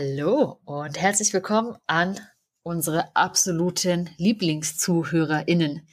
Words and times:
Hallo 0.00 0.60
und 0.64 0.96
herzlich 1.00 1.32
willkommen 1.32 1.76
an 1.88 2.20
unsere 2.62 3.16
absoluten 3.16 4.08
Lieblingszuhörerinnen. 4.16 5.88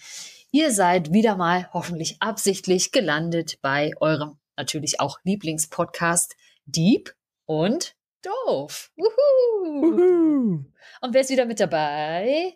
Ihr 0.52 0.71
seid 0.71 1.12
wieder 1.12 1.36
mal 1.36 1.68
hoffentlich 1.74 2.18
absichtlich 2.20 2.92
gelandet 2.92 3.57
bei 3.64 3.94
eurem 4.00 4.38
natürlich 4.57 5.00
auch 5.00 5.18
Lieblingspodcast 5.24 6.36
Deep 6.68 7.16
und 7.48 7.96
Doof. 8.21 8.92
Wuhu. 8.96 9.88
Uhu. 9.88 10.65
Und 11.01 11.14
wer 11.14 11.21
ist 11.21 11.32
wieder 11.32 11.48
mit 11.48 11.60
dabei? 11.60 12.54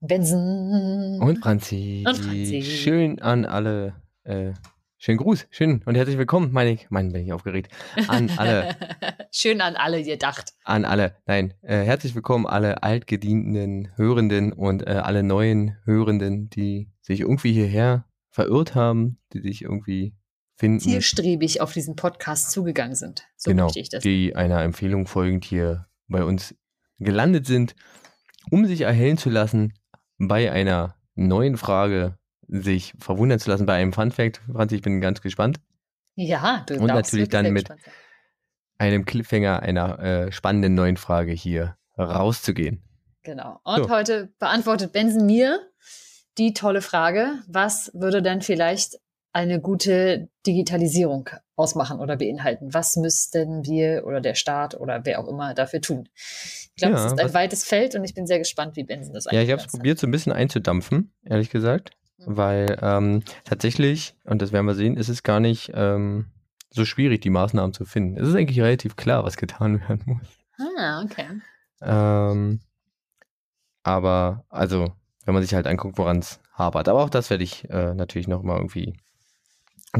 Benson. 0.00 1.20
Und 1.22 1.38
Franzi. 1.38 2.04
Und 2.04 2.16
Franzi. 2.16 2.62
Schön 2.62 3.22
an 3.22 3.44
alle. 3.44 3.94
Äh, 4.24 4.54
schönen 5.04 5.18
Gruß. 5.18 5.46
Schön 5.50 5.82
und 5.84 5.96
herzlich 5.96 6.16
willkommen, 6.16 6.50
meine 6.50 6.72
ich. 6.72 6.88
Mann, 6.88 7.12
bin 7.12 7.26
ich 7.26 7.32
aufgeregt. 7.34 7.70
An 8.08 8.30
alle. 8.38 8.74
Schön 9.30 9.60
an 9.60 9.76
alle 9.76 10.02
gedacht. 10.02 10.54
an 10.64 10.86
alle. 10.86 11.14
Nein, 11.26 11.52
äh, 11.60 11.84
herzlich 11.84 12.14
willkommen, 12.14 12.46
alle 12.46 12.82
altgedienten 12.82 13.94
Hörenden 13.96 14.54
und 14.54 14.86
äh, 14.86 14.92
alle 14.92 15.22
neuen 15.22 15.76
Hörenden, 15.84 16.48
die 16.48 16.90
sich 17.02 17.20
irgendwie 17.20 17.52
hierher 17.52 18.06
verirrt 18.30 18.74
haben, 18.74 19.18
die 19.34 19.42
sich 19.42 19.60
irgendwie 19.60 20.16
finden. 20.56 20.80
Zielstrebig 20.80 21.60
auf 21.60 21.74
diesen 21.74 21.96
Podcast 21.96 22.50
zugegangen 22.50 22.94
sind. 22.94 23.26
So 23.36 23.50
genau, 23.50 23.70
ich 23.74 23.90
das. 23.90 24.02
die 24.02 24.34
einer 24.34 24.62
Empfehlung 24.62 25.06
folgend 25.06 25.44
hier 25.44 25.86
bei 26.08 26.24
uns 26.24 26.54
gelandet 26.98 27.46
sind, 27.46 27.76
um 28.50 28.64
sich 28.64 28.80
erhellen 28.80 29.18
zu 29.18 29.28
lassen, 29.28 29.74
bei 30.16 30.50
einer 30.50 30.96
neuen 31.14 31.58
Frage 31.58 32.16
sich 32.48 32.94
verwundern 32.98 33.38
zu 33.38 33.50
lassen, 33.50 33.66
bei 33.66 33.74
einem 33.74 33.92
Fun 33.92 34.10
Fact. 34.10 34.40
Franzi, 34.52 34.76
ich 34.76 34.82
bin 34.82 35.00
ganz 35.00 35.20
gespannt. 35.20 35.58
Ja, 36.16 36.64
du 36.68 36.74
Und 36.74 36.86
natürlich 36.86 37.28
dann 37.28 37.52
mit- 37.52 37.68
sein. 37.68 37.78
Einem 38.78 39.04
Cliffhanger 39.04 39.60
einer 39.62 39.98
äh, 40.00 40.32
spannenden 40.32 40.74
neuen 40.74 40.96
Frage 40.96 41.32
hier 41.32 41.76
rauszugehen. 41.96 42.82
Genau. 43.22 43.60
Und 43.64 43.84
So. 43.84 43.88
heute 43.90 44.32
beantwortet 44.38 44.92
Benson 44.92 45.26
mir 45.26 45.60
die 46.38 46.52
tolle 46.54 46.82
Frage, 46.82 47.38
was 47.46 47.90
würde 47.94 48.20
denn 48.20 48.42
vielleicht 48.42 48.98
eine 49.32 49.60
gute 49.60 50.28
Digitalisierung 50.46 51.30
ausmachen 51.56 52.00
oder 52.00 52.16
beinhalten? 52.16 52.74
Was 52.74 52.96
müssten 52.96 53.64
wir 53.64 54.04
oder 54.06 54.20
der 54.20 54.34
Staat 54.34 54.74
oder 54.74 55.04
wer 55.04 55.20
auch 55.20 55.28
immer 55.28 55.54
dafür 55.54 55.80
tun? 55.80 56.08
Ich 56.16 56.74
glaube, 56.76 56.94
Ja, 56.96 57.06
es 57.06 57.12
ist 57.12 57.20
ein 57.20 57.32
weites 57.34 57.64
Feld 57.64 57.94
und 57.94 58.04
ich 58.04 58.14
bin 58.14 58.26
sehr 58.26 58.38
gespannt, 58.38 58.74
wie 58.76 58.82
Benson 58.84 59.14
das 59.14 59.26
Ja, 59.30 59.40
ich 59.40 59.50
habe 59.52 59.60
es 59.62 59.68
probiert, 59.68 59.98
so 60.00 60.06
ein 60.08 60.10
bisschen 60.10 60.32
einzudampfen, 60.32 61.12
ehrlich 61.24 61.50
gesagt. 61.50 61.92
Mhm. 62.18 62.36
Weil 62.36 62.78
ähm, 62.80 63.22
tatsächlich, 63.44 64.16
und 64.24 64.42
das 64.42 64.52
werden 64.52 64.66
wir 64.66 64.74
sehen, 64.74 64.96
ist 64.96 65.08
es 65.08 65.22
gar 65.22 65.40
nicht 65.40 65.72
ähm, 65.74 66.26
so 66.70 66.84
schwierig, 66.84 67.20
die 67.20 67.30
Maßnahmen 67.30 67.72
zu 67.72 67.84
finden. 67.84 68.16
Es 68.16 68.28
ist 68.28 68.34
eigentlich 68.34 68.60
relativ 68.60 68.96
klar, 68.96 69.24
was 69.24 69.36
getan 69.36 69.80
werden 69.88 70.02
muss. 70.06 70.26
Ah, 70.78 71.02
okay. 71.02 71.26
Ähm, 71.82 72.60
aber, 73.82 74.44
also, 74.48 74.92
wenn 75.24 75.34
man 75.34 75.42
sich 75.42 75.54
halt 75.54 75.66
anguckt, 75.66 75.98
woran 75.98 76.18
es 76.18 76.40
hapert. 76.52 76.88
Aber 76.88 77.02
auch 77.02 77.10
das 77.10 77.30
werde 77.30 77.44
ich 77.44 77.68
äh, 77.70 77.94
natürlich 77.94 78.28
noch 78.28 78.42
mal 78.42 78.56
irgendwie 78.56 78.96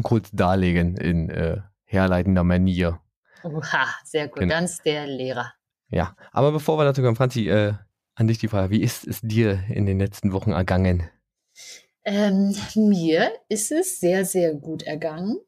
kurz 0.03 0.31
darlegen 0.33 0.97
in 0.97 1.31
äh, 1.31 1.61
herleitender 1.85 2.45
Manier. 2.45 3.01
Oha, 3.43 3.87
sehr 4.05 4.29
gut. 4.29 4.41
Genau. 4.41 4.55
Ganz 4.55 4.83
der 4.83 5.07
Lehrer. 5.07 5.53
Ja, 5.89 6.17
aber 6.33 6.51
bevor 6.51 6.79
wir 6.79 6.85
dazu 6.85 7.03
kommen, 7.03 7.17
Franzi, 7.17 7.49
äh, 7.49 7.75
an 8.15 8.27
dich 8.27 8.39
die 8.39 8.49
Frage, 8.49 8.71
wie 8.71 8.83
ist 8.83 9.07
es 9.07 9.21
dir 9.21 9.65
in 9.69 9.87
den 9.87 9.99
letzten 9.99 10.33
Wochen 10.33 10.53
ergangen? 10.53 11.09
Ähm, 12.05 12.55
mir 12.75 13.33
ist 13.49 13.73
es 13.73 13.99
sehr, 13.99 14.25
sehr 14.25 14.55
gut 14.55 14.83
ergangen, 14.83 15.39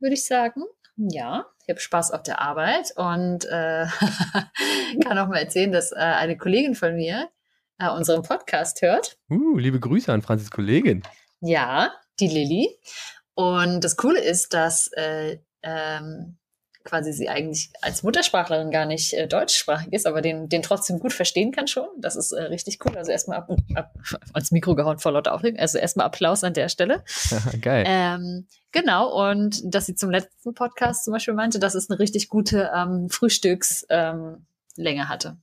würde 0.00 0.14
ich 0.14 0.24
sagen. 0.24 0.62
Ja, 0.96 1.46
ich 1.62 1.68
habe 1.68 1.80
Spaß 1.80 2.12
auf 2.12 2.22
der 2.22 2.40
Arbeit 2.40 2.92
und 2.96 3.44
äh, 3.44 3.86
kann 5.04 5.18
auch 5.18 5.28
mal 5.28 5.38
erzählen, 5.38 5.72
dass 5.72 5.92
äh, 5.92 5.96
eine 5.96 6.38
Kollegin 6.38 6.74
von 6.74 6.94
mir 6.94 7.28
äh, 7.78 7.90
unseren 7.90 8.22
Podcast 8.22 8.80
hört. 8.80 9.18
Uh, 9.28 9.58
liebe 9.58 9.78
Grüße 9.78 10.10
an 10.10 10.22
Franzis 10.22 10.50
Kollegin. 10.50 11.02
Ja, 11.40 11.92
die 12.18 12.28
Lilly. 12.28 12.78
Und 13.34 13.84
das 13.84 13.96
Coole 13.96 14.20
ist, 14.20 14.54
dass 14.54 14.90
äh, 14.92 15.38
ähm, 15.62 16.38
quasi 16.86 17.12
sie 17.12 17.28
eigentlich 17.28 17.70
als 17.82 18.02
Muttersprachlerin 18.02 18.70
gar 18.70 18.86
nicht 18.86 19.12
äh, 19.12 19.26
deutschsprachig 19.28 19.92
ist, 19.92 20.06
aber 20.06 20.22
den, 20.22 20.48
den 20.48 20.62
trotzdem 20.62 20.98
gut 20.98 21.12
verstehen 21.12 21.52
kann 21.52 21.66
schon. 21.66 21.86
Das 21.98 22.16
ist 22.16 22.32
äh, 22.32 22.44
richtig 22.44 22.78
cool. 22.84 22.96
Also 22.96 23.12
erstmal 23.12 23.38
ab, 23.38 23.50
ab, 23.74 23.94
ans 24.32 24.50
Mikro 24.52 24.74
gehauen 24.74 24.98
vor 24.98 25.12
lauter 25.12 25.34
Aufregung. 25.34 25.58
Also 25.60 25.76
erstmal 25.78 26.06
Applaus 26.06 26.42
an 26.44 26.54
der 26.54 26.68
Stelle. 26.70 27.04
Geil. 27.60 27.84
Ähm, 27.86 28.46
genau, 28.72 29.30
und 29.30 29.60
dass 29.64 29.86
sie 29.86 29.94
zum 29.94 30.10
letzten 30.10 30.54
Podcast 30.54 31.04
zum 31.04 31.12
Beispiel 31.12 31.34
meinte, 31.34 31.58
dass 31.58 31.74
es 31.74 31.90
eine 31.90 31.98
richtig 31.98 32.28
gute 32.28 32.70
ähm, 32.74 33.08
Frühstückslänge 33.10 34.46
ähm, 34.78 35.08
hatte. 35.08 35.36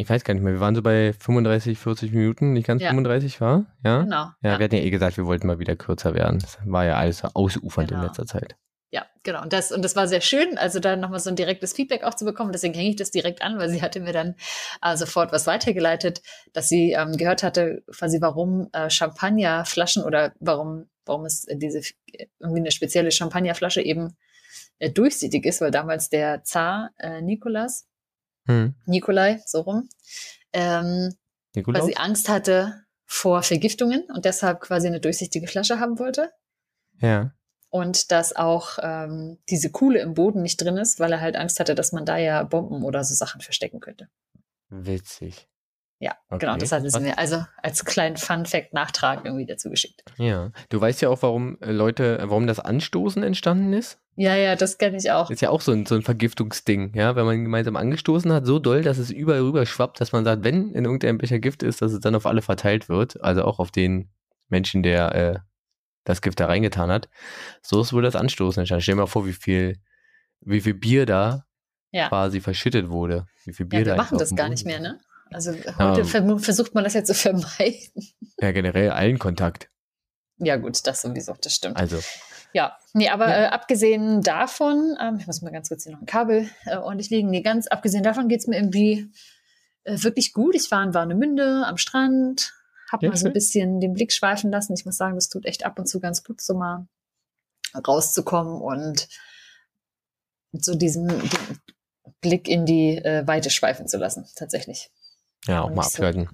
Ich 0.00 0.08
weiß 0.08 0.22
gar 0.22 0.32
nicht 0.32 0.44
mehr, 0.44 0.52
wir 0.52 0.60
waren 0.60 0.76
so 0.76 0.82
bei 0.82 1.12
35, 1.12 1.76
40 1.76 2.12
Minuten, 2.12 2.52
nicht 2.52 2.68
ganz 2.68 2.80
Ja. 2.82 2.90
35 2.90 3.40
war? 3.40 3.66
Ja? 3.82 4.02
Genau. 4.02 4.26
Ja, 4.42 4.58
wir 4.58 4.64
hatten 4.64 4.76
ja 4.76 4.82
eh 4.82 4.90
gesagt, 4.90 5.16
wir 5.16 5.26
wollten 5.26 5.48
mal 5.48 5.58
wieder 5.58 5.74
kürzer 5.74 6.14
werden. 6.14 6.38
Das 6.38 6.56
war 6.64 6.84
ja 6.84 6.96
alles 6.96 7.18
so 7.18 7.28
ausufernd 7.34 7.88
Genau. 7.88 8.02
in 8.02 8.06
letzter 8.06 8.24
Zeit. 8.24 8.54
Ja, 8.90 9.06
genau. 9.22 9.42
Und 9.42 9.52
das, 9.52 9.70
und 9.70 9.82
das 9.82 9.96
war 9.96 10.08
sehr 10.08 10.22
schön, 10.22 10.56
also 10.56 10.80
da 10.80 10.96
nochmal 10.96 11.20
so 11.20 11.28
ein 11.28 11.36
direktes 11.36 11.74
Feedback 11.74 12.04
auch 12.04 12.14
zu 12.14 12.24
bekommen. 12.24 12.52
Deswegen 12.52 12.72
hänge 12.72 12.90
ich 12.90 12.96
das 12.96 13.10
direkt 13.10 13.42
an, 13.42 13.58
weil 13.58 13.68
sie 13.68 13.82
hatte 13.82 14.00
mir 14.00 14.14
dann 14.14 14.34
äh, 14.82 14.96
sofort 14.96 15.30
was 15.30 15.46
weitergeleitet, 15.46 16.22
dass 16.54 16.68
sie 16.68 16.92
ähm, 16.92 17.12
gehört 17.16 17.42
hatte, 17.42 17.82
quasi 17.94 18.20
warum 18.20 18.68
äh, 18.72 18.88
Champagnerflaschen 18.88 20.02
oder 20.02 20.32
warum, 20.40 20.88
warum 21.04 21.26
es 21.26 21.46
äh, 21.48 21.56
diese 21.56 21.82
irgendwie 22.38 22.60
eine 22.60 22.70
spezielle 22.70 23.10
Champagnerflasche 23.10 23.82
eben 23.82 24.16
äh, 24.78 24.90
durchsichtig 24.90 25.44
ist, 25.44 25.60
weil 25.60 25.70
damals 25.70 26.08
der 26.08 26.44
Zar 26.44 26.90
äh, 26.98 27.20
Nikolas, 27.20 27.86
Hm. 28.46 28.74
Nikolai, 28.86 29.42
so 29.44 29.60
rum, 29.60 29.88
ähm, 30.54 31.14
Nikolaus? 31.54 31.82
quasi 31.82 31.94
Angst 31.96 32.28
hatte 32.30 32.86
vor 33.04 33.42
Vergiftungen 33.42 34.04
und 34.14 34.24
deshalb 34.24 34.60
quasi 34.60 34.86
eine 34.86 35.00
durchsichtige 35.00 35.46
Flasche 35.46 35.78
haben 35.78 35.98
wollte. 35.98 36.30
Ja. 37.00 37.32
Und 37.70 38.10
dass 38.12 38.34
auch 38.34 38.78
ähm, 38.82 39.38
diese 39.50 39.70
Kuhle 39.70 40.00
im 40.00 40.14
Boden 40.14 40.42
nicht 40.42 40.56
drin 40.62 40.78
ist, 40.78 41.00
weil 41.00 41.12
er 41.12 41.20
halt 41.20 41.36
Angst 41.36 41.60
hatte, 41.60 41.74
dass 41.74 41.92
man 41.92 42.06
da 42.06 42.16
ja 42.16 42.42
Bomben 42.42 42.82
oder 42.82 43.04
so 43.04 43.14
Sachen 43.14 43.40
verstecken 43.42 43.80
könnte. 43.80 44.08
Witzig. 44.70 45.48
Ja, 46.00 46.12
Okay. 46.30 46.46
genau, 46.46 46.56
das 46.56 46.70
hatte 46.70 46.88
sie 46.88 47.00
mir 47.00 47.18
also 47.18 47.44
als 47.60 47.84
kleinen 47.84 48.16
Fun-Fact 48.16 48.72
nachtragen 48.72 49.24
irgendwie 49.26 49.46
dazu 49.46 49.68
geschickt. 49.68 50.04
Ja. 50.16 50.52
Du 50.68 50.80
weißt 50.80 51.02
ja 51.02 51.08
auch, 51.08 51.22
warum 51.22 51.58
äh, 51.60 51.72
Leute, 51.72 52.18
warum 52.22 52.46
das 52.46 52.60
Anstoßen 52.60 53.22
entstanden 53.24 53.72
ist? 53.72 53.98
Ja, 54.14 54.36
ja, 54.36 54.54
das 54.54 54.78
kenne 54.78 54.96
ich 54.96 55.10
auch. 55.10 55.28
Ist 55.28 55.42
ja 55.42 55.50
auch 55.50 55.60
so 55.60 55.72
ein, 55.72 55.86
so 55.86 55.96
ein 55.96 56.02
Vergiftungsding, 56.02 56.94
ja. 56.94 57.16
Wenn 57.16 57.26
man 57.26 57.42
gemeinsam 57.42 57.74
angestoßen 57.76 58.32
hat, 58.32 58.46
so 58.46 58.60
doll, 58.60 58.82
dass 58.82 58.98
es 58.98 59.10
überall 59.10 59.40
rüber 59.40 59.66
schwappt, 59.66 60.00
dass 60.00 60.12
man 60.12 60.24
sagt, 60.24 60.44
wenn 60.44 60.70
in 60.72 60.84
irgendeinem 60.84 61.18
Becher 61.18 61.40
Gift 61.40 61.64
ist, 61.64 61.82
dass 61.82 61.92
es 61.92 62.00
dann 62.00 62.14
auf 62.14 62.26
alle 62.26 62.42
verteilt 62.42 62.88
wird. 62.88 63.20
Also 63.22 63.42
auch 63.42 63.58
auf 63.58 63.72
den 63.72 64.08
Menschen, 64.48 64.84
der 64.84 65.14
äh, 65.14 65.38
das 66.08 66.22
Gift 66.22 66.40
da 66.40 66.46
reingetan 66.46 66.90
hat. 66.90 67.08
So 67.62 67.80
ist 67.80 67.92
wohl 67.92 68.02
das 68.02 68.16
Anstoßen 68.16 68.60
entstanden. 68.60 68.82
Stell 68.82 68.94
dir 68.94 69.00
mal 69.02 69.06
vor, 69.06 69.26
wie 69.26 69.32
viel, 69.32 69.78
wie 70.40 70.60
viel 70.60 70.74
Bier 70.74 71.06
da 71.06 71.44
Ja. 71.92 72.08
quasi 72.08 72.40
verschüttet 72.40 72.88
wurde. 72.88 73.26
Wie 73.44 73.52
viel 73.52 73.66
Bier 73.66 73.80
Ja, 73.80 73.84
da 73.84 73.88
wir 73.90 73.92
einfach 73.94 74.10
machen 74.12 74.18
das 74.18 74.34
gar 74.34 74.48
nicht 74.48 74.64
mehr, 74.66 74.80
ne? 74.80 75.00
Also 75.30 75.52
heute 75.52 76.00
Ähm. 76.00 76.06
vermu- 76.06 76.38
versucht 76.38 76.74
man 76.74 76.84
das 76.84 76.94
jetzt 76.94 77.08
zu 77.08 77.14
vermeiden. 77.14 77.92
Ja, 78.40 78.52
generell 78.52 78.90
allen 78.90 79.18
Kontakt. 79.18 79.68
Ja, 80.38 80.56
gut, 80.56 80.86
das 80.86 81.02
sowieso, 81.02 81.34
das 81.40 81.52
stimmt. 81.54 81.76
Also, 81.76 81.98
Ja, 82.54 82.76
nee, 82.94 83.08
aber 83.10 83.28
Ja. 83.28 83.44
Äh, 83.44 83.46
abgesehen 83.48 84.22
davon, 84.22 84.96
ähm, 85.00 85.16
ich 85.20 85.26
muss 85.26 85.42
mal 85.42 85.50
ganz 85.50 85.68
kurz 85.68 85.82
hier 85.82 85.92
noch 85.92 86.00
ein 86.00 86.06
Kabel 86.06 86.48
äh, 86.66 86.76
ordentlich 86.76 87.10
legen. 87.10 87.28
Nee, 87.30 87.42
ganz 87.42 87.66
abgesehen 87.66 88.02
davon 88.04 88.28
geht's 88.28 88.46
mir 88.46 88.56
irgendwie 88.56 89.10
äh, 89.84 90.02
wirklich 90.02 90.32
gut. 90.32 90.54
Ich 90.54 90.70
war 90.70 90.82
in 90.84 90.94
Warnemünde 90.94 91.64
am 91.66 91.76
Strand, 91.76 92.54
habe 92.90 93.06
Ja, 93.06 93.10
mal 93.10 93.16
so 93.16 93.26
ein 93.26 93.32
bisschen 93.32 93.80
den 93.80 93.94
Blick 93.94 94.12
schweifen 94.12 94.50
lassen. 94.50 94.74
Ich 94.74 94.84
muss 94.84 94.96
sagen, 94.96 95.14
das 95.14 95.28
tut 95.28 95.44
echt 95.46 95.64
ab 95.64 95.78
und 95.78 95.86
zu 95.86 96.00
ganz 96.00 96.24
gut, 96.24 96.40
so 96.40 96.54
mal 96.54 96.86
rauszukommen 97.86 98.60
und 98.60 99.08
so 100.52 100.74
diesen 100.74 101.12
Blick 102.20 102.48
in 102.48 102.66
die 102.66 102.96
äh, 102.96 103.26
Weite 103.26 103.50
schweifen 103.50 103.86
zu 103.86 103.98
lassen, 103.98 104.26
tatsächlich. 104.34 104.90
ja, 105.46 105.62
auch 105.62 105.66
Und 105.68 105.74
mal 105.74 105.82
nicht 105.82 105.92
so-. 105.92 106.26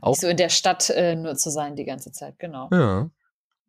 Auch, 0.00 0.14
so 0.14 0.28
in 0.28 0.36
der 0.36 0.50
Stadt 0.50 0.90
äh, 0.90 1.16
nur 1.16 1.36
zu 1.36 1.50
sein 1.50 1.76
die 1.76 1.84
ganze 1.84 2.12
Zeit, 2.12 2.38
genau. 2.38 2.68
ja, 2.72 3.10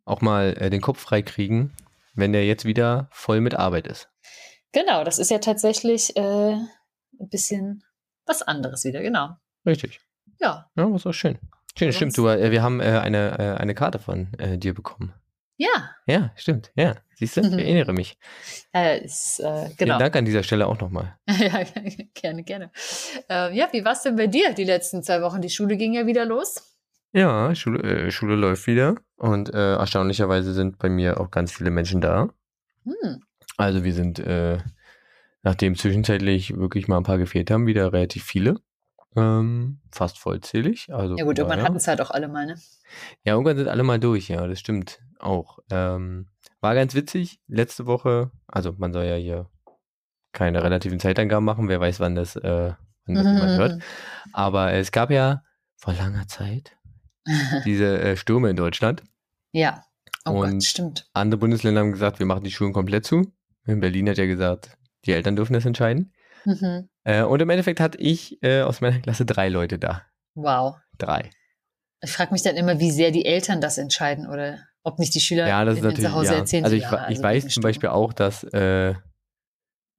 auch 0.06 0.22
mal 0.22 0.56
äh, 0.60 0.70
den 0.70 0.82
Kopf 0.82 1.00
frei 1.00 1.22
kriegen, 1.22 1.74
wenn 2.14 2.34
der 2.34 2.46
jetzt 2.46 2.66
wieder 2.66 3.08
voll 3.12 3.42
mit 3.42 3.54
Arbeit 3.54 3.88
ist. 3.88 4.10
Genau, 4.74 5.04
das 5.04 5.18
ist 5.20 5.32
ja 5.32 5.40
tatsächlich 5.40 6.16
äh, 6.18 6.52
ein 6.52 7.30
bisschen 7.30 7.84
was 8.26 8.42
anderes 8.42 8.84
wieder, 8.84 9.02
genau. 9.02 9.36
Richtig. 9.66 10.02
Ja, 10.40 10.70
Ja, 10.76 10.90
das 10.90 11.06
war 11.06 11.14
schön. 11.14 11.40
Schön, 11.78 11.94
stimmt. 11.94 12.18
Du, 12.18 12.28
äh, 12.28 12.52
wir 12.52 12.64
haben 12.64 12.80
äh, 12.80 12.86
eine, 12.86 13.38
äh, 13.38 13.62
eine 13.62 13.76
Karte 13.76 14.00
von 14.00 14.34
äh, 14.40 14.58
dir 14.58 14.74
bekommen. 14.74 15.14
ja, 15.58 15.92
Ja, 16.08 16.32
stimmt. 16.36 16.72
Ja, 16.76 16.96
siehst 17.16 17.38
du, 17.38 17.42
ich 17.42 17.54
erinnere 17.54 17.94
mich. 17.94 18.18
äh, 18.74 19.04
ist, 19.04 19.40
äh, 19.40 19.66
Vielen 19.66 19.78
genau. 19.78 20.00
Dank 20.00 20.16
an 20.16 20.26
dieser 20.26 20.44
Stelle 20.44 20.68
auch 20.68 20.80
nochmal. 20.80 21.18
ja, 21.28 21.64
gerne, 22.14 22.44
gerne. 22.44 22.72
Ähm, 23.30 23.54
ja, 23.54 23.70
wie 23.72 23.86
war's 23.86 24.04
denn 24.04 24.16
bei 24.16 24.28
dir 24.28 24.54
die 24.54 24.64
letzten 24.64 25.04
zwei 25.04 25.22
Wochen? 25.22 25.42
Die 25.42 25.50
Schule 25.50 25.78
ging 25.78 25.94
ja 25.94 26.08
wieder 26.08 26.26
los. 26.26 26.78
Ja, 27.14 27.54
Schule, 27.56 28.08
äh, 28.08 28.12
Schule 28.12 28.36
läuft 28.36 28.68
wieder 28.68 28.96
und 29.16 29.54
äh, 29.54 29.76
erstaunlicherweise 29.76 30.54
sind 30.54 30.80
bei 30.80 30.90
mir 30.90 31.20
auch 31.20 31.32
ganz 31.32 31.52
viele 31.52 31.70
Menschen 31.70 32.02
da. 32.02 32.30
Hm. 32.84 33.24
Also 33.56 33.84
wir 33.84 33.94
sind 33.94 34.20
äh, 34.20 34.60
nachdem 35.48 35.76
zwischenzeitlich 35.76 36.58
wirklich 36.58 36.88
mal 36.88 36.98
ein 36.98 37.04
paar 37.04 37.18
gefehlt 37.18 37.52
haben, 37.52 37.68
wieder 37.68 37.94
relativ 37.94 38.24
viele. 38.24 38.60
Ähm, 39.18 39.80
fast 39.92 40.20
vollzählig. 40.20 40.94
Also, 40.94 41.18
Ja 41.18 41.24
gut, 41.26 41.38
irgendwann 41.38 41.58
naja. 41.60 41.68
hatten 41.70 41.78
es 41.78 41.88
halt 41.88 42.00
auch 42.02 42.12
alle 42.12 42.28
mal, 42.28 42.46
ne? 42.46 42.56
Ja, 43.24 43.34
irgendwann 43.34 43.58
sind 43.58 43.68
alle 43.68 43.84
mal 43.84 44.00
durch, 44.00 44.28
ja, 44.30 44.46
das 44.48 44.60
stimmt 44.60 45.00
auch. 45.20 45.60
Ähm, 45.72 46.28
war 46.62 46.76
ganz 46.76 46.94
witzig, 46.96 47.40
letzte 47.48 47.86
Woche, 47.86 48.32
also 48.48 48.74
man 48.78 48.94
soll 48.94 49.06
ja 49.06 49.16
hier 49.16 49.50
keine 50.34 50.64
relativen 50.64 51.00
Zeitangaben 51.00 51.46
machen, 51.46 51.68
wer 51.70 51.80
weiß, 51.80 52.00
wann 52.00 52.16
das, 52.16 52.36
äh, 52.36 52.74
wann 53.06 53.16
das 53.16 53.26
jemand 53.26 53.58
hört. 53.58 53.82
Aber 54.34 54.74
es 54.74 54.92
gab 54.92 55.10
ja 55.12 55.44
vor 55.78 55.94
langer 55.94 56.28
Zeit 56.28 56.78
diese 57.66 58.00
äh, 58.00 58.18
Stürme 58.18 58.50
in 58.50 58.56
Deutschland. 58.56 59.04
ja. 59.52 59.84
Oh 60.26 60.42
Und- 60.44 60.52
Gott, 60.56 60.64
stimmt. 60.64 61.10
Andere 61.14 61.40
Bundesländer 61.40 61.80
haben 61.80 61.94
gesagt, 61.94 62.20
wir 62.20 62.26
machen 62.26 62.44
die 62.44 62.52
Schulen 62.52 62.74
komplett 62.74 63.06
zu. 63.06 63.32
In 63.66 63.80
Berlin 63.80 64.10
hat 64.10 64.18
ja 64.18 64.26
gesagt, 64.26 64.78
die 65.06 65.14
Eltern 65.14 65.38
dürfen 65.38 65.54
das 65.54 65.66
entscheiden. 65.66 66.12
Mhm. 66.46 66.90
Äh, 67.04 67.24
und 67.24 67.42
im 67.42 67.50
Endeffekt 67.50 67.80
hatte 67.80 67.98
ich 67.98 68.42
äh, 68.44 68.62
aus 68.62 68.82
meiner 68.82 69.00
Klasse 69.00 69.26
drei 69.26 69.50
Leute 69.50 69.80
da. 69.80 70.04
Wow. 70.36 70.76
Drei. 70.98 71.30
Ich 72.02 72.12
frage 72.12 72.32
mich 72.32 72.44
dann 72.44 72.56
immer, 72.56 72.80
wie 72.80 72.92
sehr 72.92 73.12
die 73.12 73.26
Eltern 73.26 73.60
das 73.62 73.78
entscheiden 73.78 74.28
oder 74.28 74.60
ob 74.84 75.00
nicht 75.00 75.14
die 75.16 75.20
Schüler 75.20 75.48
Ja, 75.48 75.66
das 75.66 75.76
ist 75.76 75.80
in- 75.80 75.86
natürlich. 75.90 76.06
zu 76.10 76.14
Hause 76.16 76.32
Ja. 76.34 76.38
erzählen. 76.40 76.64
Also 76.64 76.76
ich, 76.76 76.84
ja, 76.84 76.92
wa- 76.92 77.02
ich 77.04 77.18
also 77.18 77.24
weiß 77.24 77.48
zum. 77.50 77.64
Beispiel 77.64 77.90
auch, 77.90 78.14
dass 78.14 78.44
äh, 78.44 78.94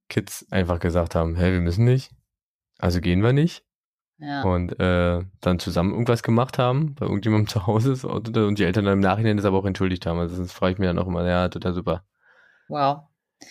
Kids 0.08 0.46
einfach 0.50 0.78
gesagt 0.80 1.14
haben, 1.14 1.36
hey, 1.36 1.52
wir 1.52 1.60
müssen 1.60 1.84
nicht. 1.84 2.10
Also 2.78 3.00
gehen 3.00 3.22
wir 3.22 3.32
nicht. 3.32 3.64
Ja. 4.20 4.42
Und 4.42 4.78
äh, 4.80 5.20
dann 5.40 5.58
zusammen 5.60 5.92
irgendwas 5.92 6.22
gemacht 6.22 6.58
haben, 6.58 6.94
bei 6.94 7.06
irgendjemandem 7.06 7.48
zu 7.48 7.66
Hause 7.66 7.92
ist 7.92 8.04
und, 8.04 8.36
und 8.36 8.58
die 8.58 8.64
Eltern 8.64 8.84
dann 8.84 8.94
im 8.94 9.00
Nachhinein 9.00 9.36
das 9.36 9.46
aber 9.46 9.58
auch 9.58 9.64
entschuldigt 9.64 10.06
haben. 10.06 10.18
Also 10.18 10.40
das 10.42 10.52
freue 10.52 10.72
ich 10.72 10.78
mich 10.78 10.88
dann 10.88 10.98
auch 10.98 11.06
immer, 11.06 11.24
ja, 11.28 11.48
total 11.48 11.72
super. 11.72 12.04
Wow. 12.68 13.02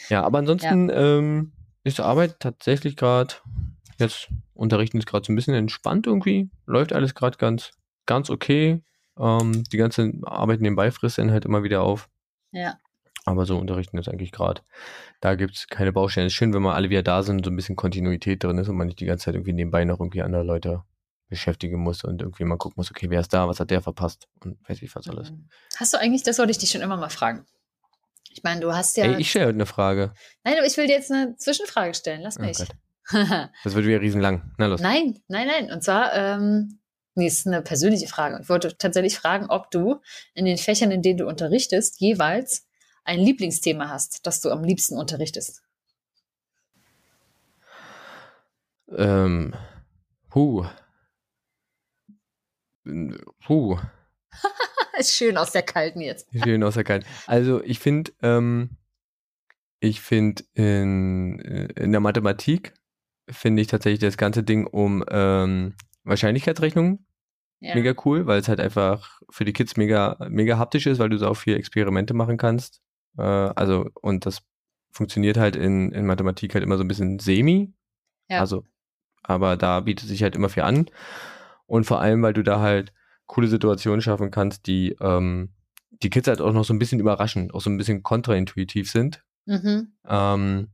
Ja, 0.09 0.23
aber 0.23 0.39
ansonsten 0.39 0.89
ähm, 0.93 1.53
ist 1.87 1.99
Arbeit 1.99 2.39
tatsächlich 2.39 2.95
gerade, 2.95 3.35
jetzt 3.97 4.29
unterrichten 4.53 4.97
ist 4.97 5.07
gerade 5.07 5.25
so 5.25 5.31
ein 5.31 5.35
bisschen 5.35 5.53
entspannt 5.53 6.07
irgendwie, 6.07 6.49
läuft 6.65 6.93
alles 6.93 7.15
gerade 7.15 7.37
ganz, 7.37 7.71
ganz 8.05 8.29
okay. 8.29 8.83
Ähm, 9.19 9.63
die 9.71 9.77
ganze 9.77 10.13
Arbeit 10.23 10.61
nebenbei 10.61 10.91
frisst 10.91 11.17
dann 11.17 11.31
halt 11.31 11.45
immer 11.45 11.63
wieder 11.63 11.81
auf. 11.81 12.09
Ja. 12.51 12.77
Aber 13.25 13.45
so 13.45 13.57
unterrichten 13.57 13.97
ist 13.97 14.07
eigentlich 14.07 14.31
gerade. 14.31 14.61
Da 15.19 15.35
gibt's 15.35 15.67
keine 15.67 15.91
Baustellen. 15.91 16.27
Es 16.27 16.33
ist 16.33 16.37
schön, 16.37 16.53
wenn 16.53 16.61
mal 16.61 16.75
alle 16.75 16.89
wieder 16.89 17.03
da 17.03 17.23
sind 17.23 17.43
so 17.43 17.51
ein 17.51 17.55
bisschen 17.55 17.75
Kontinuität 17.75 18.43
drin 18.43 18.57
ist 18.57 18.69
und 18.69 18.77
man 18.77 18.87
nicht 18.87 18.99
die 18.99 19.05
ganze 19.05 19.25
Zeit 19.25 19.35
irgendwie 19.35 19.53
nebenbei 19.53 19.83
noch 19.83 19.99
irgendwie 19.99 20.21
andere 20.21 20.43
Leute 20.43 20.83
beschäftigen 21.29 21.79
muss 21.79 22.03
und 22.03 22.21
irgendwie 22.21 22.45
mal 22.45 22.57
gucken 22.57 22.75
muss, 22.77 22.89
okay, 22.89 23.09
wer 23.09 23.19
ist 23.19 23.33
da, 23.33 23.47
was 23.47 23.59
hat 23.59 23.69
der 23.69 23.81
verpasst 23.81 24.27
und 24.43 24.57
weiß 24.69 24.81
ich 24.81 24.95
was 24.95 25.09
alles. 25.09 25.31
Mhm. 25.31 25.49
Hast 25.75 25.93
du 25.93 25.99
eigentlich, 25.99 26.23
das 26.23 26.39
wollte 26.39 26.51
ich 26.51 26.57
dich 26.57 26.69
schon 26.69 26.81
immer 26.81 26.95
mal 26.95 27.09
fragen. 27.09 27.45
Ich 28.31 28.43
meine, 28.43 28.61
du 28.61 28.73
hast 28.73 28.97
ja. 28.97 29.05
Ey, 29.05 29.19
ich 29.19 29.29
stelle 29.29 29.45
heute 29.47 29.55
eine 29.55 29.65
Frage. 29.65 30.13
nein, 30.43 30.55
aber 30.57 30.65
ich 30.67 30.77
will 30.77 30.87
dir 30.87 30.95
jetzt 30.95 31.11
eine 31.11 31.35
Zwischenfrage 31.37 31.93
stellen. 31.93 32.21
Lass 32.21 32.37
Oh 32.37 32.41
mich. 32.41 32.57
Gott. 32.57 32.69
Das 33.63 33.73
wird 33.73 33.85
wieder 33.85 34.01
riesenlang. 34.01 34.53
Na 34.57 34.67
los. 34.67 34.81
nein, 34.81 35.21
nein, 35.27 35.47
nein. 35.47 35.71
Und 35.71 35.81
zwar, 35.83 36.13
ähm, 36.13 36.79
nee, 37.15 37.27
es 37.27 37.39
ist 37.39 37.47
eine 37.47 37.61
persönliche 37.61 38.07
Frage. 38.07 38.39
Ich 38.41 38.49
wollte 38.49 38.77
tatsächlich 38.77 39.17
fragen, 39.17 39.45
ob 39.49 39.71
du 39.71 40.01
in 40.33 40.43
den 40.45 40.57
Fächern, 40.57 40.91
in 40.91 41.01
denen 41.01 41.17
du 41.17 41.25
unterrichtest, 41.27 42.01
jeweils 42.01 42.67
ein 43.05 43.19
Lieblingsthema 43.19 43.87
hast, 43.89 44.25
das 44.27 44.41
du 44.41 44.51
am 44.51 44.63
liebsten 44.63 44.97
unterrichtest. 44.97 45.61
Ähm, 48.89 49.53
huh. 50.35 50.65
Huh. 53.47 53.77
ist 54.97 55.15
schön 55.15 55.37
aus 55.37 55.51
der 55.51 55.63
kalten 55.63 56.01
jetzt. 56.01 56.27
Schön 56.43 56.63
aus 56.63 56.73
der 56.75 56.83
Kalt. 56.83 57.05
Also 57.25 57.63
ich 57.63 57.79
finde, 57.79 58.11
ähm, 58.21 58.77
ich 59.79 60.01
finde 60.01 60.43
in, 60.53 61.39
in 61.39 61.91
der 61.91 62.01
Mathematik 62.01 62.73
finde 63.29 63.61
ich 63.61 63.67
tatsächlich 63.67 63.99
das 63.99 64.17
ganze 64.17 64.43
Ding 64.43 64.65
um 64.65 65.03
ähm, 65.09 65.75
Wahrscheinlichkeitsrechnung 66.03 67.05
Ja. 67.59 67.75
mega 67.75 67.93
cool, 68.05 68.25
weil 68.25 68.39
es 68.39 68.47
halt 68.47 68.59
einfach 68.59 69.19
für 69.29 69.45
die 69.45 69.53
Kids 69.53 69.75
mega, 69.77 70.17
mega 70.29 70.57
haptisch 70.57 70.87
ist, 70.87 70.99
weil 70.99 71.09
du 71.09 71.17
so 71.17 71.27
auch 71.27 71.35
viel 71.35 71.55
Experimente 71.57 72.13
machen 72.13 72.37
kannst. 72.37 72.81
Äh, 73.17 73.21
also, 73.21 73.89
und 74.01 74.25
das 74.25 74.41
funktioniert 74.91 75.37
halt 75.37 75.55
in, 75.55 75.91
in 75.91 76.05
Mathematik 76.05 76.53
halt 76.53 76.63
immer 76.63 76.77
so 76.77 76.83
ein 76.83 76.87
bisschen 76.87 77.19
semi. 77.19 77.73
Ja. 78.29 78.39
Also, 78.39 78.63
aber 79.23 79.57
da 79.57 79.81
bietet 79.81 80.07
sich 80.07 80.23
halt 80.23 80.35
immer 80.35 80.49
viel 80.49 80.63
an. 80.63 80.89
Und 81.65 81.83
vor 81.83 81.99
allem, 81.99 82.21
weil 82.23 82.33
du 82.33 82.43
da 82.43 82.61
halt 82.61 82.93
coole 83.27 83.47
Situationen 83.47 84.01
schaffen 84.01 84.31
kannst, 84.31 84.67
die 84.67 84.95
ähm, 84.99 85.53
die 86.03 86.09
Kids 86.09 86.27
halt 86.27 86.41
auch 86.41 86.53
noch 86.53 86.65
so 86.65 86.73
ein 86.73 86.79
bisschen 86.79 86.99
überraschen, 86.99 87.51
auch 87.51 87.61
so 87.61 87.69
ein 87.69 87.77
bisschen 87.77 88.03
kontraintuitiv 88.03 88.89
sind. 88.89 89.23
Mhm. 89.45 89.93
Ähm, 90.07 90.67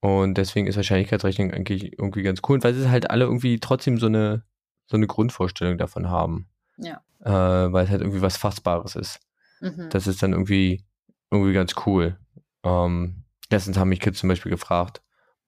und 0.00 0.34
deswegen 0.38 0.66
ist 0.66 0.76
Wahrscheinlichkeitsrechnung 0.76 1.52
eigentlich 1.52 1.98
irgendwie 1.98 2.22
ganz 2.22 2.40
cool, 2.48 2.62
weil 2.62 2.74
sie 2.74 2.90
halt 2.90 3.10
alle 3.10 3.24
irgendwie 3.24 3.60
trotzdem 3.60 3.98
so 3.98 4.06
eine, 4.06 4.44
so 4.86 4.96
eine 4.96 5.06
Grundvorstellung 5.06 5.76
davon 5.76 6.08
haben. 6.08 6.48
Ja. 6.78 7.02
Äh, 7.20 7.72
weil 7.72 7.84
es 7.84 7.90
halt 7.90 8.00
irgendwie 8.00 8.22
was 8.22 8.38
Fassbares 8.38 8.96
ist. 8.96 9.20
Mhm. 9.60 9.88
Das 9.90 10.06
ist 10.06 10.22
dann 10.22 10.32
irgendwie, 10.32 10.86
irgendwie 11.30 11.52
ganz 11.52 11.74
cool. 11.84 12.18
Ähm, 12.64 13.24
letztens 13.50 13.76
haben 13.76 13.90
mich 13.90 14.00
Kids 14.00 14.20
zum 14.20 14.28
Beispiel 14.28 14.50
gefragt, 14.50 15.02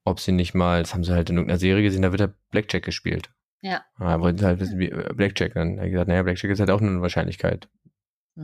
ob 0.05 0.21
sie 0.21 0.33
nicht 0.33 0.55
mal, 0.55 0.83
das 0.83 0.93
haben 0.93 1.05
sie 1.05 1.15
halt 1.15 1.31
in 1.31 1.37
irgendeiner 1.37 1.59
Serie 1.59 1.83
gesehen, 1.83 2.03
da 2.03 2.11
wird 2.11 2.21
halt 2.21 2.35
Blackjack 2.51 2.85
gespielt. 2.85 3.31
Ja. 3.63 3.85
Da 3.99 4.21
wollten 4.21 4.39
sie 4.39 4.45
halt 4.47 4.61
wissen, 4.61 4.79
wie 4.79 4.91
äh, 4.91 5.13
Blackjack. 5.15 5.55
Dann 5.55 5.77
habe 5.77 5.87
ich 5.87 5.93
gesagt, 5.93 6.09
naja, 6.09 6.23
Blackjack 6.23 6.51
ist 6.51 6.61
halt 6.61 6.71
auch 6.71 6.81
nur 6.81 6.91
eine 6.91 7.03
Wahrscheinlichkeit 7.03 7.69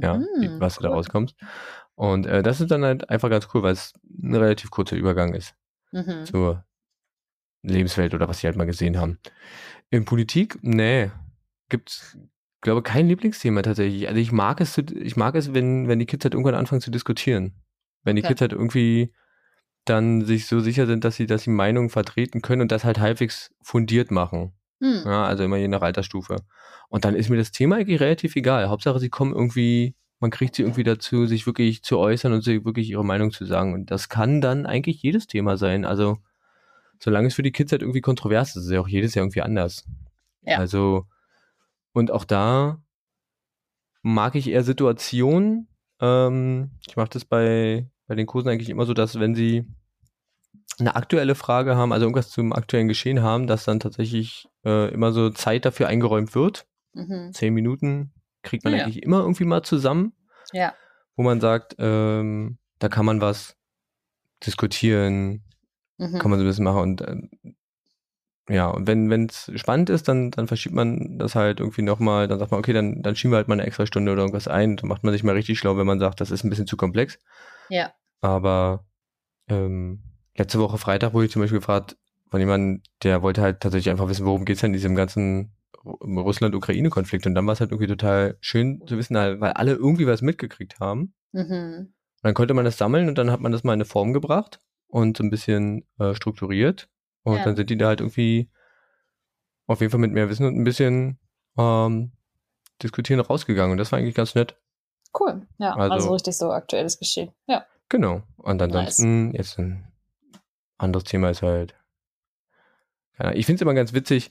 ja, 0.00 0.18
die, 0.40 0.48
Mhm, 0.48 0.60
was 0.60 0.76
du 0.76 0.82
da 0.82 0.88
cool. 0.88 0.96
rauskommst. 0.96 1.34
Und 1.94 2.26
äh, 2.26 2.42
das 2.42 2.60
ist 2.60 2.70
dann 2.70 2.84
halt 2.84 3.10
einfach 3.10 3.30
ganz 3.30 3.48
cool, 3.54 3.62
weil 3.62 3.72
es 3.72 3.94
ein 4.22 4.34
relativ 4.34 4.70
kurzer 4.70 4.96
Übergang 4.96 5.34
ist 5.34 5.54
Mhm. 5.92 6.24
zur 6.24 6.64
Lebenswelt 7.62 8.14
oder 8.14 8.28
was 8.28 8.38
sie 8.40 8.46
halt 8.46 8.56
mal 8.56 8.66
gesehen 8.66 8.98
haben. 8.98 9.18
In 9.90 10.04
Politik, 10.04 10.58
nee, 10.62 11.10
gibt's, 11.68 12.16
glaube 12.60 12.82
kein 12.82 13.08
Lieblingsthema 13.08 13.62
tatsächlich. 13.62 14.06
Also 14.08 14.20
ich 14.20 14.30
mag 14.30 14.60
es, 14.60 14.78
ich 14.78 15.16
mag 15.16 15.34
es, 15.34 15.54
wenn, 15.54 15.88
wenn 15.88 15.98
die 15.98 16.06
Kids 16.06 16.24
halt 16.24 16.34
irgendwann 16.34 16.54
anfangen 16.54 16.80
zu 16.80 16.90
diskutieren. 16.90 17.54
Wenn 18.04 18.16
die 18.16 18.22
Okay. 18.22 18.28
Kids 18.28 18.40
halt 18.42 18.52
irgendwie 18.52 19.12
dann 19.84 20.24
sich 20.24 20.46
so 20.46 20.60
sicher 20.60 20.86
sind, 20.86 21.04
dass 21.04 21.16
sie, 21.16 21.26
dass 21.26 21.42
sie 21.42 21.50
Meinungen 21.50 21.88
vertreten 21.90 22.42
können 22.42 22.62
und 22.62 22.70
das 22.72 22.84
halt 22.84 22.98
halbwegs 23.00 23.50
fundiert 23.62 24.10
machen. 24.10 24.52
Mhm. 24.80 25.02
Ja, 25.04 25.24
also 25.24 25.44
immer 25.44 25.56
je 25.56 25.68
nach 25.68 25.82
Altersstufe. 25.82 26.36
Und 26.88 27.04
dann 27.04 27.14
ist 27.14 27.28
mir 27.28 27.36
das 27.36 27.52
Thema 27.52 27.76
eigentlich 27.76 28.00
relativ 28.00 28.36
egal. 28.36 28.68
Hauptsache, 28.68 28.98
sie 28.98 29.10
kommen 29.10 29.34
irgendwie, 29.34 29.94
man 30.20 30.30
kriegt 30.30 30.54
sie 30.54 30.62
irgendwie 30.62 30.84
dazu, 30.84 31.26
sich 31.26 31.46
wirklich 31.46 31.82
zu 31.82 31.98
äußern 31.98 32.32
und 32.32 32.42
sich 32.42 32.64
wirklich 32.64 32.90
ihre 32.90 33.04
Meinung 33.04 33.30
zu 33.30 33.44
sagen. 33.44 33.74
Und 33.74 33.90
das 33.90 34.08
kann 34.08 34.40
dann 34.40 34.66
eigentlich 34.66 35.02
jedes 35.02 35.26
Thema 35.26 35.56
sein. 35.56 35.84
Also, 35.84 36.18
solange 36.98 37.28
es 37.28 37.34
für 37.34 37.42
die 37.42 37.52
Kids 37.52 37.72
halt 37.72 37.82
irgendwie 37.82 38.00
kontrovers 38.00 38.50
ist, 38.50 38.56
ist 38.56 38.64
es 38.66 38.72
ja 38.72 38.80
auch 38.80 38.88
jedes 38.88 39.14
Jahr 39.14 39.24
irgendwie 39.24 39.42
anders. 39.42 39.84
Ja. 40.42 40.58
Also, 40.58 41.06
und 41.92 42.10
auch 42.10 42.24
da 42.24 42.80
mag 44.02 44.34
ich 44.34 44.48
eher 44.48 44.64
Situationen. 44.64 45.68
Ähm, 46.00 46.70
ich 46.86 46.96
mache 46.96 47.10
das 47.10 47.24
bei, 47.24 47.88
bei 48.06 48.14
den 48.14 48.26
Kursen 48.26 48.48
eigentlich 48.48 48.70
immer 48.70 48.86
so, 48.86 48.94
dass 48.94 49.18
wenn 49.18 49.34
sie 49.34 49.66
eine 50.78 50.94
aktuelle 50.96 51.34
Frage 51.34 51.76
haben, 51.76 51.92
also 51.92 52.04
irgendwas 52.06 52.30
zum 52.30 52.52
aktuellen 52.52 52.88
Geschehen 52.88 53.22
haben, 53.22 53.46
dass 53.46 53.64
dann 53.64 53.80
tatsächlich 53.80 54.48
äh, 54.64 54.92
immer 54.92 55.12
so 55.12 55.30
Zeit 55.30 55.64
dafür 55.64 55.88
eingeräumt 55.88 56.34
wird. 56.34 56.66
Mhm. 56.94 57.32
Zehn 57.32 57.54
Minuten 57.54 58.12
kriegt 58.42 58.64
man 58.64 58.74
ja. 58.74 58.84
eigentlich 58.84 59.02
immer 59.02 59.20
irgendwie 59.20 59.44
mal 59.44 59.62
zusammen, 59.62 60.12
Ja. 60.52 60.72
wo 61.16 61.22
man 61.22 61.40
sagt, 61.40 61.76
ähm, 61.78 62.58
da 62.78 62.88
kann 62.88 63.04
man 63.06 63.20
was 63.20 63.56
diskutieren, 64.46 65.42
Mhm. 65.98 66.18
kann 66.20 66.30
man 66.30 66.38
so 66.38 66.44
ein 66.44 66.48
bisschen 66.48 66.64
machen 66.64 66.80
und 66.80 67.00
äh, 67.00 67.16
ja, 68.50 68.68
und 68.68 68.86
wenn 68.86 69.26
es 69.26 69.50
spannend 69.56 69.90
ist, 69.90 70.08
dann, 70.08 70.30
dann 70.30 70.46
verschiebt 70.46 70.74
man 70.74 71.18
das 71.18 71.34
halt 71.34 71.60
irgendwie 71.60 71.82
nochmal, 71.82 72.28
dann 72.28 72.38
sagt 72.38 72.50
man, 72.50 72.60
okay, 72.60 72.72
dann, 72.72 73.02
dann 73.02 73.14
schieben 73.14 73.32
wir 73.32 73.36
halt 73.36 73.48
mal 73.48 73.54
eine 73.54 73.66
extra 73.66 73.84
Stunde 73.84 74.10
oder 74.10 74.22
irgendwas 74.22 74.48
ein, 74.48 74.76
dann 74.78 74.88
macht 74.88 75.04
man 75.04 75.12
sich 75.12 75.22
mal 75.22 75.34
richtig 75.34 75.58
schlau, 75.58 75.76
wenn 75.76 75.86
man 75.86 75.98
sagt, 75.98 76.20
das 76.22 76.30
ist 76.30 76.44
ein 76.44 76.48
bisschen 76.50 76.66
zu 76.66 76.78
komplex. 76.78 77.18
Ja. 77.68 77.92
Aber 78.22 78.86
ähm, 79.48 80.02
letzte 80.38 80.58
Woche 80.58 80.78
Freitag 80.78 81.12
wurde 81.14 81.26
ich 81.26 81.32
zum 81.32 81.42
Beispiel 81.42 81.58
gefragt 81.58 81.96
von 82.30 82.40
jemandem, 82.40 82.82
der 83.02 83.22
wollte 83.22 83.40
halt 83.42 83.60
tatsächlich 83.60 83.90
einfach 83.90 84.08
wissen, 84.08 84.26
worum 84.26 84.44
geht's 84.44 84.60
denn 84.60 84.68
in 84.70 84.74
diesem 84.74 84.94
ganzen 84.94 85.52
Ru- 85.84 86.20
Russland-Ukraine-Konflikt. 86.20 87.26
Und 87.26 87.34
dann 87.34 87.46
war 87.46 87.52
es 87.54 87.60
halt 87.60 87.70
irgendwie 87.70 87.86
total 87.88 88.36
schön 88.40 88.82
zu 88.86 88.98
wissen, 88.98 89.16
halt, 89.16 89.40
weil 89.40 89.52
alle 89.52 89.72
irgendwie 89.72 90.06
was 90.06 90.20
mitgekriegt 90.22 90.78
haben. 90.80 91.14
Mhm. 91.32 91.92
Und 92.20 92.22
dann 92.22 92.34
konnte 92.34 92.52
man 92.54 92.64
das 92.64 92.76
sammeln 92.78 93.08
und 93.08 93.16
dann 93.16 93.30
hat 93.30 93.40
man 93.40 93.52
das 93.52 93.64
mal 93.64 93.72
in 93.72 93.78
eine 93.78 93.84
Form 93.86 94.12
gebracht 94.12 94.60
und 94.88 95.16
so 95.16 95.24
ein 95.24 95.30
bisschen 95.30 95.86
äh, 95.98 96.14
strukturiert. 96.14 96.88
Und 97.22 97.36
Ja. 97.38 97.44
dann 97.44 97.56
sind 97.56 97.70
die 97.70 97.78
da 97.78 97.86
halt 97.88 98.00
irgendwie 98.00 98.50
auf 99.66 99.80
jeden 99.80 99.90
Fall 99.90 100.00
mit 100.00 100.12
mehr 100.12 100.28
Wissen 100.28 100.46
und 100.46 100.56
ein 100.56 100.64
bisschen 100.64 101.18
ähm, 101.56 102.12
diskutieren 102.82 103.20
rausgegangen. 103.20 103.72
Und 103.72 103.78
das 103.78 103.90
war 103.92 103.98
eigentlich 103.98 104.14
ganz 104.14 104.34
nett. 104.34 104.56
Cool. 105.18 105.46
Ja, 105.58 105.74
Also- 105.74 105.92
also, 105.94 106.12
richtig 106.12 106.36
so 106.36 106.50
aktuelles 106.52 106.98
Geschehen. 106.98 107.30
Ja. 107.46 107.64
Genau. 107.88 108.22
Und 108.36 108.60
ansonsten, 108.60 109.32
jetzt 109.34 109.58
ein 109.58 109.87
anderes 110.78 111.04
Thema 111.04 111.30
ist 111.30 111.42
halt, 111.42 111.74
ich 113.34 113.46
finde 113.46 113.56
es 113.56 113.62
immer 113.62 113.74
ganz 113.74 113.92
witzig, 113.92 114.30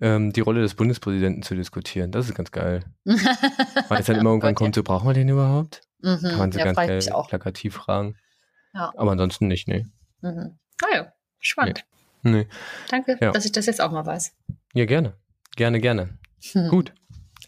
ähm, 0.00 0.32
die 0.32 0.40
Rolle 0.40 0.62
des 0.62 0.74
Bundespräsidenten 0.74 1.42
zu 1.42 1.54
diskutieren. 1.54 2.12
Das 2.12 2.28
ist 2.28 2.34
ganz 2.34 2.50
geil. 2.50 2.82
Weil 3.04 4.00
es 4.00 4.06
dann 4.06 4.16
immer 4.16 4.30
irgendwann 4.30 4.54
kommt, 4.54 4.74
so 4.74 4.82
brauchen 4.82 5.06
wir 5.06 5.12
den 5.14 5.28
überhaupt? 5.28 5.82
Mhm. 6.00 6.20
Kann 6.22 6.38
man 6.38 6.52
so 6.52 6.58
ja, 6.58 6.64
ganz 6.64 6.76
geil 6.76 7.24
plakativ 7.28 7.74
fragen. 7.74 8.16
Ja. 8.72 8.92
Aber 8.96 9.12
ansonsten 9.12 9.46
nicht, 9.48 9.68
ne? 9.68 9.90
Mhm. 10.22 10.58
Ah 10.82 10.94
ja, 10.94 11.12
Spannend. 11.40 11.84
Nee. 12.22 12.48
Danke, 12.90 13.16
Ja. 13.20 13.30
dass 13.30 13.44
ich 13.44 13.52
das 13.52 13.66
jetzt 13.66 13.80
auch 13.80 13.92
mal 13.92 14.04
weiß. 14.04 14.34
Ja, 14.74 14.84
gerne. 14.84 15.14
Gerne, 15.54 15.80
gerne. 15.80 16.18
Hm. 16.52 16.68
Gut. 16.68 16.92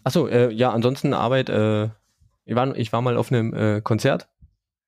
Achso, 0.04 0.28
äh, 0.28 0.52
ja, 0.52 0.70
ansonsten 0.70 1.12
Arbeit, 1.14 1.48
äh, 1.48 1.86
ich 2.44 2.54
war, 2.54 2.76
ich 2.76 2.92
war 2.92 3.02
mal 3.02 3.16
auf 3.16 3.32
einem 3.32 3.52
äh, 3.54 3.80
Konzert 3.80 4.28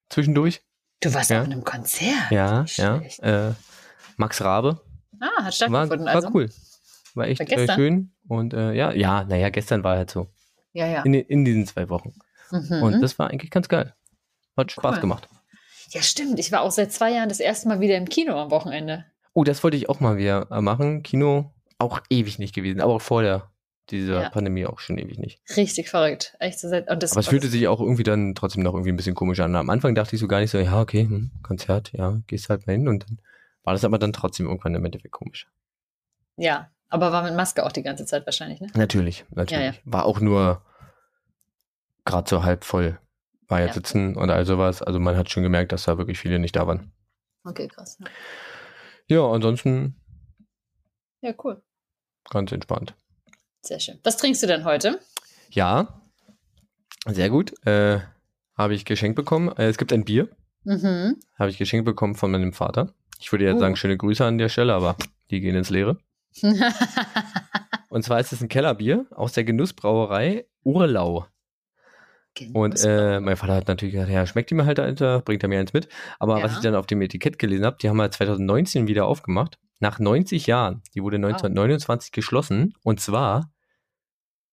zwischendurch. 0.09 0.63
Du 1.03 1.13
warst 1.15 1.31
Ja. 1.31 1.41
auf 1.41 1.47
einem 1.47 1.65
Konzert. 1.65 2.31
Ja, 2.31 2.65
ja. 2.77 2.97
Äh, 3.23 3.55
Max 4.17 4.43
Rabe. 4.43 4.81
Ah, 5.19 5.27
hat 5.39 5.45
War, 5.45 5.53
stattgefunden. 5.53 6.07
war 6.07 6.15
also. 6.15 6.31
cool. 6.35 6.51
War 7.15 7.27
echt 7.27 7.41
War 7.41 7.59
äh, 7.59 7.75
schön. 7.75 8.13
Und 8.29 8.55
äh, 8.55 8.73
ja, 8.73 8.93
ja, 8.93 9.25
naja, 9.25 9.49
gestern 9.51 9.83
war 9.83 9.97
halt 9.97 10.11
so. 10.11 10.29
Ja, 10.73 10.87
ja. 10.87 11.03
In, 11.03 11.15
in 11.15 11.45
diesen 11.45 11.67
zwei 11.67 11.89
Wochen. 11.89 12.13
Mhm. 12.51 12.83
Und 12.83 13.01
das 13.01 13.19
war 13.19 13.31
eigentlich 13.31 13.51
ganz 13.51 13.69
geil. 13.69 13.95
Hat 14.57 14.71
Spaß 14.73 14.97
Cool. 14.97 15.01
gemacht. 15.01 15.29
ja, 15.91 16.03
stimmt. 16.03 16.39
Ich 16.39 16.53
war 16.53 16.61
auch 16.63 16.71
seit 16.71 16.93
zwei 16.93 17.13
Jahren 17.13 17.29
das 17.29 17.41
erste 17.41 17.69
Mal 17.69 17.81
wieder 17.81 17.97
im 17.97 18.09
Kino 18.09 18.35
am 18.41 18.51
Wochenende. 18.51 19.05
Oh, 19.33 19.45
das 19.45 19.63
wollte 19.65 19.77
ich 19.77 19.89
auch 19.89 20.01
mal 20.01 20.17
wieder 20.17 20.47
machen. 20.61 21.03
Kino 21.03 21.53
auch 21.79 22.01
ewig 22.11 22.39
nicht 22.39 22.55
gewesen, 22.55 22.81
aber 22.81 22.95
auch 22.95 23.01
vor 23.03 23.23
der, 23.23 23.50
dieser 23.91 24.23
Ja. 24.23 24.29
Pandemie 24.31 24.67
auch 24.67 24.79
schon 24.79 24.99
ewig 24.99 25.19
nicht. 25.19 25.41
Richtig 25.57 25.89
verrückt. 25.91 26.37
Echt 26.39 26.63
und 26.65 27.03
das, 27.03 27.13
Aber 27.13 27.21
es 27.21 27.29
fühlte 27.29 27.49
sich 27.49 27.67
auch 27.69 27.81
irgendwie 27.81 28.03
dann 28.03 28.35
trotzdem 28.35 28.63
noch 28.63 28.73
irgendwie 28.75 28.91
ein 28.93 28.97
bisschen 28.97 29.15
komisch 29.15 29.41
an. 29.41 29.55
Am 29.57 29.71
Anfang 29.71 29.95
dachte 29.95 30.15
ich 30.17 30.21
so 30.21 30.29
gar 30.29 30.41
nicht 30.41 30.51
so, 30.51 30.59
ja, 30.59 30.81
okay, 30.81 31.03
hm, 31.05 31.31
Konzert, 31.43 31.93
ja, 31.93 32.21
gehst 32.27 32.49
halt 32.49 32.67
mal 32.67 32.73
hin 32.75 32.89
und 32.89 33.05
dann 33.09 33.21
war 33.63 33.75
das 33.75 33.85
aber 33.85 33.99
dann 33.99 34.13
trotzdem 34.13 34.47
irgendwann 34.47 34.75
im 34.75 34.85
Endeffekt 34.85 35.13
komisch. 35.13 35.49
Ja, 36.37 36.71
aber 36.89 37.13
war 37.13 37.23
mit 37.23 37.35
Maske 37.35 37.65
auch 37.65 37.73
die 37.73 37.83
ganze 37.83 38.07
Zeit 38.07 38.27
wahrscheinlich, 38.27 38.61
ne? 38.61 38.69
Natürlich, 38.75 39.25
natürlich. 39.31 39.65
Ja, 39.65 39.73
ja. 39.73 39.79
War 39.85 40.05
auch 40.07 40.21
nur 40.21 40.63
gerade 42.05 42.29
so 42.29 42.43
halb 42.43 42.65
voll. 42.65 42.99
War 43.49 43.61
ja, 43.61 43.67
Ja. 43.67 43.73
sitzen 43.73 44.17
und 44.17 44.31
all 44.31 44.47
sowas. 44.47 44.81
Also 44.83 44.99
man 45.01 45.17
hat 45.17 45.29
schon 45.31 45.43
gemerkt, 45.43 45.73
dass 45.73 45.85
da 45.85 45.99
wirklich 45.99 46.19
viele 46.19 46.39
nicht 46.39 46.57
da 46.57 46.67
waren. 46.67 46.93
Okay, 47.45 47.69
krass. 47.69 47.99
Ja, 49.09 49.27
ansonsten 49.29 49.97
ja 51.21 51.35
cool. 51.45 51.61
ganz 52.31 52.53
entspannt. 52.53 52.95
Sehr 53.63 53.81
schön. 53.81 53.99
Was 54.05 54.17
trinkst 54.17 54.43
du 54.43 54.47
denn 54.47 54.65
heute? 54.65 55.01
Ja, 55.51 56.01
sehr 57.07 57.31
gut. 57.31 57.53
Äh, 57.67 58.01
habe 58.57 58.75
ich 58.75 58.85
geschenkt 58.85 59.17
bekommen. 59.17 59.49
Äh, 59.57 59.67
es 59.69 59.79
gibt 59.79 59.93
ein 59.93 60.05
Bier. 60.05 60.29
Mhm. 60.65 61.17
Habe 61.39 61.51
ich 61.51 61.59
geschenkt 61.59 61.85
bekommen 61.85 62.15
von 62.15 62.31
meinem 62.31 62.53
Vater. 62.53 62.93
Ich 63.19 63.31
würde 63.33 63.45
jetzt 63.45 63.57
Oh. 63.57 63.61
sagen, 63.61 63.77
schöne 63.77 63.97
Grüße 63.97 64.25
an 64.25 64.39
der 64.39 64.49
Stelle, 64.49 64.75
aber 64.75 64.97
die 65.31 65.41
gehen 65.41 65.55
ins 65.57 65.71
Leere. 65.71 65.99
Und 67.89 68.05
zwar 68.05 68.21
ist 68.21 68.33
es 68.33 68.41
ein 68.41 68.49
Kellerbier 68.49 69.07
aus 69.11 69.33
der 69.33 69.45
Genussbrauerei 69.45 70.47
Urlau. 70.63 71.27
Und 72.55 72.83
äh, 72.85 73.19
mein 73.21 73.37
Vater 73.37 73.57
hat 73.57 73.67
natürlich 73.69 73.95
gesagt, 73.95 74.11
ja, 74.13 74.25
schmeckt 74.27 74.51
die 74.51 74.55
mir 74.55 74.65
halt, 74.65 74.79
Alter, 74.79 75.21
bringt 75.21 75.43
er 75.43 75.49
mir 75.49 75.59
eins 75.59 75.73
mit. 75.73 75.89
Aber 76.19 76.39
Ja. 76.39 76.45
was 76.45 76.53
ich 76.53 76.61
dann 76.61 76.75
auf 76.77 76.87
dem 76.87 77.03
Etikett 77.03 77.39
gelesen 77.39 77.65
habe, 77.67 77.77
die 77.83 77.89
haben 77.89 78.01
halt 78.01 78.15
2019 78.15 78.87
wieder 78.87 79.07
aufgemacht. 79.07 79.59
Nach 79.81 79.99
90 79.99 80.47
Jahren. 80.47 80.83
Die 80.95 81.03
wurde 81.03 81.17
1929 81.17 82.13
geschlossen. 82.13 82.75
Und 82.83 83.01
zwar 83.01 83.51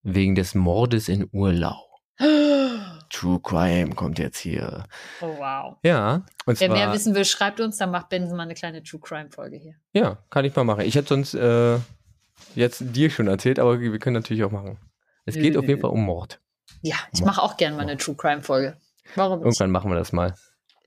wegen 0.01 0.35
des 0.35 0.55
Mordes 0.55 1.09
in 1.09 1.29
Urlau. 1.31 1.83
True 3.09 3.39
Crime 3.41 3.93
kommt 3.95 4.19
jetzt 4.19 4.39
hier. 4.39 4.85
Oh, 5.21 5.37
wow. 5.37 5.77
Ja, 5.83 6.25
und 6.45 6.59
Wer 6.59 6.67
zwar, 6.67 6.77
mehr 6.77 6.93
wissen 6.93 7.15
will, 7.15 7.25
schreibt 7.25 7.59
uns, 7.59 7.77
dann 7.77 7.91
macht 7.91 8.09
Benson 8.09 8.37
mal 8.37 8.43
eine 8.43 8.53
kleine 8.53 8.83
True 8.83 8.99
Crime 9.01 9.29
Folge 9.29 9.57
hier. 9.57 9.75
ja, 9.93 10.17
kann 10.29 10.45
ich 10.45 10.55
mal 10.55 10.63
machen. 10.63 10.81
Ich 10.81 10.95
hätte 10.95 11.09
sonst 11.09 11.33
äh, 11.33 11.77
jetzt 12.55 12.83
dir 12.95 13.09
schon 13.09 13.27
erzählt, 13.27 13.59
aber 13.59 13.79
wir 13.79 13.99
können 13.99 14.15
natürlich 14.15 14.43
auch 14.43 14.51
machen. 14.51 14.77
Es 15.25 15.35
geht 15.35 15.57
auf 15.57 15.67
jeden. 15.67 15.81
Fall 15.81 15.91
um 15.91 16.03
Mord. 16.03 16.39
Ja, 16.81 16.95
ich 17.13 17.21
mache 17.21 17.41
auch 17.41 17.57
gerne 17.57 17.75
mal 17.75 17.83
eine 17.83 17.97
True 17.97 18.15
Crime 18.15 18.43
Folge. 18.43 18.77
Warum 19.15 19.39
nicht? 19.39 19.45
Irgendwann 19.45 19.71
machen 19.71 19.91
wir 19.91 19.95
das 19.95 20.11
mal. 20.13 20.35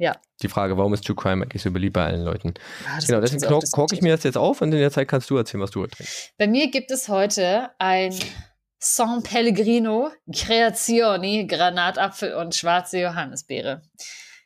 Ja. 0.00 0.16
Die 0.40 0.48
Frage, 0.48 0.78
warum 0.78 0.94
ist 0.94 1.04
True 1.04 1.14
Crime 1.14 1.44
eigentlich 1.44 1.62
so 1.62 1.70
beliebt 1.70 1.92
bei 1.92 2.06
allen 2.06 2.22
Leuten? 2.24 2.54
Das 2.96 3.06
genau, 3.06 3.20
deswegen 3.20 3.42
schon 3.42 3.50
so 3.50 3.56
oft 3.58 3.66
kno- 3.66 3.70
kork 3.76 3.92
ich 3.92 4.00
mir 4.00 4.14
das 4.16 4.24
jetzt 4.24 4.38
auf 4.38 4.62
und 4.62 4.72
in 4.72 4.78
der 4.78 4.90
Zeit 4.90 5.08
kannst 5.08 5.28
du 5.28 5.36
erzählen, 5.36 5.62
was 5.62 5.70
du 5.72 5.82
heute 5.82 5.96
trinkst. 5.96 6.32
Bei 6.38 6.46
mir 6.46 6.70
gibt 6.70 6.90
es 6.90 7.08
heute 7.08 7.68
ein 7.78 8.18
San 8.78 9.22
Pellegrino 9.22 10.10
Creazioni 10.34 11.46
Granatapfel 11.46 12.32
und 12.34 12.54
schwarze 12.54 12.98
Johannisbeere. 12.98 13.82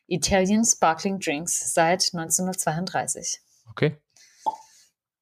Italian 0.08 0.64
Sparkling 0.64 1.20
Drinks 1.20 1.72
seit 1.72 2.02
1932. 2.12 3.38
Okay? 3.70 3.96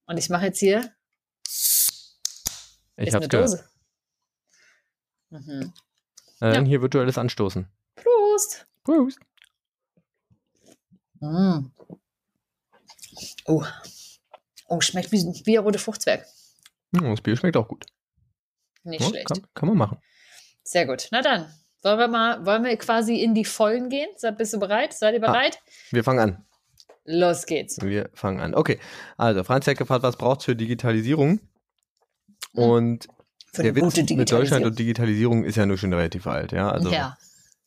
Und 0.07 0.17
ich 0.17 0.31
mache 0.31 0.47
jetzt 0.47 0.61
hier 0.61 0.93
Ich 2.97 3.11
gehört. 3.13 3.33
Dose. 3.35 3.69
Mhm. 5.29 5.75
Äh, 6.41 6.53
Dann 6.53 6.65
Ja. 6.65 6.71
hier 6.71 6.81
virtuelles 6.83 7.19
Anstoßen. 7.19 7.69
Prost! 7.97 8.67
Prost. 8.83 9.19
Mm. 11.23 11.71
Oh. 13.47 13.65
oh, 14.69 14.81
schmeckt 14.81 15.13
wie, 15.13 15.19
wie 15.45 15.59
ein 15.59 15.65
rote 15.65 15.79
Fruchtzwerg. 15.79 16.27
Hm, 16.97 17.11
Das 17.11 17.21
Bier 17.21 17.37
schmeckt 17.37 17.57
auch 17.57 17.69
gut. 17.69 17.85
Nicht 18.85 19.01
Ja, 19.01 19.09
schlecht. 19.09 19.29
kann, 19.29 19.47
kann 19.55 19.69
man 19.69 19.79
machen. 19.79 19.99
Sehr 20.65 20.87
gut. 20.87 21.09
Na 21.13 21.23
dann, 21.23 21.53
wollen 21.83 21.99
wir 21.99 22.09
mal, 22.09 22.45
wollen 22.47 22.65
wir 22.65 22.77
quasi 22.77 23.21
in 23.21 23.35
die 23.35 23.45
Vollen 23.45 23.89
gehen? 23.89 24.09
Seid- 24.17 24.39
Bist 24.39 24.53
du 24.53 24.59
bereit? 24.59 24.93
Seid 24.93 25.15
ihr 25.15 25.23
Ah. 25.23 25.31
bereit? 25.33 25.59
Wir 25.91 26.03
fangen 26.05 26.19
an. 26.21 26.45
Los 27.05 27.47
geht's. 27.47 27.81
Wir 27.81 28.11
fangen 28.15 28.41
an. 28.41 28.55
Okay, 28.55 28.79
also 29.17 29.43
Franz 29.45 29.67
hat 29.67 29.77
gefragt, 29.79 30.03
was 30.05 30.17
braucht 30.17 30.43
für 30.45 30.55
Digitalisierung? 30.57 31.41
Und 32.53 33.09
Für 33.53 33.63
der 33.63 33.75
Witz 33.75 33.97
mit 34.11 34.31
Deutschland 34.31 34.65
und 34.65 34.79
Digitalisierung 34.79 35.45
ist 35.45 35.57
ja 35.57 35.67
nur 35.67 35.79
schon 35.79 35.93
relativ 35.93 36.27
alt, 36.27 36.53
ja. 36.53 36.71
Also 36.71 36.91
ja. 36.91 37.17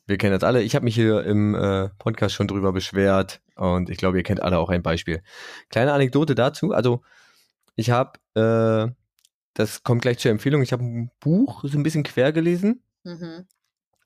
wir 0.08 0.18
kennen 0.18 0.34
das 0.34 0.44
alle. 0.44 0.62
Ich 0.64 0.74
habe 0.76 0.86
mich 0.86 0.96
hier 0.96 1.24
im 1.24 1.54
äh, 1.56 1.90
Podcast 2.00 2.34
schon 2.36 2.48
drüber 2.48 2.72
beschwert 2.72 3.42
und 3.56 3.90
ich 3.90 3.98
glaube, 3.98 4.18
ihr 4.18 4.24
kennt 4.24 4.42
alle 4.42 4.60
auch 4.60 4.70
ein 4.70 4.84
Beispiel. 4.84 5.22
Kleine 5.70 5.94
Anekdote 5.94 6.36
dazu. 6.36 6.72
Also 6.72 7.02
ich 7.76 7.90
habe, 7.90 8.20
äh, 8.36 8.92
das 9.54 9.84
kommt 9.84 10.02
gleich 10.02 10.20
zur 10.20 10.32
Empfehlung. 10.32 10.62
Ich 10.62 10.74
habe 10.74 10.84
ein 10.84 11.12
Buch 11.20 11.64
so 11.66 11.78
ein 11.78 11.84
bisschen 11.84 12.04
quer 12.04 12.32
gelesen 12.32 12.82
Mhm. 13.04 13.46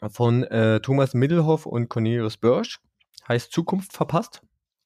von 0.09 0.43
äh, 0.43 0.79
Thomas 0.81 1.13
Middelhoff 1.13 1.65
und 1.65 1.89
Cornelius 1.89 2.37
Börsch. 2.37 2.79
Heißt 3.27 3.51
Zukunft 3.51 3.93
verpasst. 3.93 4.41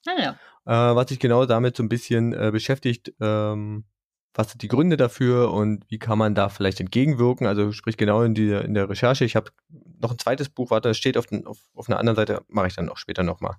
Ah, 0.06 0.20
ja. 0.22 0.92
äh, 0.92 0.96
was 0.96 1.10
sich 1.10 1.20
genau 1.20 1.46
damit 1.46 1.78
so 1.78 1.84
ein 1.84 1.90
bisschen 1.90 2.34
äh, 2.34 2.52
beschäftigt, 2.52 3.14
ähm, 3.22 3.86
was 4.34 4.50
sind 4.50 4.62
die 4.62 4.68
Gründe 4.68 4.98
dafür 4.98 5.52
und 5.52 5.86
wie 5.90 6.00
kann 6.00 6.18
man 6.18 6.36
da 6.36 6.50
vielleicht 6.50 6.80
entgegenwirken. 6.80 7.46
Also 7.46 7.72
sprich 7.72 7.98
genau 7.98 8.24
in, 8.24 8.34
die, 8.34 8.50
in 8.50 8.74
der 8.74 8.90
Recherche. 8.90 9.26
Ich 9.26 9.36
habe 9.36 9.52
noch 10.00 10.12
ein 10.12 10.20
zweites 10.20 10.50
Buch, 10.50 10.72
warte, 10.72 10.90
das 10.90 10.98
steht 10.98 11.18
auf, 11.18 11.28
den, 11.28 11.46
auf, 11.46 11.60
auf 11.76 11.88
einer 11.88 12.00
anderen 12.00 12.16
Seite, 12.16 12.42
mache 12.48 12.68
ich 12.68 12.76
dann 12.76 12.90
auch 12.90 12.98
später 12.98 13.24
nochmal. 13.24 13.56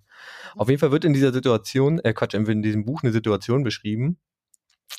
Auf 0.56 0.68
jeden 0.68 0.80
Fall 0.80 0.90
wird 0.90 1.04
in 1.04 1.12
dieser 1.12 1.32
Situation, 1.32 2.00
äh 2.00 2.12
Quatsch, 2.12 2.34
in 2.34 2.62
diesem 2.62 2.84
Buch 2.84 3.02
eine 3.02 3.12
Situation 3.12 3.62
beschrieben, 3.62 4.18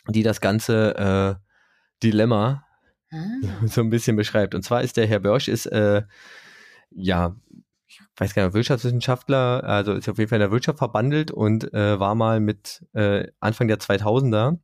die 0.08 0.24
das 0.24 0.42
ganze 0.42 1.38
äh, 1.40 2.04
Dilemma 2.04 2.66
Ah. 3.12 3.26
so 3.68 3.82
ein 3.82 3.90
bisschen 3.90 4.16
beschreibt. 4.16 4.56
Und 4.56 4.64
zwar 4.64 4.82
ist 4.82 4.98
der 4.98 5.08
Herr 5.08 5.20
Börsch 5.20 5.48
ist, 5.48 5.68
äh, 5.68 6.04
ja, 6.92 7.36
ich 7.88 8.02
weiß 8.18 8.34
gar 8.34 8.46
nicht, 8.46 8.54
Wirtschaftswissenschaftler, 8.54 9.64
also 9.64 9.94
ist 9.94 10.10
auf 10.10 10.18
jeden 10.18 10.30
Fall 10.30 10.38
in 10.38 10.42
der 10.42 10.52
Wirtschaft 10.52 10.80
verbandelt 10.80 11.32
und 11.32 11.74
äh, 11.74 12.00
war 12.00 12.16
mal 12.16 12.40
mit 12.40 12.86
äh, 12.94 13.28
Anfang 13.40 13.68
der 13.68 13.80
2000er 13.80 14.58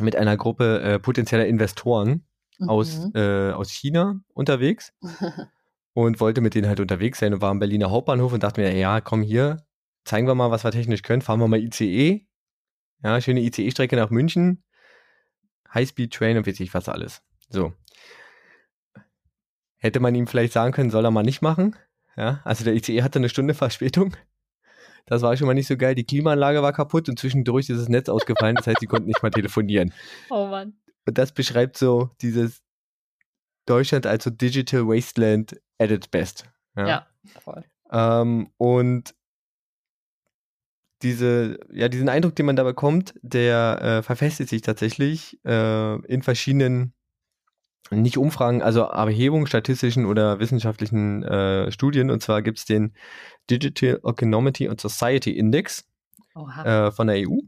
mit 0.00 0.16
einer 0.16 0.36
Gruppe 0.36 0.80
äh, 0.82 0.98
potenzieller 0.98 1.46
Investoren 1.46 2.24
aus, 2.66 2.98
Mhm. 2.98 3.12
äh, 3.14 3.52
aus 3.52 3.70
China 3.70 4.20
unterwegs 4.34 4.92
und 5.94 6.20
wollte 6.20 6.40
mit 6.40 6.54
denen 6.54 6.68
halt 6.68 6.80
unterwegs 6.80 7.18
sein 7.18 7.32
und 7.34 7.40
war 7.40 7.50
am 7.50 7.58
Berliner 7.58 7.90
Hauptbahnhof 7.90 8.32
und 8.32 8.42
dachte 8.42 8.60
mir, 8.60 8.72
ja, 8.76 9.00
komm 9.00 9.22
hier, 9.22 9.64
zeigen 10.04 10.26
wir 10.26 10.34
mal, 10.34 10.50
was 10.50 10.64
wir 10.64 10.70
technisch 10.70 11.02
können, 11.02 11.22
fahren 11.22 11.40
wir 11.40 11.48
mal 11.48 11.60
ICE. 11.60 12.26
Ja, 13.02 13.20
schöne 13.20 13.40
ICE-Strecke 13.40 13.96
nach 13.96 14.10
München. 14.10 14.62
Highspeed-Train 15.72 16.36
und 16.36 16.46
weiß 16.46 16.60
ich 16.60 16.74
was 16.74 16.88
alles. 16.88 17.22
So. 17.48 17.72
Hätte 19.78 20.00
man 20.00 20.14
ihm 20.14 20.26
vielleicht 20.26 20.52
sagen 20.52 20.72
können, 20.72 20.90
soll 20.90 21.04
er 21.04 21.10
mal 21.10 21.22
nicht 21.22 21.40
machen. 21.42 21.76
Ja, 22.16 22.40
also 22.44 22.64
der 22.64 22.74
ICE 22.74 23.02
hatte 23.02 23.18
eine 23.18 23.28
Stunde 23.30 23.54
Verspätung. 23.54 24.14
Das 25.06 25.22
war 25.22 25.36
schon 25.36 25.46
mal 25.46 25.54
nicht 25.54 25.66
so 25.66 25.76
geil. 25.76 25.94
Die 25.94 26.04
Klimaanlage 26.04 26.62
war 26.62 26.72
kaputt 26.72 27.08
und 27.08 27.18
zwischendurch 27.18 27.68
ist 27.68 27.80
das 27.80 27.88
Netz 27.88 28.08
ausgefallen. 28.08 28.56
Das 28.56 28.66
heißt, 28.66 28.80
sie 28.80 28.86
konnten 28.86 29.08
nicht 29.08 29.22
mal 29.22 29.30
telefonieren. 29.30 29.92
Oh 30.30 30.46
Mann. 30.46 30.74
Und 31.06 31.18
das 31.18 31.32
beschreibt 31.32 31.76
so 31.76 32.10
dieses 32.20 32.62
Deutschland 33.66 34.06
als 34.06 34.24
so 34.24 34.30
Digital 34.30 34.86
Wasteland 34.86 35.60
at 35.78 35.90
its 35.90 36.08
best. 36.08 36.44
Ja, 36.76 37.06
voll. 37.42 37.64
Ähm, 37.90 38.50
und 38.56 39.14
diese, 41.02 41.58
ja, 41.72 41.88
diesen 41.88 42.08
Eindruck, 42.08 42.36
den 42.36 42.46
man 42.46 42.56
da 42.56 42.62
bekommt, 42.62 43.14
der 43.22 43.80
äh, 43.82 44.02
verfestigt 44.02 44.50
sich 44.50 44.62
tatsächlich 44.62 45.38
äh, 45.44 45.94
in 46.06 46.22
verschiedenen, 46.22 46.92
nicht 47.90 48.18
Umfragen, 48.18 48.62
also 48.62 48.82
Erhebungen, 48.82 49.46
statistischen 49.46 50.06
oder 50.06 50.38
wissenschaftlichen 50.38 51.22
äh, 51.24 51.72
Studien. 51.72 52.10
Und 52.10 52.22
zwar 52.22 52.42
gibt 52.42 52.58
es 52.58 52.64
den 52.64 52.94
Digital 53.50 54.00
Economy 54.04 54.68
and 54.68 54.80
Society 54.80 55.32
Index 55.36 55.84
äh, 56.64 56.90
von 56.90 57.06
der 57.08 57.16
EU. 57.28 57.38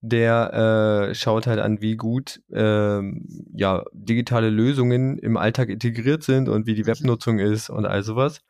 Der 0.00 1.08
äh, 1.10 1.14
schaut 1.14 1.46
halt 1.48 1.58
an, 1.58 1.80
wie 1.80 1.96
gut 1.96 2.40
ähm, 2.52 3.26
ja, 3.52 3.84
digitale 3.92 4.48
Lösungen 4.48 5.18
im 5.18 5.36
Alltag 5.36 5.68
integriert 5.70 6.22
sind 6.22 6.48
und 6.48 6.66
wie 6.66 6.74
die 6.74 6.82
Mhm. 6.82 6.86
Webnutzung 6.86 7.38
ist 7.40 7.68
und 7.68 7.84
all 7.84 8.02
sowas. 8.04 8.40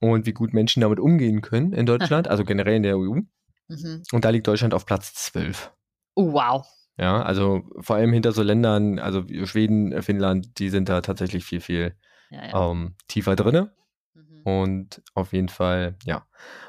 Und 0.00 0.24
wie 0.24 0.32
gut 0.32 0.54
Menschen 0.54 0.80
damit 0.80 0.98
umgehen 0.98 1.42
können 1.42 1.72
in 1.74 1.84
Deutschland, 1.86 2.26
also 2.26 2.44
generell 2.44 2.76
in 2.76 2.82
der 2.82 2.96
EU. 2.96 3.20
Mhm. 3.68 4.02
Und 4.12 4.24
da 4.24 4.30
liegt 4.30 4.46
Deutschland 4.46 4.72
auf 4.72 4.86
Platz 4.86 5.12
12. 5.14 5.70
Oh, 6.14 6.32
wow. 6.32 6.66
Ja, 6.96 7.22
also 7.22 7.62
vor 7.80 7.96
allem 7.96 8.12
hinter 8.12 8.32
so 8.32 8.42
Ländern, 8.42 8.98
also 8.98 9.24
Schweden, 9.44 10.02
Finnland, 10.02 10.58
die 10.58 10.68
sind 10.68 10.88
da 10.88 11.00
tatsächlich 11.00 11.44
viel, 11.44 11.60
viel 11.60 11.94
ja, 12.30 12.46
ja. 12.46 12.70
Ähm, 12.70 12.94
tiefer 13.08 13.36
drinne. 13.36 13.72
Mhm. 14.14 14.42
Und 14.42 15.02
auf 15.14 15.32
jeden 15.32 15.48
Fall, 15.48 15.96
ja. 16.04 16.26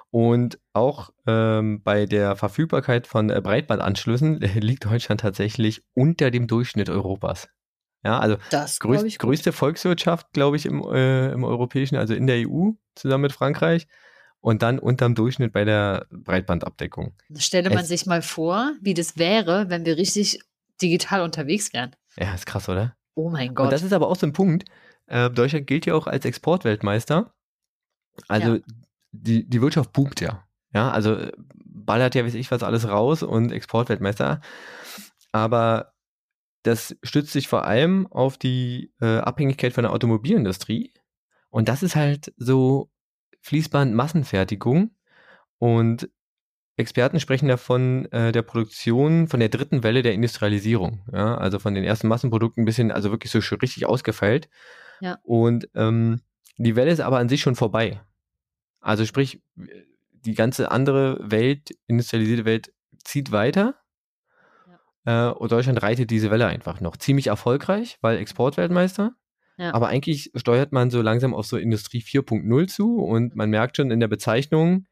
Und 0.09 0.59
auch 0.73 1.11
ähm, 1.25 1.81
bei 1.83 2.05
der 2.05 2.35
Verfügbarkeit 2.35 3.07
von 3.07 3.29
äh, 3.29 3.41
Breitbandanschlüssen 3.41 4.39
liegt 4.55 4.85
Deutschland 4.85 5.21
tatsächlich 5.21 5.83
unter 5.93 6.31
dem 6.31 6.47
Durchschnitt 6.47 6.89
Europas. 6.89 7.49
Ja, 8.03 8.19
also 8.19 8.37
größ 8.79 9.17
größte 9.19 9.51
Volkswirtschaft, 9.51 10.33
glaube 10.33 10.57
ich, 10.57 10.65
im, 10.65 10.81
äh, 10.91 11.31
im 11.31 11.43
europäischen, 11.43 11.97
also 11.97 12.15
in 12.15 12.25
der 12.25 12.47
EU, 12.47 12.71
zusammen 12.95 13.21
mit 13.21 13.31
Frankreich. 13.31 13.87
Und 14.41 14.63
dann 14.63 14.79
unterm 14.79 15.13
Durchschnitt 15.13 15.53
bei 15.53 15.63
der 15.65 16.07
Breitbandabdeckung. 16.09 17.13
Stelle 17.37 17.69
man 17.69 17.79
es, 17.79 17.89
sich 17.89 18.07
mal 18.07 18.23
vor, 18.23 18.73
wie 18.81 18.95
das 18.95 19.17
wäre, 19.17 19.69
wenn 19.69 19.85
wir 19.85 19.97
richtig 19.97 20.39
digital 20.81 21.21
unterwegs 21.21 21.73
wären. 21.73 21.95
Ja, 22.17 22.33
ist 22.33 22.47
krass, 22.47 22.67
oder? 22.67 22.95
Oh 23.13 23.29
mein 23.29 23.53
Gott. 23.53 23.65
Und 23.65 23.71
das 23.71 23.83
ist 23.83 23.93
aber 23.93 24.07
auch 24.07 24.15
so 24.15 24.25
ein 24.25 24.33
Punkt. 24.33 24.65
Äh, 25.05 25.29
Deutschland 25.29 25.67
gilt 25.67 25.85
ja 25.85 25.93
auch 25.93 26.07
als 26.07 26.25
Exportweltmeister. 26.25 27.33
Also 28.27 28.55
ja. 28.55 28.61
die, 29.11 29.47
die 29.47 29.61
Wirtschaft 29.61 29.93
boomt 29.93 30.21
ja. 30.21 30.43
Ja, 30.73 30.89
also 30.91 31.15
äh, 31.15 31.31
ballert 31.63 32.15
ja, 32.15 32.25
weiß 32.25 32.33
ich 32.33 32.49
was, 32.51 32.63
alles 32.63 32.87
raus 32.87 33.23
und 33.23 33.51
Exportweltmeister. 33.51 34.41
Aber 35.31 35.93
das 36.63 36.95
stützt 37.03 37.33
sich 37.33 37.47
vor 37.47 37.65
allem 37.65 38.07
auf 38.07 38.37
die 38.37 38.93
äh, 39.01 39.17
Abhängigkeit 39.17 39.73
von 39.73 39.83
der 39.83 39.93
Automobilindustrie. 39.93 40.93
Und 41.49 41.67
das 41.67 41.83
ist 41.83 41.95
halt 41.95 42.33
so 42.37 42.90
Fließband-Massenfertigung. 43.41 44.95
Und 45.57 46.09
Experten 46.77 47.19
sprechen 47.19 47.47
davon 47.47 48.11
äh, 48.11 48.31
der 48.31 48.41
Produktion 48.41 49.27
von 49.27 49.39
der 49.39 49.49
dritten 49.49 49.83
Welle 49.83 50.01
der 50.01 50.13
Industrialisierung. 50.13 51.03
Ja? 51.11 51.37
Also 51.37 51.59
von 51.59 51.75
den 51.75 51.83
ersten 51.83 52.07
Massenprodukten 52.07 52.63
ein 52.63 52.65
bisschen, 52.65 52.91
also 52.91 53.11
wirklich 53.11 53.31
so 53.31 53.39
richtig 53.55 53.85
ausgefeilt. 53.85 54.49
Ja. 54.99 55.19
Und 55.23 55.69
ähm, 55.75 56.21
die 56.57 56.75
Welle 56.75 56.91
ist 56.91 56.99
aber 56.99 57.19
an 57.19 57.29
sich 57.29 57.41
schon 57.41 57.55
vorbei. 57.55 58.01
Also 58.79 59.05
sprich, 59.05 59.41
die 60.11 60.33
ganze 60.33 60.71
andere 60.71 61.19
Welt, 61.21 61.71
industrialisierte 61.87 62.45
Welt, 62.45 62.73
zieht 63.03 63.31
weiter. 63.31 63.75
Ja. 65.05 65.29
Äh, 65.29 65.33
und 65.33 65.51
Deutschland 65.51 65.81
reitet 65.81 66.09
diese 66.09 66.31
Welle 66.31 66.47
einfach 66.47 66.81
noch. 66.81 66.97
Ziemlich 66.97 67.27
erfolgreich, 67.27 67.97
weil 68.01 68.17
Exportweltmeister. 68.17 69.15
Ja. 69.57 69.73
Aber 69.73 69.87
eigentlich 69.89 70.31
steuert 70.35 70.71
man 70.71 70.89
so 70.89 71.01
langsam 71.01 71.33
auf 71.33 71.45
so 71.45 71.57
Industrie 71.57 72.01
4.0 72.01 72.67
zu 72.67 72.97
und 72.97 73.35
man 73.35 73.49
merkt 73.49 73.77
schon 73.77 73.91
in 73.91 73.99
der 73.99 74.07
Bezeichnung, 74.07 74.85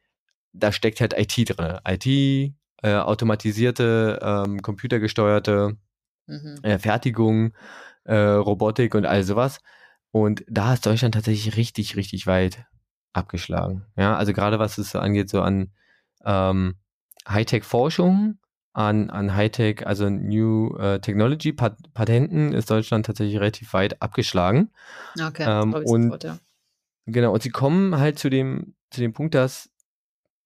da 0.53 0.71
steckt 0.71 1.01
halt 1.01 1.13
IT 1.17 1.57
drin. 1.57 1.77
IT, 1.87 2.05
äh, 2.81 2.95
automatisierte, 2.95 4.19
ähm, 4.21 4.61
computergesteuerte 4.61 5.77
mhm. 6.27 6.55
äh, 6.63 6.79
Fertigung, 6.79 7.53
äh, 8.05 8.15
Robotik 8.15 8.95
und 8.95 9.05
all 9.05 9.23
sowas. 9.23 9.59
Und 10.11 10.43
da 10.47 10.73
ist 10.73 10.85
Deutschland 10.85 11.13
tatsächlich 11.13 11.55
richtig, 11.55 11.95
richtig 11.95 12.25
weit 12.25 12.65
abgeschlagen. 13.13 13.85
Ja, 13.95 14.15
also 14.15 14.33
gerade 14.33 14.59
was 14.59 14.77
es 14.77 14.95
angeht, 14.95 15.29
so 15.29 15.41
an 15.41 15.71
ähm, 16.25 16.75
Hightech-Forschung, 17.27 18.38
an, 18.73 19.09
an 19.09 19.35
Hightech, 19.35 19.85
also 19.85 20.09
New 20.09 20.75
äh, 20.77 20.99
Technology 20.99 21.51
Pat 21.53 21.77
Patenten 21.93 22.53
ist 22.53 22.69
Deutschland 22.69 23.05
tatsächlich 23.05 23.39
relativ 23.39 23.73
weit 23.73 24.01
abgeschlagen. 24.01 24.71
Okay, 25.19 25.45
ähm, 25.47 25.73
und 25.73 26.03
sofort, 26.03 26.23
ja. 26.23 26.39
genau, 27.05 27.33
und 27.33 27.43
sie 27.43 27.49
kommen 27.49 27.97
halt 27.97 28.19
zu 28.19 28.29
dem, 28.29 28.75
zu 28.91 29.01
dem 29.01 29.13
Punkt, 29.13 29.35
dass 29.35 29.69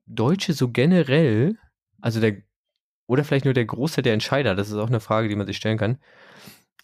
Deutsche 0.06 0.54
so 0.54 0.70
generell, 0.70 1.58
also 2.02 2.20
der, 2.20 2.38
oder 3.08 3.24
vielleicht 3.24 3.46
nur 3.46 3.54
der 3.54 3.66
Großteil 3.66 4.04
der 4.04 4.14
Entscheider, 4.14 4.56
das 4.56 4.70
ist 4.70 4.76
auch 4.76 4.88
eine 4.88 5.00
Frage, 5.00 5.28
die 5.28 5.36
man 5.36 5.48
sich 5.48 5.58
stellen 5.58 5.78
kann, 5.78 5.98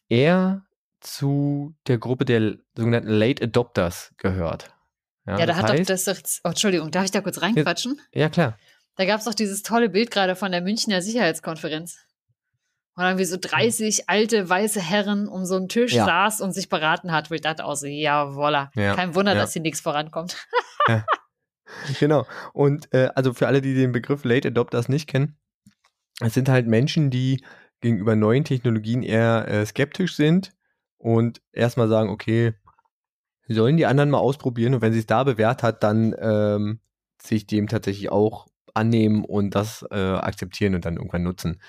eher 0.09 0.65
zu 0.99 1.75
der 1.87 1.97
Gruppe 1.97 2.25
der 2.25 2.57
sogenannten 2.75 3.09
Late 3.09 3.43
Adopters 3.43 4.13
gehört. 4.17 4.73
Ja, 5.25 5.39
ja 5.39 5.45
da 5.45 5.55
hat 5.55 5.69
heißt, 5.69 5.89
doch 5.89 6.05
das 6.05 6.41
oh, 6.43 6.49
Entschuldigung, 6.49 6.91
darf 6.91 7.05
ich 7.05 7.11
da 7.11 7.21
kurz 7.21 7.41
reinquatschen? 7.41 7.99
Ja, 8.13 8.21
ja 8.21 8.29
klar. 8.29 8.57
Da 8.99 9.05
gab 9.05 9.19
es 9.19 9.25
doch 9.25 9.33
dieses 9.33 9.63
tolle 9.63 9.87
Bild 9.87 10.11
gerade 10.11 10.35
von 10.35 10.51
der 10.51 10.59
Münchner 10.59 11.01
Sicherheitskonferenz. 11.01 11.99
Und 12.97 13.03
dann 13.05 13.17
wie 13.17 13.23
so 13.23 13.37
30 13.39 14.09
alte 14.09 14.49
weiße 14.49 14.81
Herren 14.81 15.29
um 15.29 15.45
so 15.45 15.55
einen 15.55 15.69
Tisch 15.69 15.93
ja. 15.93 16.03
saß 16.03 16.41
und 16.41 16.51
sich 16.51 16.67
beraten 16.67 17.13
hat, 17.13 17.31
wo 17.31 17.35
ich 17.35 17.39
dachte 17.39 17.63
auch 17.63 17.75
so, 17.75 17.87
ja, 17.87 18.35
voila. 18.35 18.71
Ja. 18.75 18.95
Kein 18.95 19.15
Wunder, 19.15 19.35
dass 19.35 19.53
hier 19.53 19.61
nichts 19.61 19.79
vorankommt. 19.79 20.45
ja. 20.89 21.05
Genau. 22.01 22.25
Und 22.51 22.93
äh, 22.93 23.09
also 23.15 23.33
für 23.33 23.47
alle, 23.47 23.61
die 23.61 23.73
den 23.73 23.93
Begriff 23.93 24.25
Late 24.25 24.49
Adopters 24.49 24.89
nicht 24.89 25.07
kennen, 25.07 25.37
es 26.19 26.33
sind 26.33 26.49
halt 26.49 26.67
Menschen, 26.67 27.09
die 27.09 27.41
gegenüber 27.79 28.17
neuen 28.17 28.43
Technologien 28.43 29.01
eher 29.01 29.47
äh, 29.47 29.65
skeptisch 29.65 30.17
sind 30.17 30.51
und 30.97 31.41
erstmal 31.53 31.87
sagen, 31.87 32.09
okay, 32.09 32.53
sollen 33.47 33.77
die 33.77 33.85
anderen 33.85 34.09
mal 34.09 34.17
ausprobieren 34.17 34.73
und 34.73 34.81
wenn 34.81 34.91
sie 34.91 34.99
es 34.99 35.05
da 35.05 35.23
bewährt 35.23 35.63
hat, 35.63 35.83
dann 35.83 36.13
ähm, 36.19 36.81
sich 37.21 37.47
dem 37.47 37.69
tatsächlich 37.69 38.11
auch 38.11 38.49
annehmen 38.79 39.23
und 39.23 39.55
das 39.55 39.85
äh, 39.91 39.95
akzeptieren 39.95 40.75
und 40.75 40.85
dann 40.85 40.97
irgendwann 40.97 41.23
nutzen. 41.23 41.61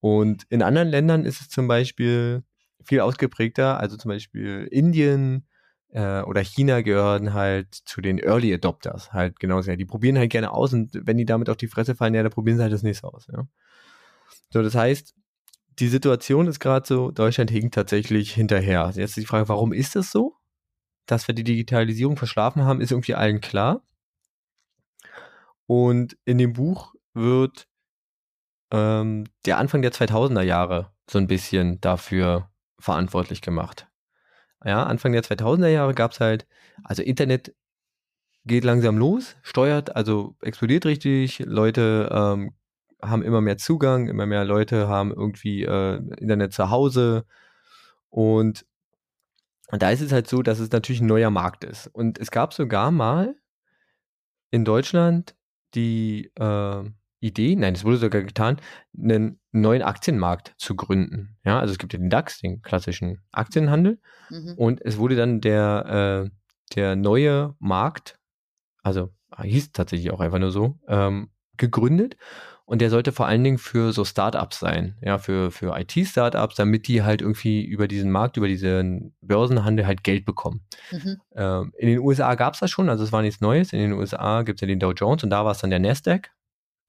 Und 0.00 0.44
in 0.48 0.62
anderen 0.62 0.88
Ländern 0.88 1.24
ist 1.24 1.40
es 1.40 1.48
zum 1.48 1.68
Beispiel 1.68 2.42
viel 2.82 3.00
ausgeprägter, 3.00 3.78
also 3.78 3.96
zum 3.96 4.08
Beispiel 4.10 4.66
Indien 4.70 5.46
äh, 5.92 6.22
oder 6.22 6.42
China 6.42 6.80
gehören 6.80 7.34
halt 7.34 7.74
zu 7.74 8.00
den 8.00 8.18
Early 8.18 8.52
Adopters, 8.54 9.12
halt 9.12 9.38
genauso. 9.40 9.74
Die 9.76 9.84
probieren 9.84 10.18
halt 10.18 10.30
gerne 10.30 10.52
aus 10.52 10.72
und 10.72 10.90
wenn 10.94 11.18
die 11.18 11.26
damit 11.26 11.50
auf 11.50 11.56
die 11.56 11.68
Fresse 11.68 11.94
fallen, 11.94 12.14
ja, 12.14 12.22
dann 12.22 12.32
probieren 12.32 12.56
sie 12.56 12.62
halt 12.62 12.72
das 12.72 12.82
nächste 12.82 13.08
aus. 13.08 13.26
Ja. 13.32 13.46
So, 14.50 14.62
das 14.62 14.74
heißt, 14.74 15.14
die 15.78 15.88
Situation 15.88 16.46
ist 16.46 16.60
gerade 16.60 16.86
so, 16.86 17.10
Deutschland 17.10 17.50
hinkt 17.50 17.74
tatsächlich 17.74 18.32
hinterher. 18.32 18.86
Jetzt 18.94 18.98
ist 18.98 19.16
die 19.16 19.26
Frage, 19.26 19.48
warum 19.48 19.72
ist 19.72 19.96
das 19.96 20.10
so? 20.10 20.34
Dass 21.06 21.26
wir 21.26 21.34
die 21.34 21.44
Digitalisierung 21.44 22.16
verschlafen 22.16 22.64
haben, 22.64 22.80
ist 22.80 22.92
irgendwie 22.92 23.14
allen 23.14 23.40
klar. 23.40 23.82
Und 25.70 26.18
in 26.24 26.36
dem 26.38 26.54
Buch 26.54 26.96
wird 27.14 27.68
ähm, 28.72 29.26
der 29.46 29.58
Anfang 29.58 29.82
der 29.82 29.92
2000er 29.92 30.42
Jahre 30.42 30.90
so 31.08 31.18
ein 31.18 31.28
bisschen 31.28 31.80
dafür 31.80 32.50
verantwortlich 32.80 33.40
gemacht. 33.40 33.86
Ja, 34.64 34.82
Anfang 34.82 35.12
der 35.12 35.22
2000er 35.22 35.68
Jahre 35.68 35.94
gab 35.94 36.10
es 36.10 36.18
halt, 36.18 36.48
also 36.82 37.04
Internet 37.04 37.54
geht 38.44 38.64
langsam 38.64 38.98
los, 38.98 39.36
steuert, 39.42 39.94
also 39.94 40.34
explodiert 40.40 40.86
richtig, 40.86 41.38
Leute 41.38 42.08
ähm, 42.10 42.52
haben 43.00 43.22
immer 43.22 43.40
mehr 43.40 43.56
Zugang, 43.56 44.08
immer 44.08 44.26
mehr 44.26 44.44
Leute 44.44 44.88
haben 44.88 45.12
irgendwie 45.12 45.62
äh, 45.62 45.98
Internet 46.18 46.52
zu 46.52 46.70
Hause 46.70 47.26
und 48.08 48.66
da 49.68 49.90
ist 49.90 50.00
es 50.00 50.10
halt 50.10 50.26
so, 50.26 50.42
dass 50.42 50.58
es 50.58 50.72
natürlich 50.72 51.00
ein 51.00 51.06
neuer 51.06 51.30
Markt 51.30 51.62
ist. 51.62 51.86
Und 51.86 52.18
es 52.18 52.32
gab 52.32 52.54
sogar 52.54 52.90
mal 52.90 53.36
in 54.50 54.64
Deutschland 54.64 55.36
die 55.74 56.30
äh, 56.36 56.84
Idee, 57.20 57.54
nein, 57.54 57.74
es 57.74 57.84
wurde 57.84 57.98
sogar 57.98 58.22
getan, 58.22 58.56
einen 58.98 59.40
neuen 59.52 59.82
Aktienmarkt 59.82 60.54
zu 60.56 60.74
gründen. 60.74 61.36
Ja, 61.44 61.60
also 61.60 61.72
es 61.72 61.78
gibt 61.78 61.92
ja 61.92 61.98
den 61.98 62.08
DAX, 62.08 62.40
den 62.40 62.62
klassischen 62.62 63.22
Aktienhandel, 63.30 64.00
mhm. 64.30 64.54
und 64.56 64.80
es 64.82 64.96
wurde 64.96 65.16
dann 65.16 65.42
der, 65.42 66.30
äh, 66.30 66.74
der 66.74 66.96
neue 66.96 67.54
Markt, 67.58 68.18
also 68.82 69.10
hieß 69.38 69.72
tatsächlich 69.72 70.10
auch 70.12 70.20
einfach 70.20 70.38
nur 70.38 70.50
so, 70.50 70.78
ähm, 70.88 71.30
gegründet. 71.58 72.16
Und 72.70 72.80
der 72.80 72.88
sollte 72.88 73.10
vor 73.10 73.26
allen 73.26 73.42
Dingen 73.42 73.58
für 73.58 73.92
so 73.92 74.04
Startups 74.04 74.60
sein, 74.60 74.96
ja, 75.02 75.18
für, 75.18 75.50
für 75.50 75.76
IT-Startups, 75.76 76.54
damit 76.54 76.86
die 76.86 77.02
halt 77.02 77.20
irgendwie 77.20 77.64
über 77.64 77.88
diesen 77.88 78.12
Markt, 78.12 78.36
über 78.36 78.46
diesen 78.46 79.12
Börsenhandel 79.22 79.88
halt 79.88 80.04
Geld 80.04 80.24
bekommen. 80.24 80.60
Mhm. 80.92 81.16
Ähm, 81.34 81.72
in 81.76 81.88
den 81.88 81.98
USA 81.98 82.36
gab 82.36 82.54
es 82.54 82.60
das 82.60 82.70
schon, 82.70 82.88
also 82.88 83.02
es 83.02 83.10
war 83.10 83.22
nichts 83.22 83.40
Neues. 83.40 83.72
In 83.72 83.80
den 83.80 83.92
USA 83.92 84.42
gibt 84.42 84.58
es 84.58 84.60
ja 84.60 84.68
den 84.68 84.78
Dow 84.78 84.92
Jones 84.92 85.24
und 85.24 85.30
da 85.30 85.44
war 85.44 85.50
es 85.50 85.58
dann 85.58 85.70
der 85.70 85.80
Nasdaq. 85.80 86.30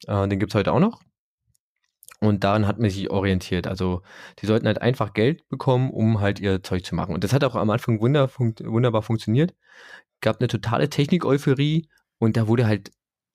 Äh, 0.06 0.28
den 0.28 0.38
gibt 0.38 0.52
es 0.52 0.56
heute 0.56 0.72
auch 0.72 0.80
noch. 0.80 1.02
Und 2.20 2.44
daran 2.44 2.68
hat 2.68 2.78
man 2.78 2.92
sich 2.92 3.10
orientiert. 3.10 3.66
Also 3.66 4.04
die 4.38 4.46
sollten 4.46 4.68
halt 4.68 4.84
einfach 4.84 5.14
Geld 5.14 5.50
bekommen, 5.50 5.90
um 5.90 6.22
halt 6.22 6.40
ihr 6.40 6.62
Zeug 6.62 6.86
zu 6.86 6.94
machen. 6.94 7.16
Und 7.16 7.24
das 7.24 7.34
hat 7.34 7.44
auch 7.44 7.56
am 7.56 7.72
Anfang 7.72 8.00
wunderbar 8.00 9.02
funktioniert. 9.02 9.56
Gab 10.22 10.42
eine 10.42 10.48
totale 10.48 10.92
Technik-Euphorie 10.92 11.90
und 12.20 12.38
da 12.38 12.48
wurde 12.48 12.68
halt 12.68 12.92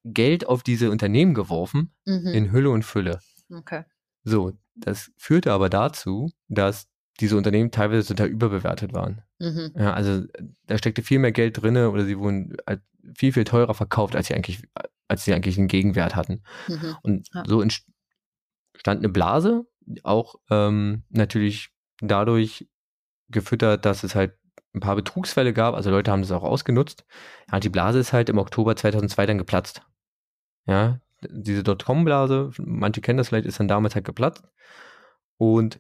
Geld 0.07 0.47
auf 0.47 0.63
diese 0.63 0.91
Unternehmen 0.91 1.35
geworfen, 1.35 1.93
mhm. 2.05 2.29
in 2.29 2.53
Hülle 2.53 2.71
und 2.71 2.85
Fülle. 2.85 3.21
Okay. 3.51 3.85
So, 4.25 4.53
das 4.75 5.11
führte 5.17 5.53
aber 5.53 5.69
dazu, 5.69 6.31
dass 6.49 6.89
diese 7.21 7.37
Unternehmen 7.37 7.71
teilweise 7.71 8.07
total 8.07 8.29
überbewertet 8.29 8.93
waren. 8.93 9.23
Mhm. 9.39 9.73
Ja, 9.77 9.95
also 9.95 10.25
da 10.67 10.79
steckte 10.79 11.03
viel 11.03 11.19
mehr 11.19 11.33
Geld 11.33 11.63
drin 11.63 11.77
oder 11.77 12.05
sie 12.05 12.19
wurden 12.19 12.57
viel, 13.17 13.33
viel 13.33 13.45
teurer 13.45 13.75
verkauft, 13.75 14.17
als 14.17 14.27
sie 14.27 14.35
eigentlich, 14.35 14.63
als 15.09 15.25
sie 15.25 15.33
eigentlich 15.33 15.59
einen 15.59 15.69
Gegenwert 15.69 16.15
hatten. 16.15 16.43
Mhm. 16.69 16.97
Und 17.03 17.29
ja. 17.35 17.43
so 17.47 17.63
entstand 17.63 17.95
eine 18.87 19.09
Blase, 19.09 19.67
auch 20.03 20.37
ähm, 20.51 21.05
natürlich 21.09 21.71
dadurch 22.01 22.69
gefüttert, 23.29 23.85
dass 23.85 24.05
es 24.05 24.15
halt 24.15 24.35
ein 24.75 24.81
paar 24.81 24.97
Betrugsfälle 24.97 25.53
gab, 25.53 25.75
also 25.75 25.91
Leute 25.91 26.11
haben 26.11 26.23
das 26.23 26.33
auch 26.33 26.43
ausgenutzt. 26.43 27.05
Ja, 27.51 27.61
die 27.61 27.71
Blase 27.71 27.99
ist 27.99 28.13
halt 28.13 28.29
im 28.29 28.39
Oktober 28.39 28.77
2002 28.77 29.27
dann 29.27 29.39
geplatzt. 29.39 29.83
Ja, 30.67 31.01
diese 31.23 31.63
Dotcom-Blase, 31.63 32.51
manche 32.59 33.01
kennen 33.01 33.19
das 33.19 33.29
vielleicht, 33.29 33.47
ist 33.47 33.61
dann 33.61 33.69
damals 33.69 33.95
halt 33.95 34.05
geplatzt. 34.05 34.45
Und 35.39 35.79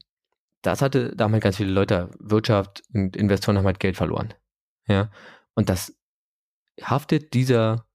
das 0.62 0.82
hatte 0.82 1.14
damals 1.14 1.42
ganz 1.42 1.56
viele 1.56 1.72
Leute, 1.72 2.10
Wirtschaft 2.18 2.82
und 2.92 3.16
Investoren 3.16 3.58
haben 3.58 3.66
halt 3.66 3.80
Geld 3.80 3.96
verloren. 3.96 4.34
Ja. 4.88 5.10
Und 5.54 5.68
das 5.68 5.94
haftet 6.82 7.34
dieser, 7.34 7.86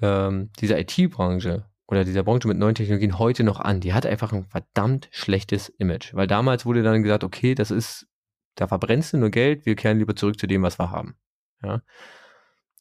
ähm, 0.00 0.50
dieser 0.58 0.78
IT-Branche 0.78 1.66
oder 1.86 2.04
dieser 2.04 2.22
Branche 2.22 2.48
mit 2.48 2.58
neuen 2.58 2.74
Technologien 2.74 3.18
heute 3.18 3.44
noch 3.44 3.60
an. 3.60 3.80
Die 3.80 3.92
hat 3.92 4.06
einfach 4.06 4.32
ein 4.32 4.44
verdammt 4.44 5.08
schlechtes 5.10 5.68
Image. 5.68 6.14
Weil 6.14 6.26
damals 6.26 6.64
wurde 6.64 6.82
dann 6.82 7.02
gesagt, 7.02 7.24
okay, 7.24 7.54
das 7.54 7.70
ist, 7.70 8.06
da 8.54 8.66
verbrennst 8.66 9.12
du 9.12 9.18
nur 9.18 9.30
Geld, 9.30 9.66
wir 9.66 9.76
kehren 9.76 9.98
lieber 9.98 10.16
zurück 10.16 10.38
zu 10.38 10.46
dem, 10.46 10.62
was 10.62 10.78
wir 10.78 10.90
haben. 10.90 11.16
Ja. 11.62 11.82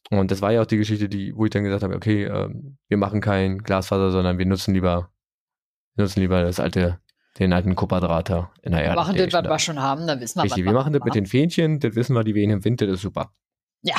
Und 0.10 0.32
das 0.32 0.42
war 0.42 0.52
ja 0.52 0.62
auch 0.62 0.66
die 0.66 0.78
Geschichte, 0.78 1.08
die, 1.08 1.36
wo 1.36 1.46
ich 1.46 1.52
dann 1.52 1.64
gesagt 1.64 1.84
habe, 1.84 1.96
okay, 1.96 2.26
ähm, 2.26 2.78
wir 2.88 2.98
machen 2.98 3.22
kein 3.22 3.60
Glasfaser, 3.60 4.12
sondern 4.12 4.38
wir 4.38 4.46
nutzen 4.46 4.74
lieber, 4.74 5.10
wir 5.96 6.04
nutzen 6.04 6.20
lieber 6.20 6.44
das 6.44 6.60
alte, 6.60 7.00
den 7.40 7.54
alten 7.54 7.76
Kupperdrahter 7.76 8.52
in 8.62 8.74
der 8.74 8.84
Erde. 8.84 8.96
Wir 8.96 9.02
machen 9.02 9.16
das, 9.16 9.34
was 9.34 9.44
wir 9.46 9.60
schon 9.60 9.80
haben, 9.80 10.08
dann 10.08 10.20
wissen 10.20 10.40
wir, 10.40 10.44
Richtig, 10.44 10.66
wir 10.66 10.74
machen 10.74 10.92
das 10.92 11.04
mit 11.04 11.16
den 11.16 11.26
Fähnchen, 11.26 11.80
das 11.80 11.96
wissen 11.96 12.14
wir, 12.14 12.24
die 12.24 12.36
wehen 12.36 12.50
im 12.50 12.66
Winter, 12.66 12.88
das 12.88 12.96
ist 12.96 13.02
super. 13.04 13.34
Ja, 13.84 13.96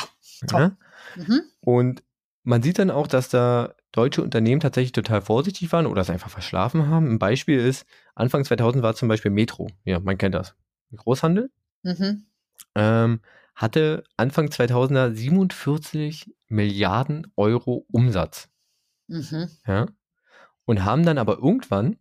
toll. 0.47 0.73
Ja? 1.17 1.23
Mhm. 1.23 1.41
Und 1.61 2.03
man 2.45 2.63
sieht 2.63 2.79
dann 2.79 2.91
auch, 2.91 3.07
dass 3.07 3.29
da 3.29 3.75
deutsche 3.93 4.23
Unternehmen 4.23 4.61
tatsächlich 4.61 4.93
total 4.93 5.23
vorsichtig 5.23 5.73
waren 5.73 5.87
oder 5.87 6.03
es 6.03 6.11
einfach 6.11 6.31
verschlafen 6.31 6.89
haben. 6.89 7.09
Ein 7.09 7.19
Beispiel 7.19 7.59
ist, 7.59 7.87
Anfang 8.15 8.45
2000 8.45 8.83
war 8.83 8.95
zum 8.95 9.09
Beispiel 9.09 9.31
Metro. 9.31 9.69
Ja, 9.85 10.01
man 10.01 10.19
kennt 10.19 10.35
das. 10.35 10.55
Großhandel. 10.95 11.51
Mhm. 11.83 12.27
Ähm, 12.75 13.21
hatte 13.55 14.05
Anfang 14.17 14.47
2000er 14.47 15.13
47 15.13 16.35
Milliarden 16.49 17.31
Euro 17.37 17.87
Umsatz. 17.91 18.49
Mhm. 19.09 19.49
Ja. 19.67 19.87
Und 20.65 20.85
haben 20.85 21.05
dann 21.05 21.19
aber 21.19 21.39
irgendwann 21.39 21.97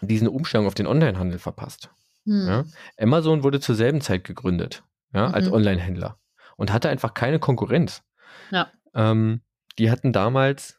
diesen 0.00 0.28
Umschwung 0.28 0.66
auf 0.66 0.74
den 0.74 0.86
Onlinehandel 0.86 1.38
verpasst. 1.38 1.90
Mhm. 2.24 2.46
Ja. 2.46 2.64
Amazon 2.98 3.42
wurde 3.42 3.60
zur 3.60 3.74
selben 3.74 4.00
Zeit 4.00 4.24
gegründet, 4.24 4.82
ja, 5.12 5.28
als 5.28 5.46
mhm. 5.46 5.54
Onlinehändler 5.54 6.18
und 6.56 6.72
hatte 6.72 6.88
einfach 6.88 7.14
keine 7.14 7.38
Konkurrenz. 7.38 8.02
Ja. 8.50 8.70
Ähm, 8.94 9.42
die 9.78 9.90
hatten 9.90 10.12
damals 10.12 10.78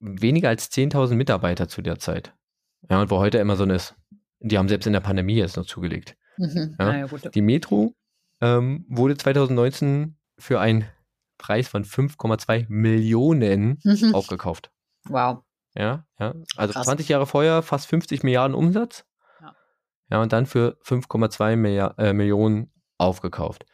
weniger 0.00 0.48
als 0.48 0.70
10.000 0.70 1.14
Mitarbeiter 1.14 1.68
zu 1.68 1.82
der 1.82 1.98
Zeit. 1.98 2.32
Ja, 2.88 3.00
und 3.00 3.10
wo 3.10 3.18
heute 3.18 3.40
Amazon 3.40 3.70
ist. 3.70 3.94
Die 4.40 4.58
haben 4.58 4.68
selbst 4.68 4.86
in 4.86 4.92
der 4.92 5.00
Pandemie 5.00 5.36
jetzt 5.36 5.56
noch 5.56 5.66
zugelegt. 5.66 6.16
Mhm. 6.36 6.76
Ja, 6.78 6.96
ja, 6.96 7.06
die 7.06 7.42
Metro 7.42 7.94
ähm, 8.40 8.84
wurde 8.88 9.16
2019 9.16 10.16
für 10.38 10.60
einen 10.60 10.86
Preis 11.38 11.68
von 11.68 11.84
5,2 11.84 12.66
Millionen 12.68 13.78
mhm. 13.84 14.14
aufgekauft. 14.14 14.70
Wow. 15.04 15.42
Ja, 15.74 16.06
ja. 16.18 16.34
Also 16.56 16.72
Krass. 16.72 16.86
20 16.86 17.08
Jahre 17.08 17.26
vorher 17.26 17.62
fast 17.62 17.88
50 17.88 18.22
Milliarden 18.22 18.54
Umsatz. 18.54 19.04
Ja, 19.40 19.54
ja 20.10 20.22
und 20.22 20.32
dann 20.32 20.46
für 20.46 20.78
5,2 20.84 21.98
äh, 21.98 22.12
Millionen 22.12 22.72
aufgekauft. 22.98 23.66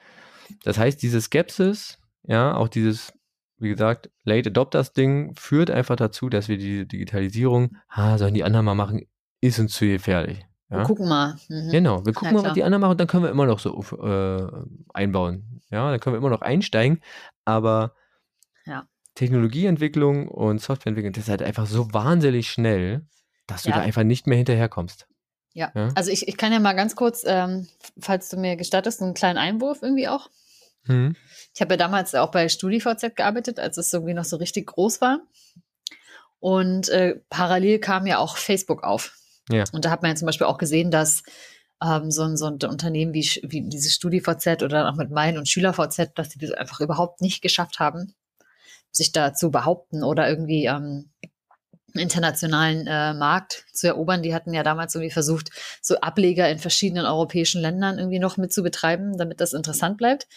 Das 0.64 0.78
heißt, 0.78 1.02
diese 1.02 1.20
Skepsis, 1.20 1.98
ja, 2.24 2.56
auch 2.56 2.68
dieses, 2.68 3.12
wie 3.58 3.68
gesagt, 3.68 4.10
Late 4.24 4.50
Adopters 4.50 4.92
Ding 4.92 5.34
führt 5.36 5.70
einfach 5.70 5.96
dazu, 5.96 6.28
dass 6.28 6.48
wir 6.48 6.58
die 6.58 6.88
Digitalisierung, 6.88 7.76
ah, 7.88 8.18
sollen 8.18 8.34
die 8.34 8.44
anderen 8.44 8.66
mal 8.66 8.74
machen, 8.74 9.02
ist 9.40 9.58
uns 9.58 9.74
zu 9.74 9.86
gefährlich. 9.86 10.44
Ja? 10.70 10.78
Wir 10.78 10.84
gucken 10.84 11.08
mal. 11.08 11.36
Mhm. 11.48 11.70
Genau, 11.70 12.06
wir 12.06 12.12
gucken 12.12 12.36
ja, 12.36 12.42
mal, 12.42 12.48
was 12.48 12.54
die 12.54 12.62
anderen 12.62 12.80
machen 12.80 12.92
und 12.92 13.00
dann 13.00 13.08
können 13.08 13.24
wir 13.24 13.30
immer 13.30 13.46
noch 13.46 13.58
so 13.58 13.82
äh, 14.02 14.46
einbauen. 14.94 15.60
Ja, 15.70 15.90
dann 15.90 16.00
können 16.00 16.14
wir 16.14 16.18
immer 16.18 16.30
noch 16.30 16.42
einsteigen, 16.42 17.00
aber 17.44 17.94
ja. 18.66 18.86
Technologieentwicklung 19.14 20.28
und 20.28 20.60
Softwareentwicklung, 20.60 21.12
das 21.12 21.24
ist 21.24 21.30
halt 21.30 21.42
einfach 21.42 21.66
so 21.66 21.92
wahnsinnig 21.92 22.50
schnell, 22.50 23.06
dass 23.46 23.64
du 23.64 23.70
da 23.70 23.80
einfach 23.80 24.04
nicht 24.04 24.26
mehr 24.26 24.38
hinterherkommst. 24.38 25.06
Ja, 25.52 25.72
ja? 25.74 25.88
also 25.94 26.10
ich, 26.10 26.28
ich 26.28 26.36
kann 26.36 26.52
ja 26.52 26.60
mal 26.60 26.74
ganz 26.74 26.94
kurz, 26.94 27.24
ähm, 27.26 27.68
falls 27.98 28.28
du 28.28 28.36
mir 28.36 28.56
gestattest, 28.56 29.02
einen 29.02 29.14
kleinen 29.14 29.38
Einwurf 29.38 29.82
irgendwie 29.82 30.08
auch. 30.08 30.30
Mhm. 30.84 31.16
Ich 31.54 31.60
habe 31.60 31.74
ja 31.74 31.76
damals 31.76 32.14
auch 32.14 32.30
bei 32.30 32.48
StudiVZ 32.48 33.16
gearbeitet, 33.16 33.58
als 33.58 33.76
es 33.76 33.92
irgendwie 33.92 34.14
noch 34.14 34.24
so 34.24 34.36
richtig 34.36 34.68
groß 34.68 35.00
war. 35.00 35.20
Und 36.38 36.88
äh, 36.88 37.20
parallel 37.28 37.80
kam 37.80 38.06
ja 38.06 38.18
auch 38.18 38.36
Facebook 38.36 38.82
auf. 38.82 39.19
Ja. 39.48 39.64
Und 39.72 39.84
da 39.84 39.90
hat 39.90 40.02
man 40.02 40.10
ja 40.10 40.16
zum 40.16 40.26
Beispiel 40.26 40.46
auch 40.46 40.58
gesehen, 40.58 40.90
dass 40.90 41.22
ähm, 41.82 42.10
so, 42.10 42.22
ein, 42.22 42.36
so 42.36 42.46
ein 42.46 42.58
Unternehmen 42.68 43.14
wie, 43.14 43.28
wie 43.42 43.68
dieses 43.68 43.94
StudiVZ 43.94 44.62
oder 44.62 44.88
auch 44.88 44.96
mit 44.96 45.10
Mein 45.10 45.38
und 45.38 45.48
SchülerVZ, 45.48 46.12
dass 46.14 46.28
die 46.30 46.38
das 46.38 46.52
einfach 46.52 46.80
überhaupt 46.80 47.20
nicht 47.20 47.42
geschafft 47.42 47.78
haben, 47.78 48.14
sich 48.92 49.12
da 49.12 49.32
zu 49.32 49.50
behaupten 49.50 50.02
oder 50.02 50.28
irgendwie 50.28 50.66
ähm, 50.66 51.10
internationalen 51.94 52.86
äh, 52.86 53.14
Markt 53.14 53.64
zu 53.72 53.86
erobern. 53.86 54.22
Die 54.22 54.34
hatten 54.34 54.52
ja 54.52 54.62
damals 54.62 54.94
irgendwie 54.94 55.12
versucht, 55.12 55.50
so 55.82 55.96
Ableger 56.00 56.48
in 56.48 56.58
verschiedenen 56.58 57.06
europäischen 57.06 57.60
Ländern 57.60 57.98
irgendwie 57.98 58.18
noch 58.18 58.36
mit 58.36 58.52
zu 58.52 58.62
betreiben, 58.62 59.16
damit 59.16 59.40
das 59.40 59.52
interessant 59.52 59.96
bleibt. 59.98 60.28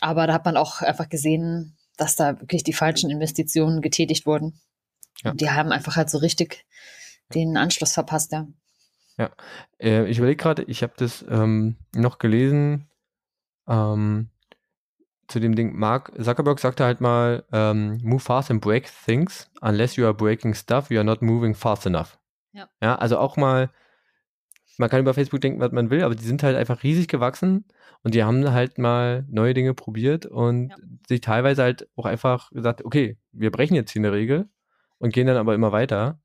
Aber 0.00 0.26
da 0.26 0.34
hat 0.34 0.44
man 0.44 0.56
auch 0.56 0.80
einfach 0.80 1.08
gesehen, 1.08 1.76
dass 1.96 2.16
da 2.16 2.40
wirklich 2.40 2.64
die 2.64 2.72
falschen 2.72 3.10
Investitionen 3.10 3.82
getätigt 3.82 4.24
wurden. 4.24 4.60
Ja. 5.22 5.32
Und 5.32 5.40
die 5.40 5.50
haben 5.50 5.72
einfach 5.72 5.96
halt 5.96 6.08
so 6.08 6.18
richtig 6.18 6.64
den 7.34 7.56
Anschluss 7.56 7.92
verpasst, 7.92 8.32
ja. 8.32 8.46
Ja, 9.18 9.30
äh, 9.78 10.06
ich 10.06 10.18
überlege 10.18 10.36
gerade, 10.42 10.62
ich 10.62 10.82
habe 10.82 10.94
das 10.96 11.24
ähm, 11.28 11.76
noch 11.94 12.18
gelesen 12.18 12.88
ähm, 13.68 14.30
zu 15.28 15.40
dem 15.40 15.54
Ding. 15.54 15.76
Mark 15.76 16.12
Zuckerberg 16.18 16.58
sagte 16.58 16.84
halt 16.84 17.00
mal, 17.00 17.44
ähm, 17.52 17.98
move 18.02 18.20
fast 18.20 18.50
and 18.50 18.60
break 18.60 18.90
things. 19.04 19.50
Unless 19.60 19.96
you 19.96 20.04
are 20.04 20.14
breaking 20.14 20.54
stuff, 20.54 20.90
you 20.90 20.96
are 20.96 21.04
not 21.04 21.20
moving 21.20 21.54
fast 21.54 21.86
enough. 21.86 22.18
Ja. 22.52 22.68
ja, 22.82 22.96
also 22.96 23.18
auch 23.18 23.36
mal, 23.36 23.70
man 24.76 24.88
kann 24.88 25.00
über 25.00 25.14
Facebook 25.14 25.40
denken, 25.40 25.60
was 25.60 25.70
man 25.70 25.90
will, 25.90 26.02
aber 26.02 26.14
die 26.14 26.24
sind 26.24 26.42
halt 26.42 26.56
einfach 26.56 26.82
riesig 26.82 27.06
gewachsen 27.06 27.66
und 28.02 28.14
die 28.14 28.24
haben 28.24 28.50
halt 28.50 28.78
mal 28.78 29.24
neue 29.28 29.54
Dinge 29.54 29.74
probiert 29.74 30.26
und 30.26 30.70
ja. 30.70 30.76
sich 31.06 31.20
teilweise 31.20 31.62
halt 31.62 31.88
auch 31.94 32.06
einfach 32.06 32.50
gesagt, 32.50 32.84
okay, 32.84 33.18
wir 33.32 33.50
brechen 33.52 33.74
jetzt 33.74 33.92
hier 33.92 34.00
eine 34.00 34.12
Regel 34.12 34.48
und 34.98 35.12
gehen 35.12 35.26
dann 35.26 35.36
aber 35.36 35.54
immer 35.54 35.72
weiter 35.72 36.20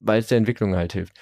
weil 0.00 0.20
es 0.20 0.28
der 0.28 0.38
Entwicklung 0.38 0.76
halt 0.76 0.92
hilft. 0.92 1.16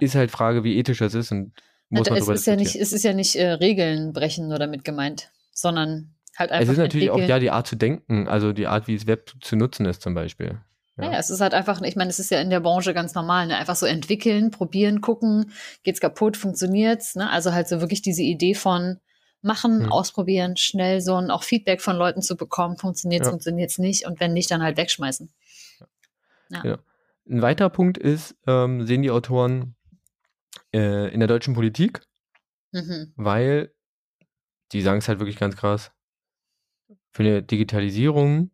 Ist 0.00 0.14
halt 0.14 0.30
Frage, 0.30 0.64
wie 0.64 0.76
ethisch 0.76 0.98
das 0.98 1.14
ist 1.14 1.32
und 1.32 1.52
muss 1.90 2.06
ja, 2.06 2.12
man 2.12 2.22
es 2.22 2.28
ist 2.28 2.46
ja 2.46 2.56
nicht, 2.56 2.76
Es 2.76 2.92
ist 2.92 3.02
ja 3.02 3.12
nicht 3.12 3.36
äh, 3.36 3.52
Regeln 3.52 4.12
brechen 4.12 4.48
nur 4.48 4.58
damit 4.58 4.84
gemeint, 4.84 5.30
sondern 5.52 6.14
halt 6.36 6.50
einfach. 6.50 6.64
Es 6.64 6.70
ist 6.70 6.78
natürlich 6.78 7.10
auch 7.10 7.18
ja 7.18 7.38
die 7.38 7.50
Art 7.50 7.66
zu 7.66 7.76
denken, 7.76 8.28
also 8.28 8.52
die 8.52 8.66
Art, 8.66 8.86
wie 8.88 8.96
das 8.96 9.06
Web 9.06 9.32
zu 9.40 9.56
nutzen 9.56 9.86
ist 9.86 10.02
zum 10.02 10.14
Beispiel. 10.14 10.58
Ja. 10.98 11.04
Naja, 11.04 11.18
es 11.18 11.30
ist 11.30 11.40
halt 11.40 11.54
einfach, 11.54 11.80
ich 11.82 11.96
meine, 11.96 12.10
es 12.10 12.18
ist 12.18 12.30
ja 12.30 12.40
in 12.40 12.50
der 12.50 12.60
Branche 12.60 12.92
ganz 12.92 13.14
normal, 13.14 13.46
ne? 13.46 13.56
einfach 13.56 13.76
so 13.76 13.86
entwickeln, 13.86 14.50
probieren, 14.50 15.00
gucken, 15.00 15.52
geht's 15.84 16.00
kaputt, 16.00 16.36
funktioniert's, 16.36 17.14
ne? 17.14 17.30
Also 17.30 17.52
halt 17.52 17.68
so 17.68 17.80
wirklich 17.80 18.02
diese 18.02 18.22
Idee 18.22 18.54
von 18.54 18.98
machen, 19.40 19.84
hm. 19.84 19.92
ausprobieren, 19.92 20.56
schnell 20.56 21.00
so 21.00 21.14
ein 21.14 21.30
auch 21.30 21.44
Feedback 21.44 21.80
von 21.80 21.96
Leuten 21.96 22.20
zu 22.20 22.36
bekommen, 22.36 22.76
funktioniert's, 22.76 23.26
ja. 23.26 23.30
funktioniert's 23.30 23.78
nicht 23.78 24.06
und 24.06 24.18
wenn 24.18 24.32
nicht, 24.32 24.50
dann 24.50 24.62
halt 24.62 24.76
wegschmeißen. 24.76 25.30
Ja. 26.50 26.64
ja. 26.64 26.78
Ein 27.30 27.42
weiterer 27.42 27.70
Punkt 27.70 27.98
ist, 27.98 28.36
ähm, 28.46 28.86
sehen 28.86 29.02
die 29.02 29.10
Autoren 29.10 29.76
äh, 30.72 31.12
in 31.12 31.20
der 31.20 31.28
deutschen 31.28 31.54
Politik, 31.54 32.02
mhm. 32.72 33.12
weil 33.16 33.72
die 34.72 34.82
sagen 34.82 34.98
es 34.98 35.08
halt 35.08 35.18
wirklich 35.18 35.38
ganz 35.38 35.56
krass. 35.56 35.92
Für 37.10 37.22
eine 37.22 37.42
Digitalisierung, 37.42 38.50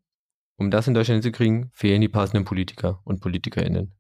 um 0.57 0.71
das 0.71 0.89
in 0.89 0.95
Deutschland 0.95 1.23
hinzukriegen, 1.23 1.71
fehlen 1.73 2.01
die 2.01 2.09
passenden 2.09 2.45
Politiker 2.45 3.01
und 3.05 3.21
PolitikerInnen. 3.21 3.93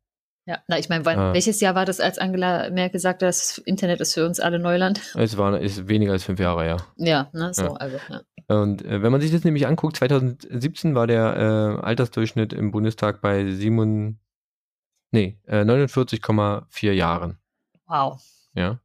Ja, 0.47 0.59
na, 0.69 0.79
ich 0.79 0.89
meine, 0.91 1.05
äh, 1.05 1.33
welches 1.33 1.61
Jahr 1.61 1.75
war 1.75 1.87
das, 1.87 2.01
als 2.01 2.19
Angela 2.19 2.69
Merkel 2.71 3.01
sagte, 3.01 3.25
das 3.25 3.59
Internet 3.59 4.01
ist 4.01 4.15
für 4.15 4.27
uns 4.27 4.41
alle 4.41 4.59
Neuland? 4.59 5.01
Es 5.17 5.39
war 5.39 5.59
ist 5.59 5.89
weniger 5.89 6.13
als 6.13 6.25
fünf 6.25 6.39
Jahre, 6.39 6.67
ja. 6.67 6.77
Ja, 6.97 7.31
ne, 7.33 7.55
so, 7.55 7.65
ja. 7.65 7.73
also, 7.73 7.99
ja. 8.11 8.23
Und 8.47 8.85
äh, 8.85 9.03
wenn 9.03 9.11
man 9.11 9.23
sich 9.23 9.33
das 9.33 9.45
nämlich 9.45 9.67
anguckt, 9.67 9.97
2017 9.97 10.95
war 10.95 11.07
der 11.07 11.81
äh, 11.81 11.83
Altersdurchschnitt 11.83 12.53
im 12.53 12.73
Bundestag 12.73 13.23
bei 13.23 13.51
7, 13.51 14.21
Nee, 15.15 15.39
äh, 15.47 15.65
49,4 15.65 16.91
Jahren. 16.91 17.39
Wow. 17.87 18.21
Ja. 18.55 18.81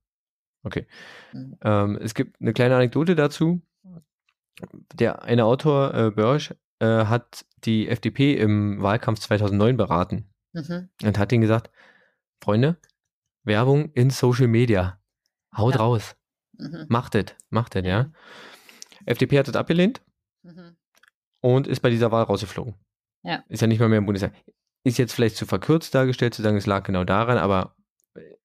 Okay. 0.62 0.86
Mhm. 1.34 1.58
Ähm, 1.64 1.98
es 2.00 2.14
gibt 2.14 2.40
eine 2.40 2.54
kleine 2.54 2.76
Anekdote 2.76 3.16
dazu. 3.16 3.64
Der 4.94 5.24
eine 5.24 5.46
Autor, 5.46 5.92
äh, 5.96 6.12
Börsch, 6.12 6.54
äh, 6.78 6.86
hat 6.86 7.48
die 7.64 7.88
FDP 7.88 8.36
im 8.36 8.80
Wahlkampf 8.80 9.22
2009 9.22 9.76
beraten 9.76 10.30
mhm. 10.54 10.90
und 11.02 11.18
hat 11.18 11.32
ihnen 11.32 11.42
gesagt: 11.42 11.72
Freunde, 12.44 12.78
Werbung 13.44 13.92
in 13.94 14.12
Social 14.12 14.48
Media. 14.48 15.02
Haut 15.58 15.74
ja. 15.74 15.82
raus. 15.82 16.16
Mhm. 16.60 16.86
Macht 16.90 17.16
es, 17.16 17.26
macht 17.50 17.76
es, 17.76 17.84
ja. 17.84 18.12
FDP 19.08 19.40
hat 19.40 19.48
das 19.48 19.56
abgelehnt 19.56 20.04
mhm. 20.44 20.76
und 21.42 21.66
ist 21.66 21.80
bei 21.80 21.90
dieser 21.90 22.12
Wahl 22.12 22.26
rausgeflogen. 22.26 22.76
Ja. 23.24 23.44
Ist 23.50 23.62
ja 23.62 23.68
nicht 23.68 23.80
mal 23.80 23.90
mehr 23.90 23.98
im 23.98 24.06
Bundestag 24.06 24.34
ist 24.84 24.98
jetzt 24.98 25.14
vielleicht 25.14 25.36
zu 25.36 25.46
verkürzt 25.46 25.94
dargestellt, 25.94 26.34
zu 26.34 26.42
sagen, 26.42 26.58
es 26.58 26.66
lag 26.66 26.84
genau 26.84 27.04
daran, 27.04 27.38
aber 27.38 27.76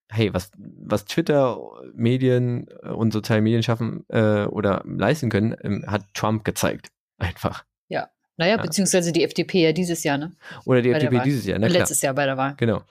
hey, 0.09 0.33
was, 0.33 0.51
was 0.57 1.05
Twitter, 1.05 1.59
Medien 1.93 2.67
äh, 2.83 2.89
und 2.89 3.11
soziale 3.11 3.41
Medien 3.41 3.63
schaffen 3.63 4.05
äh, 4.09 4.45
oder 4.45 4.83
leisten 4.85 5.29
können, 5.29 5.55
ähm, 5.61 5.83
hat 5.87 6.05
Trump 6.13 6.43
gezeigt. 6.45 6.89
Einfach. 7.17 7.65
Ja. 7.87 8.09
Naja, 8.37 8.57
beziehungsweise 8.57 9.13
die 9.13 9.23
FDP 9.23 9.63
ja 9.63 9.71
dieses 9.71 10.03
Jahr, 10.03 10.17
ne? 10.17 10.33
Oder 10.65 10.81
die 10.81 10.91
Bei 10.91 10.97
FDP 10.97 11.23
dieses 11.23 11.45
Jahr, 11.45 11.57
klar. 11.57 11.69
Letztes 11.69 12.01
Jahr 12.01 12.13
bei 12.13 12.25
der 12.25 12.35
Wahl. 12.35 12.55
Genau. 12.57 12.81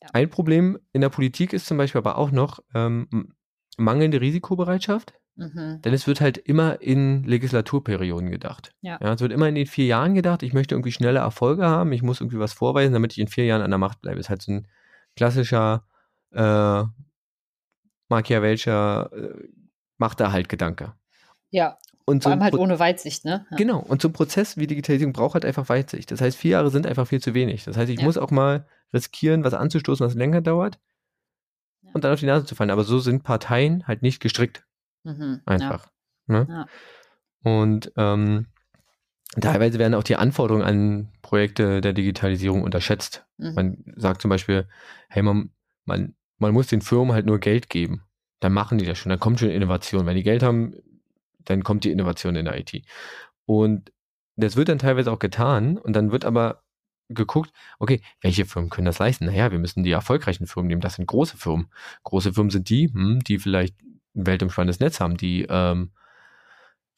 Ja. 0.00 0.08
Ein 0.12 0.30
Problem 0.30 0.78
in 0.92 1.00
der 1.00 1.08
Politik 1.08 1.52
ist 1.52 1.66
zum 1.66 1.76
Beispiel 1.76 1.98
aber 1.98 2.16
auch 2.16 2.30
noch 2.30 2.60
ähm, 2.74 3.34
mangelnde 3.76 4.20
Risikobereitschaft. 4.20 5.14
Mhm. 5.40 5.80
Denn 5.82 5.94
es 5.94 6.06
wird 6.08 6.20
halt 6.20 6.36
immer 6.36 6.82
in 6.82 7.22
Legislaturperioden 7.22 8.28
gedacht. 8.30 8.72
Ja. 8.80 8.98
es 9.00 9.20
wird 9.20 9.32
immer 9.32 9.48
in 9.48 9.54
den 9.54 9.66
vier 9.66 9.86
Jahren 9.86 10.14
gedacht, 10.14 10.42
ich 10.42 10.52
möchte 10.52 10.74
irgendwie 10.74 10.90
schnelle 10.92 11.20
Erfolge 11.20 11.64
haben, 11.64 11.92
ich 11.92 12.02
muss 12.02 12.20
irgendwie 12.20 12.40
was 12.40 12.52
vorweisen, 12.52 12.92
damit 12.92 13.12
ich 13.12 13.18
in 13.20 13.28
vier 13.28 13.44
Jahren 13.46 13.62
an 13.62 13.70
der 13.70 13.78
Macht 13.78 14.00
bleibe. 14.02 14.18
Ist 14.18 14.30
halt 14.30 14.42
so 14.42 14.50
ein 14.52 14.66
klassischer 15.16 15.84
äh, 16.32 16.82
Machiavellscher 18.08 19.10
äh, 19.12 19.48
Machterhalt-Gedanke. 19.98 20.94
Ja, 21.50 21.78
Und 22.04 22.22
so 22.22 22.28
vor 22.28 22.32
ein 22.32 22.38
allem 22.38 22.44
halt 22.44 22.54
Pro- 22.54 22.62
ohne 22.62 22.78
Weitsicht, 22.78 23.24
ne? 23.24 23.46
Ja. 23.50 23.56
Genau, 23.56 23.80
und 23.80 24.00
so 24.02 24.08
ein 24.08 24.12
Prozess 24.12 24.56
wie 24.56 24.66
Digitalisierung 24.66 25.12
braucht 25.12 25.34
halt 25.34 25.44
einfach 25.44 25.68
Weitsicht. 25.68 26.10
Das 26.10 26.20
heißt, 26.20 26.36
vier 26.36 26.52
Jahre 26.52 26.70
sind 26.70 26.86
einfach 26.86 27.06
viel 27.06 27.20
zu 27.20 27.34
wenig. 27.34 27.64
Das 27.64 27.76
heißt, 27.76 27.90
ich 27.90 27.98
Ja. 28.00 28.04
muss 28.04 28.18
auch 28.18 28.30
mal 28.30 28.66
riskieren, 28.92 29.44
was 29.44 29.54
anzustoßen, 29.54 30.06
was 30.06 30.14
länger 30.14 30.40
dauert 30.40 30.78
Ja. 31.82 31.90
und 31.94 32.04
dann 32.04 32.12
auf 32.12 32.20
die 32.20 32.26
Nase 32.26 32.46
zu 32.46 32.54
fallen. 32.54 32.70
Aber 32.70 32.84
so 32.84 32.98
sind 32.98 33.22
Parteien 33.24 33.86
halt 33.86 34.02
nicht 34.02 34.20
gestrickt. 34.20 34.64
Mhm. 35.08 35.40
einfach. 35.46 35.90
Ne? 36.26 36.46
Ja. 36.48 36.66
Und 37.42 37.92
ähm, 37.96 38.46
teilweise 39.40 39.78
werden 39.78 39.94
auch 39.94 40.02
die 40.02 40.16
Anforderungen 40.16 40.64
an 40.64 41.08
Projekte 41.22 41.80
der 41.80 41.92
Digitalisierung 41.92 42.62
unterschätzt. 42.62 43.24
Ja. 43.38 43.50
Mhm. 43.50 43.54
Man 43.54 43.84
sagt 43.96 44.22
zum 44.22 44.28
Beispiel, 44.28 44.68
hey, 45.08 45.22
man, 45.22 45.50
man, 45.84 46.14
man 46.38 46.52
muss 46.52 46.66
den 46.68 46.82
Firmen 46.82 47.14
halt 47.14 47.26
nur 47.26 47.38
Geld 47.38 47.68
geben. 47.68 48.02
Dann 48.40 48.52
machen 48.52 48.78
die 48.78 48.86
das 48.86 48.98
schon, 48.98 49.10
dann 49.10 49.18
kommt 49.18 49.40
schon 49.40 49.50
Innovation. 49.50 50.06
Wenn 50.06 50.16
die 50.16 50.22
Geld 50.22 50.42
haben, 50.42 50.74
dann 51.44 51.64
kommt 51.64 51.84
die 51.84 51.90
Innovation 51.90 52.36
in 52.36 52.44
der 52.44 52.58
IT. 52.58 52.84
Und 53.46 53.92
das 54.36 54.56
wird 54.56 54.68
dann 54.68 54.78
teilweise 54.78 55.10
auch 55.10 55.18
getan 55.18 55.78
und 55.78 55.94
dann 55.94 56.12
wird 56.12 56.24
aber 56.24 56.62
geguckt, 57.08 57.50
okay, 57.78 58.02
welche 58.20 58.44
Firmen 58.44 58.70
können 58.70 58.84
das 58.84 58.98
leisten? 58.98 59.24
Naja, 59.24 59.50
wir 59.50 59.58
müssen 59.58 59.82
die 59.82 59.90
erfolgreichen 59.90 60.46
Firmen 60.46 60.68
nehmen. 60.68 60.80
Das 60.80 60.94
sind 60.94 61.06
große 61.06 61.36
Firmen. 61.36 61.68
Große 62.04 62.34
Firmen 62.34 62.50
sind 62.50 62.68
die, 62.68 62.92
hm, 62.92 63.20
die 63.24 63.38
vielleicht 63.38 63.74
ein 64.14 64.26
weltumspannendes 64.26 64.80
Netz 64.80 65.00
haben, 65.00 65.16
die 65.16 65.46
ähm, 65.48 65.92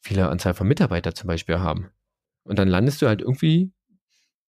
viele 0.01 0.29
Anzahl 0.29 0.53
von 0.53 0.67
Mitarbeitern 0.67 1.15
zum 1.15 1.27
Beispiel 1.27 1.59
haben. 1.59 1.91
Und 2.43 2.57
dann 2.57 2.67
landest 2.67 3.01
du 3.01 3.07
halt 3.07 3.21
irgendwie, 3.21 3.71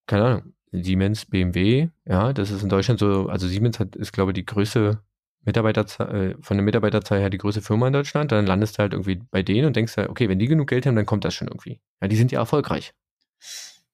keine 0.08 0.26
Ahnung, 0.26 0.54
Siemens, 0.72 1.26
BMW, 1.26 1.90
ja, 2.06 2.34
das 2.34 2.50
ist 2.50 2.64
in 2.64 2.70
Deutschland 2.70 3.00
so, 3.00 3.28
also 3.30 3.48
Siemens 3.48 3.80
hat, 3.80 3.96
ist, 3.96 4.12
glaube 4.12 4.32
ich, 4.32 4.36
die 4.36 4.46
größte 4.46 5.04
Mitarbeiterzahl, 5.42 6.32
äh, 6.32 6.36
von 6.42 6.58
der 6.58 6.64
Mitarbeiterzahl 6.64 7.20
her 7.20 7.30
die 7.30 7.38
größte 7.38 7.62
Firma 7.62 7.88
in 7.88 7.94
Deutschland. 7.94 8.32
Dann 8.32 8.48
landest 8.48 8.78
du 8.78 8.80
halt 8.82 8.94
irgendwie 8.94 9.22
bei 9.30 9.44
denen 9.44 9.68
und 9.68 9.76
denkst 9.76 9.98
halt, 9.98 10.10
okay, 10.10 10.30
wenn 10.30 10.40
die 10.40 10.48
genug 10.48 10.70
Geld 10.70 10.86
haben, 10.86 10.96
dann 10.96 11.06
kommt 11.06 11.26
das 11.26 11.36
schon 11.36 11.48
irgendwie. 11.48 11.80
Ja, 12.02 12.08
die 12.08 12.16
sind 12.16 12.32
ja 12.32 12.40
erfolgreich. 12.40 12.94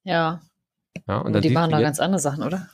ja. 0.04 0.42
Ja, 1.08 1.20
und 1.20 1.36
Und 1.36 1.44
die 1.44 1.50
machen 1.50 1.72
da 1.72 1.82
ganz 1.82 2.00
andere 2.00 2.20
Sachen, 2.20 2.44
oder? 2.44 2.68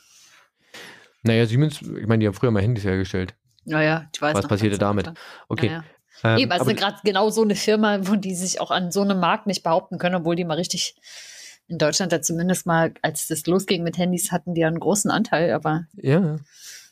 naja, 1.23 1.45
Siemens, 1.45 1.81
ich 1.81 2.07
meine, 2.07 2.19
die 2.19 2.27
haben 2.27 2.33
früher 2.33 2.51
mal 2.51 2.61
Handys 2.61 2.83
hergestellt. 2.83 3.35
Naja, 3.65 4.09
ich 4.13 4.21
weiß 4.21 4.35
Was 4.35 4.43
noch, 4.43 4.49
passierte 4.49 4.77
damit? 4.77 5.05
klar. 5.05 5.15
Okay. 5.49 5.67
Ja, 5.67 5.83
Ähm. 6.23 6.37
Eben, 6.37 6.51
also 6.51 6.73
gerade 6.73 6.97
genau 7.03 7.29
so 7.29 7.43
eine 7.43 7.55
Firma, 7.55 7.99
wo 8.07 8.15
die 8.15 8.35
sich 8.35 8.61
auch 8.61 8.71
an 8.71 8.91
so 8.91 9.01
einem 9.01 9.19
Markt 9.19 9.47
nicht 9.47 9.63
behaupten 9.63 9.97
können, 9.97 10.15
obwohl 10.15 10.35
die 10.35 10.45
mal 10.45 10.55
richtig 10.55 10.95
in 11.67 11.77
Deutschland 11.77 12.11
da 12.11 12.21
zumindest 12.21 12.65
mal, 12.65 12.93
als 13.01 13.27
das 13.27 13.45
losging 13.47 13.83
mit 13.83 13.97
Handys, 13.97 14.31
hatten 14.31 14.53
die 14.53 14.61
ja 14.61 14.67
einen 14.67 14.79
großen 14.79 15.09
Anteil, 15.09 15.51
aber 15.51 15.85
ja, 15.95 16.37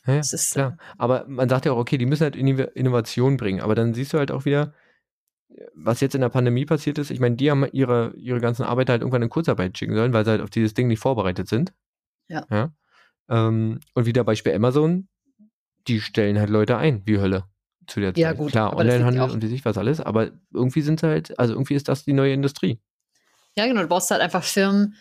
ja, 0.06 0.18
es 0.18 0.32
ist 0.32 0.52
klar. 0.52 0.76
Aber 0.98 1.24
man 1.28 1.48
sagt 1.48 1.64
ja 1.64 1.72
auch, 1.72 1.78
okay, 1.78 1.96
die 1.96 2.06
müssen 2.06 2.24
halt 2.24 2.36
Inno- 2.36 2.70
Innovation 2.74 3.36
bringen. 3.36 3.60
Aber 3.60 3.74
dann 3.74 3.94
siehst 3.94 4.12
du 4.12 4.18
halt 4.18 4.30
auch 4.30 4.44
wieder, 4.44 4.74
was 5.74 6.00
jetzt 6.00 6.14
in 6.14 6.20
der 6.20 6.28
Pandemie 6.28 6.66
passiert 6.66 6.98
ist. 6.98 7.10
Ich 7.10 7.20
meine, 7.20 7.36
die 7.36 7.50
haben 7.50 7.64
ihre, 7.72 8.12
ihre 8.16 8.40
ganzen 8.40 8.64
Arbeiter 8.64 8.92
halt 8.92 9.02
irgendwann 9.02 9.22
in 9.22 9.30
Kurzarbeit 9.30 9.78
schicken 9.78 9.94
sollen, 9.94 10.12
weil 10.12 10.24
sie 10.24 10.32
halt 10.32 10.42
auf 10.42 10.50
dieses 10.50 10.74
Ding 10.74 10.88
nicht 10.88 10.98
vorbereitet 10.98 11.48
sind. 11.48 11.72
Ja. 12.28 12.44
ja? 12.50 12.72
Ähm, 13.28 13.80
und 13.94 14.06
wieder 14.06 14.24
Beispiel 14.24 14.54
Amazon, 14.54 15.08
die 15.88 16.00
stellen 16.00 16.38
halt 16.38 16.50
Leute 16.50 16.76
ein, 16.76 17.02
wie 17.06 17.18
Hölle. 17.18 17.44
Zu 17.86 18.00
der 18.00 18.14
Zeit. 18.14 18.18
Ja, 18.18 18.32
gut, 18.32 18.52
Klar, 18.52 18.74
Onlinehandel 18.76 19.30
und 19.30 19.42
wie 19.42 19.46
sich 19.48 19.64
was 19.66 19.76
alles, 19.76 20.00
aber 20.00 20.30
irgendwie 20.54 20.80
sind 20.80 21.00
sie 21.00 21.06
halt, 21.06 21.38
also 21.38 21.52
irgendwie 21.52 21.74
ist 21.74 21.86
das 21.88 22.04
die 22.04 22.14
neue 22.14 22.32
Industrie. 22.32 22.80
Ja, 23.56 23.66
genau. 23.66 23.82
Du 23.82 23.88
brauchst 23.88 24.10
halt 24.10 24.22
einfach 24.22 24.42
Firmen, 24.42 24.94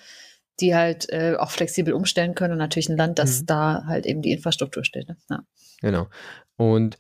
die 0.60 0.76
halt 0.76 1.10
äh, 1.10 1.36
auch 1.40 1.50
flexibel 1.50 1.94
umstellen 1.94 2.36
können 2.36 2.52
und 2.54 2.58
natürlich 2.60 2.90
ein 2.90 2.98
Land, 2.98 3.20
das 3.20 3.42
Mhm. 3.42 3.46
da 3.46 3.84
halt 3.88 4.06
eben 4.06 4.22
die 4.22 4.34
Infrastruktur 4.34 4.84
steht. 4.84 5.08
Ne? 5.08 5.18
Ja. 5.30 5.40
Genau. 5.82 6.10
Und 6.58 6.98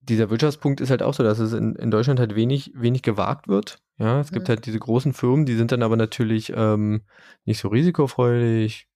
dieser 0.00 0.28
Wirtschaftspunkt 0.28 0.82
ist 0.82 0.90
halt 0.90 1.02
auch 1.02 1.14
so, 1.14 1.22
dass 1.22 1.38
es 1.38 1.54
in, 1.54 1.76
in 1.76 1.90
Deutschland 1.90 2.20
halt 2.20 2.34
wenig, 2.34 2.70
wenig 2.74 3.00
gewagt 3.02 3.48
wird. 3.48 3.78
Ja, 3.96 4.20
es 4.20 4.32
gibt 4.32 4.46
Mhm. 4.48 4.50
halt 4.50 4.66
diese 4.66 4.78
großen 4.78 5.14
Firmen, 5.14 5.46
die 5.46 5.56
sind 5.56 5.72
dann 5.72 5.82
aber 5.82 5.96
natürlich 5.96 6.52
ähm, 6.54 7.02
nicht 7.46 7.58
so 7.58 7.68
risikofreudig, 7.68 8.86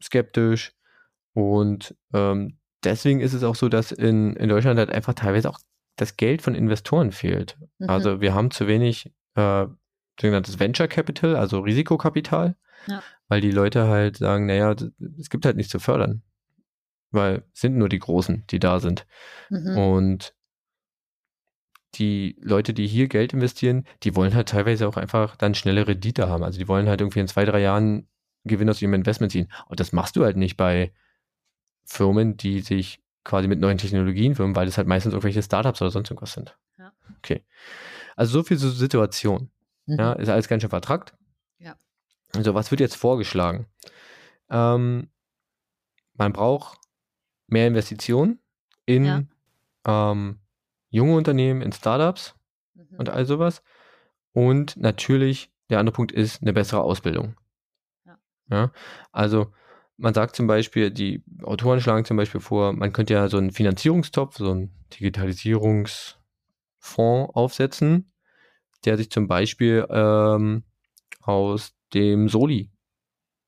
skeptisch. 0.00 0.72
Und 1.32 1.96
ähm, 2.12 2.58
deswegen 2.84 3.20
ist 3.20 3.32
es 3.32 3.42
auch 3.42 3.54
so, 3.54 3.68
dass 3.68 3.92
in, 3.92 4.34
in 4.36 4.48
Deutschland 4.48 4.78
halt 4.78 4.90
einfach 4.90 5.14
teilweise 5.14 5.48
auch 5.50 5.58
das 5.96 6.16
Geld 6.16 6.42
von 6.42 6.54
Investoren 6.54 7.12
fehlt. 7.12 7.56
Mhm. 7.78 7.88
Also 7.90 8.20
wir 8.20 8.34
haben 8.34 8.50
zu 8.50 8.66
wenig 8.66 9.12
äh, 9.34 9.66
sogenanntes 10.20 10.58
Venture 10.58 10.88
Capital, 10.88 11.36
also 11.36 11.60
Risikokapital, 11.60 12.56
Ja. 12.86 13.02
weil 13.28 13.40
die 13.40 13.50
Leute 13.50 13.86
halt 13.88 14.16
sagen, 14.16 14.46
naja, 14.46 14.74
es 15.18 15.30
gibt 15.30 15.44
halt 15.46 15.56
nichts 15.56 15.70
zu 15.72 15.78
fördern. 15.78 16.22
Weil 17.10 17.44
es 17.52 17.60
sind 17.60 17.76
nur 17.76 17.88
die 17.88 18.00
Großen, 18.00 18.44
die 18.50 18.58
da 18.58 18.80
sind. 18.80 19.06
Mhm. 19.50 19.76
Und 19.78 20.34
die 21.94 22.36
Leute, 22.40 22.74
die 22.74 22.88
hier 22.88 23.06
Geld 23.06 23.32
investieren, 23.32 23.84
die 24.02 24.16
wollen 24.16 24.34
halt 24.34 24.48
teilweise 24.48 24.88
auch 24.88 24.96
einfach 24.96 25.36
dann 25.36 25.54
schnelle 25.54 25.86
Rendite 25.86 26.28
haben. 26.28 26.42
Also 26.42 26.58
die 26.58 26.66
wollen 26.66 26.88
halt 26.88 27.00
irgendwie 27.00 27.20
in 27.20 27.28
zwei, 27.28 27.44
drei 27.44 27.60
Jahren 27.60 28.08
Gewinn 28.44 28.68
aus 28.68 28.82
ihrem 28.82 28.94
Investment 28.94 29.30
ziehen. 29.30 29.50
Und 29.68 29.78
das 29.78 29.92
machst 29.92 30.16
du 30.16 30.24
halt 30.24 30.36
nicht 30.36 30.56
bei 30.56 30.92
Firmen, 31.84 32.36
die 32.36 32.60
sich 32.60 33.00
quasi 33.24 33.48
mit 33.48 33.58
neuen 33.60 33.78
Technologien 33.78 34.34
firmen, 34.34 34.54
weil 34.56 34.66
das 34.66 34.76
halt 34.76 34.86
meistens 34.86 35.12
irgendwelche 35.12 35.42
Startups 35.42 35.80
oder 35.80 35.90
sonst 35.90 36.10
irgendwas 36.10 36.32
sind. 36.32 36.56
Ja. 36.78 36.92
Okay. 37.18 37.42
Also 38.16 38.32
so 38.38 38.42
viel 38.42 38.58
zur 38.58 38.70
Situation. 38.70 39.50
Mhm. 39.86 39.98
Ja, 39.98 40.12
ist 40.14 40.28
alles 40.28 40.48
ganz 40.48 40.62
schön 40.62 40.70
vertrackt. 40.70 41.14
Ja. 41.58 41.76
Also 42.34 42.54
was 42.54 42.70
wird 42.70 42.80
jetzt 42.80 42.96
vorgeschlagen? 42.96 43.66
Ähm, 44.50 45.08
man 46.14 46.32
braucht 46.32 46.78
mehr 47.46 47.66
Investitionen 47.66 48.38
in 48.86 49.04
Ja. 49.04 49.22
ähm, 49.86 50.38
junge 50.90 51.16
Unternehmen, 51.16 51.62
in 51.62 51.72
Startups 51.72 52.34
Mhm. 52.74 52.96
und 52.98 53.08
all 53.08 53.24
sowas. 53.26 53.62
Und 54.32 54.76
natürlich, 54.76 55.50
der 55.70 55.78
andere 55.78 55.94
Punkt 55.94 56.12
ist 56.12 56.42
eine 56.42 56.52
bessere 56.52 56.82
Ausbildung. 56.82 57.36
Ja. 58.04 58.18
Ja, 58.50 58.72
also 59.12 59.52
man 59.96 60.14
sagt 60.14 60.34
zum 60.36 60.46
Beispiel, 60.46 60.90
die 60.90 61.22
Autoren 61.42 61.80
schlagen 61.80 62.04
zum 62.04 62.16
Beispiel 62.16 62.40
vor, 62.40 62.72
man 62.72 62.92
könnte 62.92 63.14
ja 63.14 63.28
so 63.28 63.38
einen 63.38 63.50
Finanzierungstopf, 63.52 64.36
so 64.38 64.50
einen 64.50 64.70
Digitalisierungsfonds 64.92 66.20
aufsetzen, 67.34 68.12
der 68.84 68.96
sich 68.96 69.10
zum 69.10 69.28
Beispiel 69.28 69.86
ähm, 69.90 70.64
aus 71.22 71.72
dem 71.94 72.28
Soli 72.28 72.70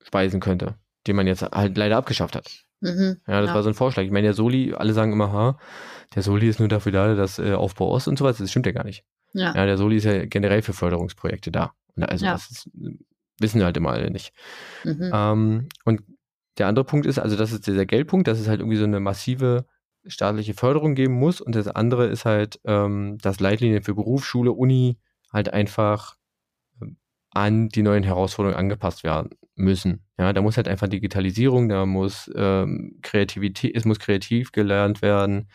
speisen 0.02 0.40
könnte, 0.40 0.76
den 1.06 1.16
man 1.16 1.26
jetzt 1.26 1.42
halt 1.42 1.76
leider 1.76 1.96
abgeschafft 1.96 2.36
hat. 2.36 2.64
Mhm. 2.80 3.20
Ja, 3.26 3.40
das 3.40 3.48
Ja. 3.48 3.54
war 3.54 3.62
so 3.62 3.68
ein 3.70 3.74
Vorschlag. 3.74 4.04
Ich 4.04 4.10
meine, 4.10 4.26
der 4.28 4.34
Soli, 4.34 4.72
alle 4.74 4.92
sagen 4.92 5.12
immer, 5.12 5.32
ha, 5.32 5.58
der 6.14 6.22
Soli 6.22 6.48
ist 6.48 6.60
nur 6.60 6.68
dafür 6.68 6.92
da, 6.92 7.14
dass 7.14 7.38
äh, 7.38 7.52
Aufbau 7.54 7.90
Ost 7.90 8.06
und 8.08 8.18
sowas. 8.18 8.38
Das 8.38 8.50
stimmt 8.50 8.66
ja 8.66 8.72
gar 8.72 8.84
nicht. 8.84 9.04
Ja. 9.32 9.54
Ja, 9.54 9.66
der 9.66 9.76
Soli 9.78 9.96
ist 9.96 10.04
ja 10.04 10.24
generell 10.26 10.62
für 10.62 10.72
Förderungsprojekte 10.72 11.50
da. 11.50 11.72
Und 11.96 12.04
also 12.04 12.24
Ja. 12.26 12.32
das 12.32 12.50
ist, 12.50 12.70
wissen 13.40 13.62
halt 13.64 13.76
immer 13.76 13.90
alle 13.90 14.10
nicht. 14.10 14.32
Mhm. 14.84 15.10
Ähm, 15.12 15.68
und 15.84 16.02
der 16.58 16.66
andere 16.66 16.84
Punkt 16.84 17.06
ist, 17.06 17.18
also 17.18 17.36
das 17.36 17.52
ist 17.52 17.66
dieser 17.66 17.86
Geldpunkt, 17.86 18.28
dass 18.28 18.40
es 18.40 18.48
halt 18.48 18.60
irgendwie 18.60 18.78
so 18.78 18.84
eine 18.84 19.00
massive 19.00 19.66
staatliche 20.06 20.54
Förderung 20.54 20.94
geben 20.94 21.14
muss. 21.14 21.40
Und 21.40 21.54
das 21.54 21.68
andere 21.68 22.06
ist 22.06 22.24
halt, 22.24 22.60
ähm, 22.64 23.18
dass 23.20 23.40
Leitlinien 23.40 23.82
für 23.82 23.94
Berufsschule, 23.94 24.52
Uni 24.52 24.98
halt 25.32 25.52
einfach 25.52 26.16
ähm, 26.80 26.96
an 27.30 27.68
die 27.68 27.82
neuen 27.82 28.04
Herausforderungen 28.04 28.58
angepasst 28.58 29.04
werden 29.04 29.30
müssen. 29.54 30.04
Ja, 30.18 30.32
da 30.32 30.42
muss 30.42 30.56
halt 30.56 30.68
einfach 30.68 30.88
Digitalisierung, 30.88 31.68
da 31.68 31.86
muss 31.86 32.30
ähm, 32.34 32.98
Kreativität, 33.02 33.76
es 33.76 33.84
muss 33.84 33.98
kreativ 33.98 34.52
gelernt 34.52 35.02
werden, 35.02 35.48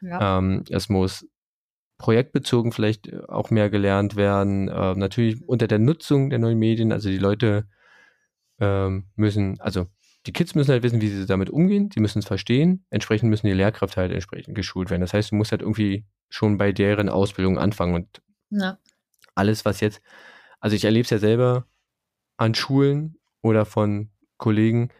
ja. 0.00 0.38
ähm, 0.38 0.64
es 0.70 0.88
muss 0.88 1.26
projektbezogen 1.98 2.72
vielleicht 2.72 3.12
auch 3.28 3.50
mehr 3.50 3.70
gelernt 3.70 4.16
werden. 4.16 4.68
Äh, 4.68 4.94
natürlich 4.94 5.46
unter 5.46 5.66
der 5.66 5.80
Nutzung 5.80 6.30
der 6.30 6.38
neuen 6.38 6.58
Medien. 6.58 6.92
Also 6.92 7.08
die 7.08 7.18
Leute 7.18 7.66
ähm, 8.60 9.06
müssen, 9.16 9.60
also 9.60 9.86
die 10.26 10.32
Kids 10.32 10.54
müssen 10.54 10.72
halt 10.72 10.82
wissen, 10.82 11.00
wie 11.00 11.08
sie 11.08 11.26
damit 11.26 11.48
umgehen. 11.50 11.90
Sie 11.92 12.00
müssen 12.00 12.18
es 12.18 12.26
verstehen. 12.26 12.84
Entsprechend 12.90 13.30
müssen 13.30 13.46
die 13.46 13.52
Lehrkräfte 13.52 14.00
halt 14.00 14.12
entsprechend 14.12 14.54
geschult 14.54 14.90
werden. 14.90 15.00
Das 15.00 15.14
heißt, 15.14 15.30
du 15.30 15.36
musst 15.36 15.52
halt 15.52 15.62
irgendwie 15.62 16.04
schon 16.28 16.58
bei 16.58 16.72
deren 16.72 17.08
Ausbildung 17.08 17.58
anfangen 17.58 17.94
und 17.94 18.22
ja. 18.50 18.78
alles, 19.34 19.64
was 19.64 19.80
jetzt, 19.80 20.02
also 20.60 20.76
ich 20.76 20.84
erlebe 20.84 21.04
es 21.04 21.10
ja 21.10 21.18
selber 21.18 21.66
an 22.36 22.54
Schulen 22.54 23.16
oder 23.42 23.64
von 23.64 24.10
Kollegen, 24.36 24.90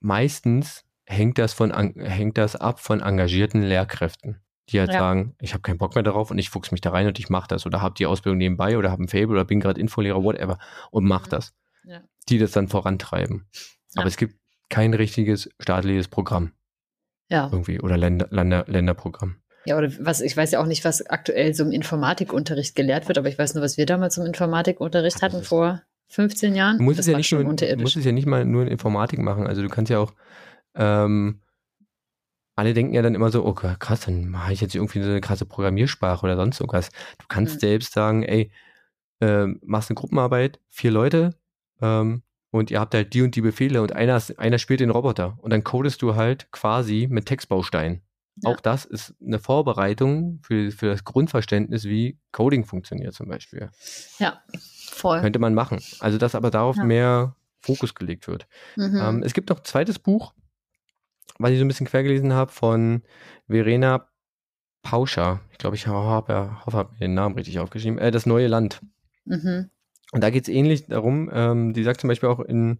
meistens 0.00 0.84
hängt 1.06 1.38
das 1.38 1.52
von 1.52 1.70
hängt 1.96 2.38
das 2.38 2.56
ab 2.56 2.80
von 2.80 3.00
engagierten 3.00 3.62
Lehrkräften, 3.62 4.40
die 4.68 4.78
halt 4.80 4.92
Ja. 4.92 4.98
sagen, 4.98 5.34
ich 5.40 5.52
habe 5.54 5.62
keinen 5.62 5.78
Bock 5.78 5.94
mehr 5.94 6.02
darauf 6.04 6.30
und 6.30 6.38
ich 6.38 6.50
fuchs 6.50 6.70
mich 6.72 6.80
da 6.80 6.90
rein 6.90 7.06
und 7.06 7.18
ich 7.18 7.28
mache 7.28 7.48
das 7.48 7.66
oder 7.66 7.80
habe 7.80 7.94
die 7.96 8.06
Ausbildung 8.06 8.38
nebenbei 8.38 8.76
oder 8.78 8.90
habe 8.90 9.02
ein 9.04 9.08
Fable 9.08 9.28
oder 9.30 9.44
bin 9.44 9.60
gerade 9.60 9.80
Infolehrer, 9.80 10.22
whatever 10.22 10.58
und 10.90 11.04
mach 11.04 11.26
Mhm. 11.26 11.30
das. 11.30 11.54
Ja. 11.84 12.02
die 12.28 12.38
das 12.38 12.50
dann 12.50 12.66
vorantreiben. 12.68 13.46
Aber 13.94 14.08
es 14.08 14.16
gibt 14.16 14.34
kein 14.68 14.94
richtiges 14.94 15.48
staatliches 15.60 16.08
Programm 16.08 16.52
Ja. 17.30 17.48
irgendwie 17.52 17.80
oder 17.80 17.96
Länder, 17.96 18.28
Länder, 18.30 18.64
Länderprogramm. 18.66 19.36
Ja, 19.64 19.76
oder 19.76 19.90
was, 20.00 20.20
ich 20.20 20.36
weiß 20.36 20.52
ja 20.52 20.60
auch 20.60 20.66
nicht, 20.66 20.84
was 20.84 21.04
aktuell 21.06 21.52
so 21.54 21.64
im 21.64 21.72
Informatikunterricht 21.72 22.76
gelehrt 22.76 23.08
wird, 23.08 23.18
aber 23.18 23.28
ich 23.28 23.38
weiß 23.38 23.54
nur, 23.54 23.64
was 23.64 23.76
wir 23.76 23.86
damals 23.86 24.16
im 24.16 24.24
Informatikunterricht 24.26 25.22
hatten 25.22 25.42
vor 25.42 25.82
15 26.08 26.54
Jahren. 26.54 26.78
Du 26.78 26.84
musst, 26.84 26.98
das 27.00 27.06
es 27.08 27.12
ja 27.12 27.16
nicht 27.18 27.32
nur, 27.32 27.42
musst 27.42 27.96
es 27.96 28.04
ja 28.04 28.12
nicht 28.12 28.26
mal 28.26 28.44
nur 28.44 28.62
in 28.62 28.68
Informatik 28.68 29.18
machen. 29.18 29.46
Also 29.46 29.62
du 29.62 29.68
kannst 29.68 29.90
ja 29.90 29.98
auch, 29.98 30.14
ähm, 30.76 31.40
alle 32.54 32.74
denken 32.74 32.94
ja 32.94 33.02
dann 33.02 33.14
immer 33.14 33.30
so, 33.30 33.44
oh 33.44 33.52
krass, 33.52 34.00
dann 34.06 34.28
mache 34.30 34.52
ich 34.52 34.60
jetzt 34.60 34.74
irgendwie 34.74 35.02
so 35.02 35.10
eine 35.10 35.20
krasse 35.20 35.46
Programmiersprache 35.46 36.24
oder 36.24 36.36
sonst 36.36 36.60
irgendwas. 36.60 36.90
Du 37.18 37.26
kannst 37.28 37.56
Mhm. 37.56 37.60
selbst 37.60 37.92
sagen, 37.92 38.22
ey, 38.22 38.50
ähm, 39.20 39.60
machst 39.64 39.90
eine 39.90 39.96
Gruppenarbeit, 39.96 40.60
vier 40.68 40.90
Leute, 40.90 41.34
ähm, 41.82 42.22
und 42.50 42.70
ihr 42.70 42.80
habt 42.80 42.94
halt 42.94 43.12
die 43.14 43.22
und 43.22 43.34
die 43.36 43.40
Befehle 43.40 43.82
und 43.82 43.92
einer, 43.92 44.22
einer 44.38 44.58
spielt 44.58 44.80
den 44.80 44.90
Roboter 44.90 45.38
und 45.40 45.50
dann 45.52 45.64
codest 45.64 46.02
du 46.02 46.14
halt 46.14 46.50
quasi 46.52 47.06
mit 47.10 47.26
Textbausteinen. 47.26 48.02
Ja. 48.42 48.50
Auch 48.50 48.60
das 48.60 48.84
ist 48.84 49.14
eine 49.24 49.38
Vorbereitung 49.38 50.40
für, 50.42 50.70
für 50.70 50.88
das 50.88 51.04
Grundverständnis, 51.04 51.84
wie 51.84 52.18
Coding 52.32 52.64
funktioniert 52.64 53.14
zum 53.14 53.28
Beispiel. 53.28 53.70
Ja, 54.18 54.42
voll. 54.90 55.20
Könnte 55.20 55.38
man 55.38 55.54
machen. 55.54 55.80
Also, 56.00 56.18
dass 56.18 56.34
aber 56.34 56.50
darauf 56.50 56.76
Ja. 56.76 56.84
mehr 56.84 57.36
Fokus 57.60 57.94
gelegt 57.94 58.28
wird. 58.28 58.46
Mhm. 58.76 59.00
Ähm, 59.02 59.22
es 59.22 59.32
gibt 59.32 59.48
noch 59.48 59.58
ein 59.58 59.64
zweites 59.64 59.98
Buch, 59.98 60.34
was 61.38 61.50
ich 61.50 61.58
so 61.58 61.64
ein 61.64 61.68
bisschen 61.68 61.86
quer 61.86 62.02
gelesen 62.02 62.32
habe, 62.34 62.52
von 62.52 63.02
Verena 63.48 64.06
Pauscher. 64.82 65.40
Ich 65.50 65.58
glaube, 65.58 65.76
ich 65.76 65.86
hoffe, 65.86 66.58
habe 66.66 66.92
mir 66.92 66.98
den 67.00 67.14
Namen 67.14 67.34
richtig 67.34 67.58
aufgeschrieben. 67.58 67.98
Äh, 67.98 68.10
das 68.10 68.26
neue 68.26 68.46
Land. 68.48 68.80
mhm. 69.24 69.70
Und 70.12 70.22
da 70.22 70.30
geht 70.30 70.44
es 70.44 70.48
ähnlich 70.48 70.86
darum, 70.86 71.30
ähm, 71.32 71.72
die 71.72 71.82
sagt 71.82 72.00
zum 72.00 72.08
Beispiel 72.08 72.28
auch, 72.28 72.40
in, 72.40 72.78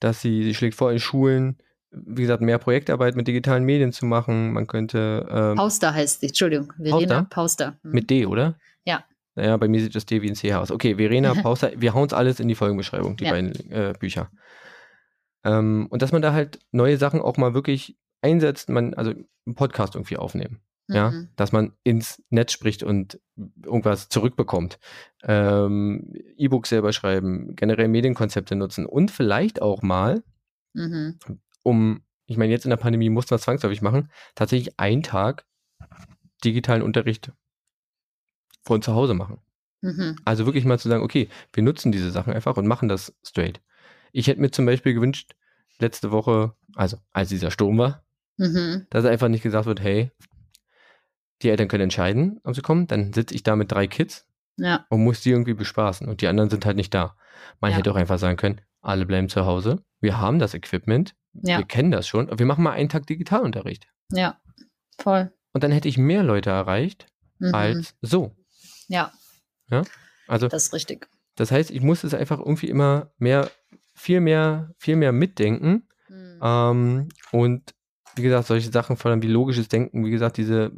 dass 0.00 0.20
sie, 0.20 0.42
sie 0.42 0.54
schlägt 0.54 0.74
vor, 0.74 0.92
in 0.92 0.98
Schulen, 1.00 1.56
wie 1.90 2.22
gesagt, 2.22 2.42
mehr 2.42 2.58
Projektarbeit 2.58 3.16
mit 3.16 3.28
digitalen 3.28 3.64
Medien 3.64 3.92
zu 3.92 4.04
machen. 4.04 4.52
Man 4.52 4.66
könnte 4.66 5.26
ähm, 5.30 5.56
Pauster 5.56 5.94
heißt 5.94 6.20
sie, 6.20 6.26
Entschuldigung, 6.26 6.72
Verena 6.80 7.22
Pauster. 7.22 7.78
Mhm. 7.82 7.90
mit 7.92 8.10
D, 8.10 8.26
oder? 8.26 8.58
Ja. 8.84 9.04
Naja, 9.36 9.56
bei 9.56 9.68
mir 9.68 9.80
sieht 9.80 9.94
das 9.94 10.04
D 10.06 10.20
wie 10.22 10.28
ein 10.28 10.34
CH 10.34 10.54
aus. 10.56 10.70
Okay, 10.70 10.96
Verena 10.96 11.34
Pauster, 11.42 11.72
wir 11.76 11.94
hauen 11.94 12.06
es 12.06 12.12
alles 12.12 12.40
in 12.40 12.48
die 12.48 12.54
Folgenbeschreibung, 12.54 13.16
die 13.16 13.24
Ja. 13.24 13.30
beiden 13.30 13.52
äh, 13.70 13.94
Bücher. 13.98 14.30
Ähm, 15.44 15.86
und 15.90 16.02
dass 16.02 16.12
man 16.12 16.22
da 16.22 16.32
halt 16.32 16.58
neue 16.72 16.96
Sachen 16.96 17.20
auch 17.20 17.36
mal 17.36 17.54
wirklich 17.54 17.96
einsetzt, 18.22 18.68
man, 18.68 18.94
also 18.94 19.10
einen 19.46 19.54
Podcast 19.54 19.94
irgendwie 19.94 20.16
aufnehmen. 20.16 20.60
Ja, 20.86 21.10
Mhm. 21.12 21.28
dass 21.36 21.50
man 21.52 21.72
ins 21.82 22.22
Netz 22.28 22.52
spricht 22.52 22.82
und 22.82 23.18
irgendwas 23.64 24.10
zurückbekommt. 24.10 24.78
Ähm, 25.22 26.12
E-Books 26.36 26.68
selber 26.68 26.92
schreiben, 26.92 27.56
generell 27.56 27.88
Medienkonzepte 27.88 28.54
nutzen 28.54 28.84
und 28.84 29.10
vielleicht 29.10 29.62
auch 29.62 29.80
mal, 29.80 30.22
Mhm. 30.74 31.18
um, 31.62 32.02
ich 32.26 32.36
meine, 32.36 32.52
jetzt 32.52 32.66
in 32.66 32.70
der 32.70 32.76
Pandemie 32.76 33.08
muss 33.08 33.30
man 33.30 33.36
es 33.36 33.44
zwangsläufig 33.44 33.80
machen, 33.80 34.10
tatsächlich 34.34 34.78
einen 34.78 35.02
Tag 35.02 35.46
digitalen 36.44 36.82
Unterricht 36.82 37.32
von 38.62 38.82
zu 38.82 38.94
Hause 38.94 39.14
machen. 39.14 39.38
Mhm. 39.80 40.16
Also 40.24 40.46
wirklich 40.46 40.64
mal 40.64 40.78
zu 40.78 40.88
sagen, 40.88 41.02
okay, 41.02 41.28
wir 41.52 41.62
nutzen 41.62 41.92
diese 41.92 42.10
Sachen 42.10 42.32
einfach 42.32 42.56
und 42.56 42.66
machen 42.66 42.88
das 42.88 43.14
straight. 43.26 43.60
Ich 44.12 44.26
hätte 44.26 44.40
mir 44.40 44.50
zum 44.50 44.66
Beispiel 44.66 44.94
gewünscht, 44.94 45.34
letzte 45.78 46.10
Woche, 46.10 46.54
also 46.74 46.98
als 47.12 47.28
dieser 47.30 47.50
Sturm 47.50 47.78
war, 47.78 48.04
Mhm. 48.36 48.86
dass 48.90 49.04
einfach 49.04 49.28
nicht 49.28 49.42
gesagt 49.42 49.66
wird, 49.66 49.80
hey, 49.80 50.10
die 51.42 51.48
Eltern 51.50 51.68
können 51.68 51.84
entscheiden, 51.84 52.40
ob 52.44 52.54
sie 52.54 52.62
kommen, 52.62 52.86
dann 52.86 53.12
sitze 53.12 53.34
ich 53.34 53.42
da 53.42 53.56
mit 53.56 53.70
drei 53.72 53.86
Kids 53.86 54.26
Ja, 54.56 54.86
und 54.88 55.02
muss 55.02 55.20
die 55.22 55.30
irgendwie 55.30 55.54
bespaßen 55.54 56.08
und 56.08 56.20
die 56.20 56.28
anderen 56.28 56.48
sind 56.50 56.64
halt 56.64 56.76
nicht 56.76 56.94
da. 56.94 57.16
Man 57.60 57.72
Ja. 57.72 57.78
hätte 57.78 57.90
auch 57.90 57.96
einfach 57.96 58.18
sagen 58.18 58.36
können, 58.36 58.60
alle 58.80 59.04
bleiben 59.06 59.28
zu 59.28 59.44
Hause, 59.46 59.82
wir 60.00 60.18
haben 60.20 60.38
das 60.38 60.54
Equipment, 60.54 61.14
Ja. 61.32 61.58
wir 61.58 61.64
kennen 61.64 61.90
das 61.90 62.06
schon, 62.06 62.30
wir 62.38 62.46
machen 62.46 62.62
mal 62.62 62.72
einen 62.72 62.88
Tag 62.88 63.06
Digitalunterricht. 63.06 63.88
ja, 64.12 64.38
voll. 65.00 65.32
Und 65.52 65.64
dann 65.64 65.72
hätte 65.72 65.88
ich 65.88 65.98
mehr 65.98 66.22
Leute 66.22 66.50
erreicht 66.50 67.06
Mhm. 67.38 67.54
als 67.54 67.94
so. 68.00 68.36
Ja, 68.88 69.12
Also 70.26 70.48
das 70.48 70.64
ist 70.66 70.72
richtig. 70.72 71.08
das 71.36 71.50
heißt, 71.50 71.70
ich 71.70 71.80
muss 71.80 72.04
es 72.04 72.14
einfach 72.14 72.38
irgendwie 72.38 72.68
immer 72.68 73.10
mehr, 73.18 73.50
viel 73.94 74.20
mehr, 74.20 74.72
viel 74.78 74.96
mehr 74.96 75.12
mitdenken 75.12 75.88
Mhm. 76.08 76.38
Ähm, 76.42 77.08
und 77.32 77.74
wie 78.14 78.22
gesagt, 78.22 78.46
solche 78.46 78.70
Sachen 78.70 78.96
vor 78.96 79.10
allem 79.10 79.22
wie 79.22 79.26
logisches 79.28 79.68
Denken, 79.68 80.04
wie 80.04 80.10
gesagt, 80.10 80.36
diese 80.36 80.70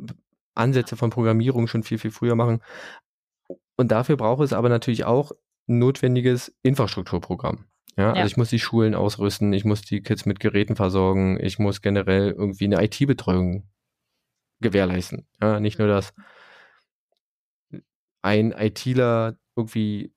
Ansätze 0.56 0.96
von 0.96 1.10
Programmierung 1.10 1.66
schon 1.68 1.82
viel, 1.82 1.98
viel 1.98 2.10
früher 2.10 2.34
machen. 2.34 2.62
Und 3.76 3.92
dafür 3.92 4.16
braucht 4.16 4.42
es 4.42 4.52
aber 4.52 4.68
natürlich 4.68 5.04
auch 5.04 5.32
ein 5.68 5.78
notwendiges 5.78 6.54
Infrastrukturprogramm. 6.62 7.66
Ja, 7.96 8.08
also 8.10 8.20
Ja. 8.20 8.26
ich 8.26 8.36
muss 8.36 8.50
die 8.50 8.58
Schulen 8.58 8.94
ausrüsten, 8.94 9.52
ich 9.52 9.64
muss 9.64 9.82
die 9.82 10.02
Kids 10.02 10.26
mit 10.26 10.40
Geräten 10.40 10.76
versorgen, 10.76 11.38
ich 11.40 11.58
muss 11.58 11.80
generell 11.82 12.30
irgendwie 12.30 12.64
eine 12.64 12.82
IT-Betreuung 12.84 13.68
gewährleisten. 14.60 15.26
Ja, 15.40 15.60
nicht 15.60 15.78
nur, 15.78 15.88
dass 15.88 16.12
ein 18.22 18.52
ITler 18.52 19.36
irgendwie 19.54 20.12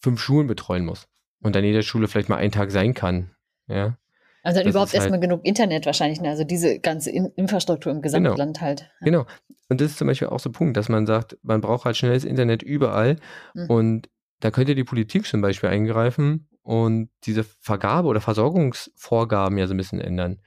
fünf 0.00 0.20
Schulen 0.20 0.46
betreuen 0.46 0.84
muss 0.84 1.06
und 1.40 1.56
an 1.56 1.64
jeder 1.64 1.82
Schule 1.82 2.08
vielleicht 2.08 2.28
mal 2.28 2.36
einen 2.36 2.52
Tag 2.52 2.70
sein 2.70 2.94
kann. 2.94 3.34
Ja, 3.66 3.96
Also 4.42 4.58
dann 4.58 4.64
das 4.66 4.72
überhaupt 4.72 4.92
halt- 4.92 5.00
erstmal 5.02 5.20
genug 5.20 5.44
Internet 5.44 5.86
wahrscheinlich, 5.86 6.20
ne? 6.20 6.30
also 6.30 6.44
diese 6.44 6.78
ganze 6.80 7.10
In 7.10 7.26
Infrastruktur 7.36 7.92
im 7.92 8.02
Gesamtland 8.02 8.60
halt. 8.60 8.80
Ja. 9.00 9.04
Genau. 9.04 9.26
Und 9.68 9.80
das 9.80 9.92
ist 9.92 9.98
zum 9.98 10.08
Beispiel 10.08 10.28
auch 10.28 10.40
so 10.40 10.48
ein 10.50 10.52
Punkt, 10.52 10.76
dass 10.76 10.88
man 10.88 11.06
sagt, 11.06 11.38
man 11.42 11.60
braucht 11.60 11.84
halt 11.84 11.96
schnelles 11.96 12.24
Internet 12.24 12.62
überall. 12.62 13.16
Mhm. 13.54 13.66
Und 13.70 14.10
da 14.40 14.50
könnte 14.50 14.74
die 14.74 14.84
Politik 14.84 15.26
zum 15.26 15.40
Beispiel 15.42 15.68
eingreifen 15.68 16.48
und 16.62 17.10
diese 17.24 17.44
Vergabe- 17.44 18.08
oder 18.08 18.20
Versorgungsvorgaben 18.20 19.58
ja 19.58 19.66
so 19.66 19.74
ein 19.74 19.76
bisschen 19.76 20.00
ändern. 20.00 20.40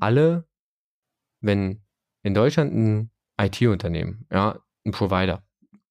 Alle, 0.00 0.44
wenn 1.40 1.82
in 2.22 2.34
Deutschland 2.34 2.74
ein 2.74 3.10
IT-Unternehmen, 3.40 4.26
ja, 4.32 4.58
ein 4.84 4.92
Provider, 4.92 5.42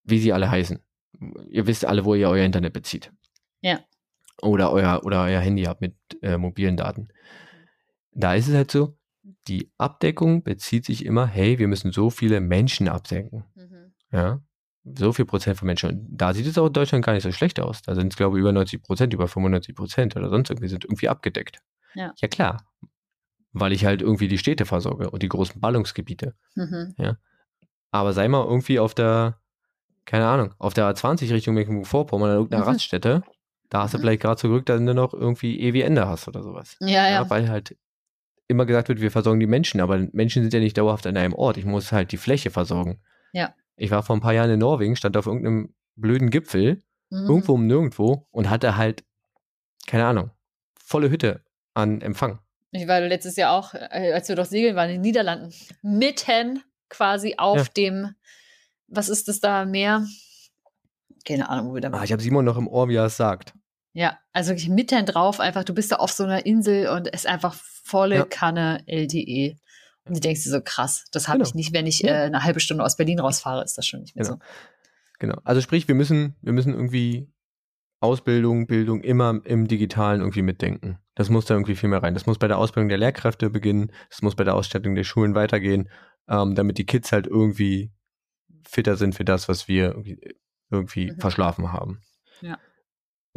wie 0.03 0.19
sie 0.19 0.33
alle 0.33 0.49
heißen, 0.49 0.79
ihr 1.49 1.67
wisst 1.67 1.85
alle, 1.85 2.05
wo 2.05 2.15
ihr 2.15 2.29
euer 2.29 2.45
Internet 2.45 2.73
bezieht. 2.73 3.11
Ja. 3.61 3.79
Oder 4.41 4.71
euer, 4.71 5.01
oder 5.03 5.23
euer 5.23 5.41
Handy 5.41 5.63
habt 5.63 5.81
mit 5.81 5.95
äh, 6.21 6.37
mobilen 6.37 6.77
Daten. 6.77 7.09
Da 8.11 8.35
ist 8.35 8.47
es 8.47 8.55
halt 8.55 8.71
so, 8.71 8.97
die 9.47 9.71
Abdeckung 9.77 10.43
bezieht 10.43 10.85
sich 10.85 11.05
immer, 11.05 11.25
hey, 11.27 11.59
wir 11.59 11.67
müssen 11.67 11.91
so 11.91 12.09
viele 12.09 12.39
Menschen 12.41 12.87
abdecken. 12.87 13.43
Mhm. 13.55 13.93
Ja. 14.11 14.41
So 14.83 15.13
viel 15.13 15.25
Prozent 15.25 15.57
von 15.57 15.65
Menschen. 15.67 15.89
Und 15.89 16.07
da 16.09 16.33
sieht 16.33 16.47
es 16.47 16.57
auch 16.57 16.67
in 16.67 16.73
Deutschland 16.73 17.05
gar 17.05 17.13
nicht 17.13 17.23
so 17.23 17.31
schlecht 17.31 17.59
aus. 17.59 17.81
Da 17.81 17.95
sind 17.95 18.13
es, 18.13 18.17
glaube 18.17 18.37
ich, 18.37 18.41
über 18.41 18.51
90 18.51 18.81
Prozent, 18.81 19.13
über 19.13 19.27
95 19.27 19.75
Prozent 19.75 20.15
oder 20.15 20.29
sonst 20.29 20.49
irgendwie 20.49 20.69
sind 20.69 20.85
irgendwie 20.85 21.09
abgedeckt. 21.09 21.59
Ja. 21.95 22.13
ja, 22.17 22.27
klar. 22.27 22.65
Weil 23.51 23.73
ich 23.73 23.85
halt 23.85 24.01
irgendwie 24.01 24.27
die 24.27 24.37
Städte 24.37 24.65
versorge 24.65 25.09
und 25.09 25.21
die 25.21 25.27
großen 25.27 25.59
Ballungsgebiete. 25.59 26.35
Mhm. 26.55 26.95
Aber 27.91 28.13
sei 28.13 28.27
mal 28.27 28.45
irgendwie 28.45 28.79
auf 28.79 28.93
der, 28.93 29.39
keine 30.05 30.27
Ahnung, 30.27 30.53
auf 30.59 30.73
der 30.73 30.85
A20 30.93 31.31
Richtung 31.31 31.55
Mecklenburg-Vorpommern 31.55 32.29
an 32.29 32.35
irgendeiner 32.37 32.63
Mhm. 32.63 32.69
Raststätte, 32.69 33.23
da 33.69 33.83
hast 33.83 33.93
du 33.93 33.97
Mhm. 33.97 34.01
vielleicht 34.01 34.21
gerade 34.21 34.39
so 34.41 34.47
Glück, 34.49 34.65
dass 34.65 34.79
du 34.79 34.93
noch 34.93 35.13
irgendwie 35.13 35.59
ewig 35.59 35.83
Ende 35.83 36.07
hast 36.07 36.27
oder 36.27 36.41
sowas. 36.43 36.75
Ja, 36.79 37.09
ja. 37.09 37.29
weil 37.29 37.49
halt 37.49 37.75
immer 38.47 38.65
gesagt 38.65 38.89
wird, 38.89 38.99
wir 39.01 39.11
versorgen 39.11 39.39
die 39.39 39.45
Menschen, 39.47 39.79
aber 39.79 39.99
Menschen 40.11 40.41
sind 40.41 40.53
ja 40.53 40.59
nicht 40.59 40.77
dauerhaft 40.77 41.05
an 41.05 41.15
einem 41.17 41.33
Ort. 41.33 41.57
Ich 41.57 41.65
muss 41.65 41.91
halt 41.91 42.11
die 42.11 42.17
Fläche 42.17 42.49
versorgen. 42.49 42.99
Ja. 43.31 43.53
Ich 43.75 43.91
war 43.91 44.01
vor 44.03 44.15
ein 44.15 44.21
paar 44.21 44.33
Jahren 44.33 44.49
in 44.49 44.59
Norwegen, 44.59 44.95
stand 44.95 45.15
auf 45.17 45.27
irgendeinem 45.27 45.73
blöden 45.95 46.29
Gipfel, 46.31 46.81
Mhm. 47.11 47.27
irgendwo 47.29 47.53
um 47.53 47.67
nirgendwo 47.67 48.27
und 48.31 48.49
hatte 48.49 48.75
halt, 48.75 49.03
keine 49.87 50.05
Ahnung, 50.05 50.31
volle 50.83 51.09
Hütte 51.11 51.43
an 51.75 52.01
Empfang. 52.01 52.39
Ich 52.71 52.87
war 52.87 52.99
letztes 53.01 53.35
Jahr 53.35 53.51
auch, 53.53 53.73
äh, 53.73 54.11
als 54.13 54.29
wir 54.29 54.35
doch 54.35 54.45
segeln 54.45 54.75
waren 54.75 54.89
in 54.89 54.95
den 54.95 55.01
Niederlanden, 55.01 55.53
mitten 55.81 56.63
quasi 56.89 57.35
auf 57.37 57.57
Ja. 57.57 57.63
dem, 57.77 58.15
was 58.87 59.09
ist 59.09 59.27
das 59.27 59.39
da, 59.39 59.65
Meer? 59.65 60.05
Keine 61.25 61.49
Ahnung, 61.49 61.69
wo 61.69 61.73
wir 61.75 61.81
da 61.81 61.89
Ah, 61.89 61.93
waren. 61.93 62.03
ich 62.03 62.11
habe 62.11 62.21
Simon 62.21 62.45
noch 62.45 62.57
im 62.57 62.67
Ohr, 62.67 62.89
wie 62.89 62.95
er 62.95 63.05
es 63.05 63.17
sagt. 63.17 63.53
Ja, 63.93 64.19
also 64.33 64.51
wirklich 64.51 64.69
mitten 64.69 65.05
drauf, 65.05 65.39
einfach, 65.39 65.63
du 65.63 65.73
bist 65.73 65.91
da 65.91 65.95
auf 65.97 66.11
so 66.11 66.23
einer 66.23 66.45
Insel 66.45 66.89
und 66.89 67.07
es 67.07 67.21
ist 67.21 67.27
einfach 67.27 67.53
volle 67.55 68.15
Ja. 68.17 68.25
Kanne 68.25 68.83
LTE. 68.87 69.57
Und 70.05 70.15
du 70.17 70.19
denkst 70.21 70.43
dir 70.43 70.49
so, 70.51 70.61
krass, 70.61 71.05
das 71.11 71.27
habe 71.27 71.39
Genau. 71.39 71.49
ich 71.49 71.55
nicht, 71.55 71.73
wenn 71.73 71.87
ich 71.87 71.99
Ja. 72.01 72.09
äh, 72.13 72.25
eine 72.25 72.43
halbe 72.43 72.59
Stunde 72.59 72.83
aus 72.83 72.97
Berlin 72.97 73.19
rausfahre, 73.19 73.63
ist 73.63 73.77
das 73.77 73.85
schon 73.85 74.01
nicht 74.01 74.15
mehr 74.15 74.25
Genau. 74.25 74.39
Genau. 75.19 75.41
Also 75.43 75.59
sprich, 75.61 75.87
wir 75.87 75.95
müssen, 75.95 76.35
wir 76.41 76.53
müssen 76.53 76.73
irgendwie 76.73 77.29
Ausbildung, 77.99 78.67
Bildung 78.67 79.01
immer 79.01 79.41
im 79.43 79.67
Digitalen 79.67 80.21
irgendwie 80.21 80.41
mitdenken. 80.41 80.99
Das 81.15 81.29
muss 81.29 81.45
da 81.45 81.55
irgendwie 81.55 81.75
viel 81.75 81.89
mehr 81.89 82.01
rein. 82.01 82.13
Das 82.13 82.25
muss 82.25 82.37
bei 82.39 82.47
der 82.47 82.57
Ausbildung 82.57 82.87
der 82.87 82.97
Lehrkräfte 82.97 83.49
beginnen, 83.49 83.91
das 84.09 84.21
muss 84.21 84.35
bei 84.35 84.45
der 84.45 84.55
Ausstattung 84.55 84.95
der 84.95 85.03
Schulen 85.03 85.35
weitergehen, 85.35 85.89
ähm, 86.29 86.55
damit 86.55 86.77
die 86.77 86.85
Kids 86.85 87.11
halt 87.11 87.27
irgendwie 87.27 87.91
fitter 88.65 88.95
sind 88.95 89.15
für 89.15 89.25
das, 89.25 89.49
was 89.49 89.67
wir 89.67 89.87
irgendwie, 89.89 90.19
irgendwie 90.71 91.11
Mhm. 91.11 91.19
verschlafen 91.19 91.73
haben. 91.73 92.01
Ja. 92.41 92.57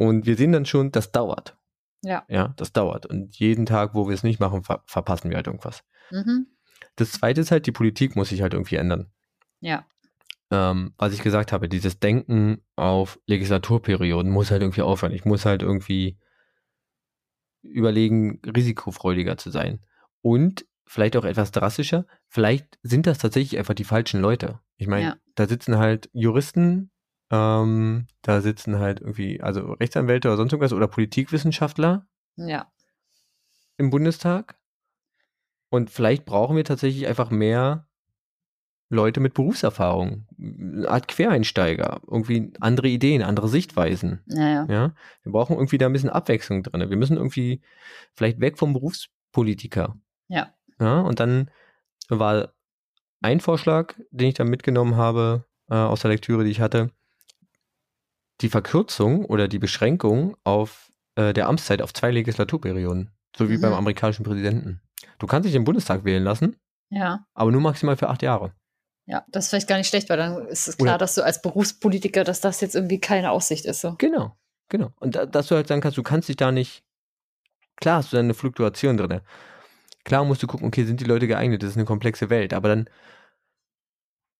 Und 0.03 0.25
wir 0.25 0.35
sehen 0.35 0.51
dann 0.51 0.65
schon, 0.65 0.91
das 0.91 1.11
dauert. 1.11 1.57
Ja. 2.01 2.25
Ja, 2.27 2.49
das 2.57 2.73
dauert. 2.73 3.05
Und 3.05 3.37
jeden 3.39 3.65
Tag, 3.65 3.95
wo 3.95 4.07
wir 4.07 4.13
es 4.13 4.23
nicht 4.23 4.39
machen, 4.39 4.63
ver 4.63 4.83
verpassen 4.85 5.29
wir 5.29 5.37
halt 5.37 5.47
irgendwas. 5.47 5.83
Mhm. 6.11 6.47
Das 6.97 7.13
zweite 7.13 7.41
ist 7.41 7.51
halt, 7.51 7.65
die 7.65 7.71
Politik 7.71 8.15
muss 8.17 8.29
sich 8.29 8.41
halt 8.41 8.53
irgendwie 8.53 8.75
ändern. 8.75 9.11
Ja. 9.61 9.85
ähm, 10.51 10.93
was 10.97 11.13
ich 11.13 11.21
gesagt 11.21 11.53
habe, 11.53 11.69
dieses 11.69 11.99
Denken 11.99 12.61
auf 12.75 13.17
Legislaturperioden 13.27 14.29
muss 14.29 14.51
halt 14.51 14.61
irgendwie 14.61 14.81
aufhören. 14.81 15.13
Ich 15.13 15.23
muss 15.23 15.45
halt 15.45 15.61
irgendwie 15.61 16.19
überlegen, 17.61 18.41
risikofreudiger 18.45 19.37
zu 19.37 19.49
sein. 19.49 19.79
Und 20.21 20.65
vielleicht 20.85 21.15
auch 21.15 21.23
etwas 21.23 21.51
drastischer, 21.51 22.05
vielleicht 22.27 22.77
sind 22.83 23.07
das 23.07 23.19
tatsächlich 23.19 23.57
einfach 23.57 23.73
die 23.73 23.85
falschen 23.85 24.19
Leute. 24.19 24.59
Ich 24.75 24.87
meine, 24.87 25.05
ja. 25.05 25.15
da 25.35 25.47
sitzen 25.47 25.77
halt 25.77 26.09
Juristen, 26.11 26.91
ähm, 27.33 28.05
da 28.21 28.41
sitzen 28.41 28.77
halt 28.77 29.01
irgendwie, 29.01 29.41
also 29.41 29.73
Rechtsanwälte 29.73 30.27
oder 30.27 30.37
sonst 30.37 30.53
irgendwas 30.53 30.71
oder 30.71 30.87
Politikwissenschaftler. 30.87 32.05
Ja. 32.35 32.71
Im 33.77 33.89
Bundestag. 33.89 34.55
Und 35.69 35.89
vielleicht 35.89 36.25
brauchen 36.25 36.55
wir 36.55 36.63
tatsächlich 36.63 37.07
einfach 37.07 37.31
mehr 37.31 37.87
Leute 38.89 39.19
mit 39.19 39.33
Berufserfahrung, 39.33 40.27
eine 40.37 40.87
Art 40.87 41.07
Quereinsteiger, 41.07 42.01
irgendwie 42.05 42.53
andere 42.59 42.87
Ideen, 42.89 43.23
andere 43.23 43.49
Sichtweisen. 43.49 44.21
Ja, 44.27 44.65
ja. 44.65 44.93
Wir 45.23 45.31
brauchen 45.31 45.55
irgendwie 45.55 45.79
da 45.79 45.87
ein 45.87 45.93
bisschen 45.93 46.11
Abwechslung 46.11 46.61
drin. 46.61 46.87
Wir 46.87 46.97
müssen 46.97 47.17
irgendwie 47.17 47.63
vielleicht 48.13 48.39
weg 48.41 48.59
vom 48.59 48.73
Berufspolitiker. 48.73 49.97
Ja. 50.27 50.53
Ja, 50.79 51.01
und 51.01 51.19
dann 51.19 51.49
war 52.09 52.53
ein 53.21 53.39
Vorschlag, 53.39 53.95
den 54.11 54.27
ich 54.27 54.35
da 54.35 54.43
mitgenommen 54.43 54.97
habe 54.97 55.45
äh, 55.71 55.75
aus 55.75 56.01
der 56.01 56.11
Lektüre, 56.11 56.43
die 56.43 56.51
ich 56.51 56.61
hatte, 56.61 56.91
die 58.43 58.49
Verkürzung 58.49 59.25
oder 59.25 59.47
die 59.47 59.59
Beschränkung 59.59 60.37
auf 60.43 60.91
äh, 61.15 61.33
der 61.33 61.47
Amtszeit 61.47 61.81
auf 61.81 61.93
zwei 61.93 62.11
Legislaturperioden, 62.11 63.11
so 63.35 63.49
wie 63.49 63.57
mhm. 63.57 63.61
beim 63.61 63.73
amerikanischen 63.73 64.23
Präsidenten. 64.23 64.81
Du 65.17 65.27
kannst 65.27 65.47
dich 65.47 65.55
im 65.55 65.63
Bundestag 65.63 66.05
wählen 66.05 66.23
lassen, 66.23 66.57
ja. 66.89 67.25
aber 67.33 67.51
nur 67.51 67.61
maximal 67.61 67.97
für 67.97 68.09
acht 68.09 68.21
Jahre. 68.21 68.53
Ja, 69.05 69.25
das 69.29 69.45
ist 69.45 69.49
vielleicht 69.49 69.67
gar 69.67 69.77
nicht 69.77 69.87
schlecht, 69.87 70.09
weil 70.09 70.17
dann 70.17 70.47
ist 70.47 70.67
es 70.67 70.77
klar, 70.77 70.95
Oder 70.95 70.97
dass 70.99 71.15
du 71.15 71.23
als 71.23 71.41
Berufspolitiker, 71.41 72.23
dass 72.23 72.41
das 72.41 72.61
jetzt 72.61 72.75
irgendwie 72.75 72.99
keine 72.99 73.31
Aussicht 73.31 73.65
ist. 73.65 73.81
So. 73.81 73.95
Genau, 73.97 74.37
genau. 74.69 74.93
Und 74.99 75.15
da, 75.15 75.25
dass 75.25 75.47
du 75.47 75.55
halt 75.55 75.67
sagen 75.67 75.81
kannst, 75.81 75.97
du 75.97 76.03
kannst 76.03 76.29
dich 76.29 76.37
da 76.37 76.51
nicht, 76.51 76.83
klar 77.77 77.97
hast 77.97 78.13
du 78.13 78.17
da 78.17 78.21
eine 78.21 78.33
Fluktuation 78.33 78.97
drin. 78.97 79.21
Klar 80.05 80.25
musst 80.25 80.43
du 80.43 80.47
gucken, 80.47 80.67
okay, 80.67 80.83
sind 80.85 80.99
die 80.99 81.05
Leute 81.05 81.27
geeignet, 81.27 81.63
das 81.63 81.71
ist 81.71 81.77
eine 81.77 81.85
komplexe 81.85 82.29
Welt, 82.29 82.53
aber 82.53 82.69
dann 82.69 82.89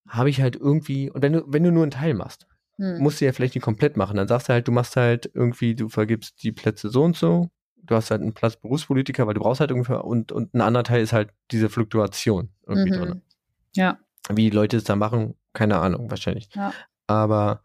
habe 0.10 0.30
ich 0.30 0.42
halt 0.42 0.56
irgendwie, 0.56 1.10
und 1.10 1.22
wenn 1.22 1.34
du, 1.34 1.44
wenn 1.48 1.64
du 1.64 1.72
nur 1.72 1.84
einen 1.84 1.92
Teil 1.92 2.14
machst, 2.14 2.48
hm. 2.84 3.02
musst 3.02 3.22
du 3.22 3.26
ja 3.26 3.32
vielleicht 3.32 3.56
nicht 3.56 3.64
komplett 3.64 3.98
machen, 3.98 4.18
dann 4.18 4.28
sagst 4.28 4.50
du 4.50 4.54
halt, 4.54 4.68
du 4.68 4.72
machst 4.72 4.96
halt 4.96 5.30
irgendwie, 5.34 5.76
du 5.76 5.90
vergibst 5.90 6.44
die 6.44 6.52
Plätze 6.52 6.90
so 6.90 7.04
und 7.04 7.16
so, 7.16 7.50
du 7.78 7.96
hast 7.96 8.12
halt 8.12 8.22
einen 8.22 8.34
Platz 8.34 8.56
Berufspolitiker, 8.56 9.28
weil 9.28 9.34
du 9.34 9.42
brauchst 9.42 9.60
halt 9.60 9.72
ungefähr, 9.72 10.04
und, 10.04 10.32
und 10.32 10.54
ein 10.54 10.62
anderer 10.62 10.84
Teil 10.84 11.02
ist 11.02 11.14
halt 11.14 11.30
diese 11.52 11.70
Fluktuation 11.70 12.50
irgendwie 12.68 12.92
mhm. 12.92 13.02
drin. 13.02 13.22
Ja. 13.76 14.00
Wie 14.30 14.50
die 14.50 14.56
Leute 14.56 14.78
es 14.78 14.84
da 14.84 14.96
machen, 14.96 15.36
keine 15.54 15.80
Ahnung, 15.80 16.10
wahrscheinlich. 16.10 16.50
Ja. 16.54 16.74
Aber 17.08 17.64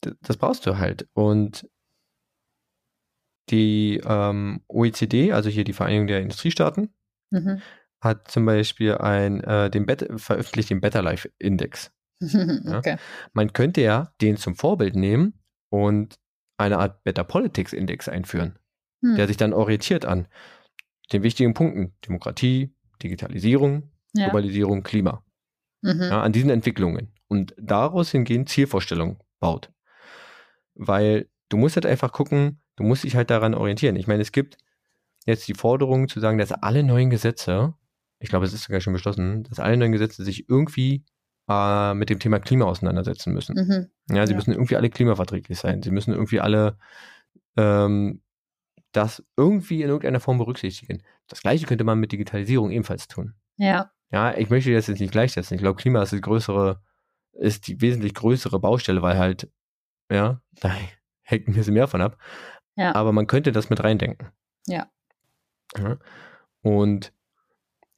das 0.00 0.36
brauchst 0.36 0.66
du 0.66 0.78
halt. 0.78 1.08
Und 1.14 1.68
die 3.50 4.00
ähm, 4.04 4.62
OECD, 4.68 5.32
also 5.32 5.48
hier 5.48 5.64
die 5.64 5.72
Vereinigung 5.72 6.06
der 6.06 6.20
Industriestaaten, 6.20 6.92
mhm. 7.30 7.60
hat 8.00 8.30
zum 8.30 8.44
Beispiel 8.44 8.94
ein, 8.94 9.42
äh, 9.42 9.70
den 9.70 9.86
Bet 9.86 10.08
veröffentlicht 10.16 10.70
den 10.70 10.80
Better 10.80 11.02
Life 11.02 11.30
Index. 11.38 11.92
okay. 12.22 12.90
ja? 12.90 12.96
Man 13.32 13.52
könnte 13.52 13.80
ja 13.80 14.12
den 14.20 14.36
zum 14.36 14.56
Vorbild 14.56 14.96
nehmen 14.96 15.34
und 15.70 16.18
eine 16.58 16.78
Art 16.78 17.04
Better 17.04 17.24
Politics 17.24 17.72
Index 17.72 18.08
einführen, 18.08 18.58
hm. 19.02 19.16
der 19.16 19.26
sich 19.26 19.36
dann 19.36 19.52
orientiert 19.52 20.04
an 20.04 20.26
den 21.12 21.22
wichtigen 21.22 21.54
Punkten 21.54 21.94
Demokratie, 22.06 22.74
Digitalisierung, 23.02 23.90
ja. 24.14 24.26
Globalisierung, 24.26 24.82
Klima 24.82 25.22
mhm. 25.82 26.02
ja, 26.02 26.22
an 26.22 26.32
diesen 26.32 26.50
Entwicklungen 26.50 27.12
und 27.28 27.54
daraus 27.58 28.10
hingehend 28.10 28.48
Zielvorstellungen 28.48 29.18
baut. 29.40 29.72
Weil 30.74 31.28
du 31.48 31.56
musst 31.56 31.76
halt 31.76 31.86
einfach 31.86 32.12
gucken, 32.12 32.60
du 32.76 32.84
musst 32.84 33.04
dich 33.04 33.16
halt 33.16 33.30
daran 33.30 33.54
orientieren. 33.54 33.96
Ich 33.96 34.06
meine, 34.06 34.22
es 34.22 34.32
gibt 34.32 34.58
jetzt 35.24 35.48
die 35.48 35.54
Forderung 35.54 36.08
zu 36.08 36.20
sagen, 36.20 36.38
dass 36.38 36.52
alle 36.52 36.82
neuen 36.82 37.10
Gesetze, 37.10 37.74
ich 38.18 38.28
glaube, 38.28 38.44
es 38.44 38.52
ist 38.52 38.64
sogar 38.64 38.80
schon 38.80 38.92
beschlossen, 38.92 39.44
dass 39.44 39.60
alle 39.60 39.76
neuen 39.76 39.92
Gesetze 39.92 40.24
sich 40.24 40.48
irgendwie 40.48 41.04
äh, 41.48 41.94
mit 41.94 42.10
dem 42.10 42.18
Thema 42.18 42.38
Klima 42.40 42.64
auseinandersetzen 42.64 43.32
müssen. 43.32 43.56
Mhm. 43.56 44.14
Ja, 44.14 44.26
sie 44.26 44.32
ja. 44.32 44.36
müssen 44.36 44.52
irgendwie 44.52 44.76
alle 44.76 44.90
klimaverträglich 44.90 45.58
sein. 45.58 45.82
Sie 45.82 45.90
müssen 45.90 46.12
irgendwie 46.12 46.40
alle 46.40 46.78
ähm, 47.56 48.20
das 48.92 49.22
irgendwie 49.36 49.82
in 49.82 49.88
irgendeiner 49.88 50.20
Form 50.20 50.38
berücksichtigen. 50.38 51.02
Das 51.26 51.42
gleiche 51.42 51.66
könnte 51.66 51.84
man 51.84 51.98
mit 51.98 52.12
Digitalisierung 52.12 52.70
ebenfalls 52.70 53.08
tun. 53.08 53.34
Ja. 53.56 53.90
Ja, 54.10 54.36
ich 54.36 54.50
möchte 54.50 54.72
das 54.72 54.86
jetzt 54.86 55.00
nicht 55.00 55.12
gleichsetzen. 55.12 55.56
Ich 55.56 55.60
glaube, 55.60 55.80
Klima 55.80 56.02
ist 56.02 56.12
die 56.12 56.20
größere, 56.20 56.80
ist 57.32 57.66
die 57.66 57.80
wesentlich 57.80 58.14
größere 58.14 58.60
Baustelle, 58.60 59.02
weil 59.02 59.18
halt, 59.18 59.50
ja, 60.10 60.40
da 60.60 60.72
hängt 61.22 61.48
ein 61.48 61.54
bisschen 61.54 61.74
mehr 61.74 61.88
von 61.88 62.00
ab. 62.00 62.18
Ja. 62.76 62.94
Aber 62.94 63.12
man 63.12 63.26
könnte 63.26 63.52
das 63.52 63.70
mit 63.70 63.82
reindenken. 63.82 64.30
Ja. 64.66 64.90
ja. 65.76 65.98
Und 66.62 67.12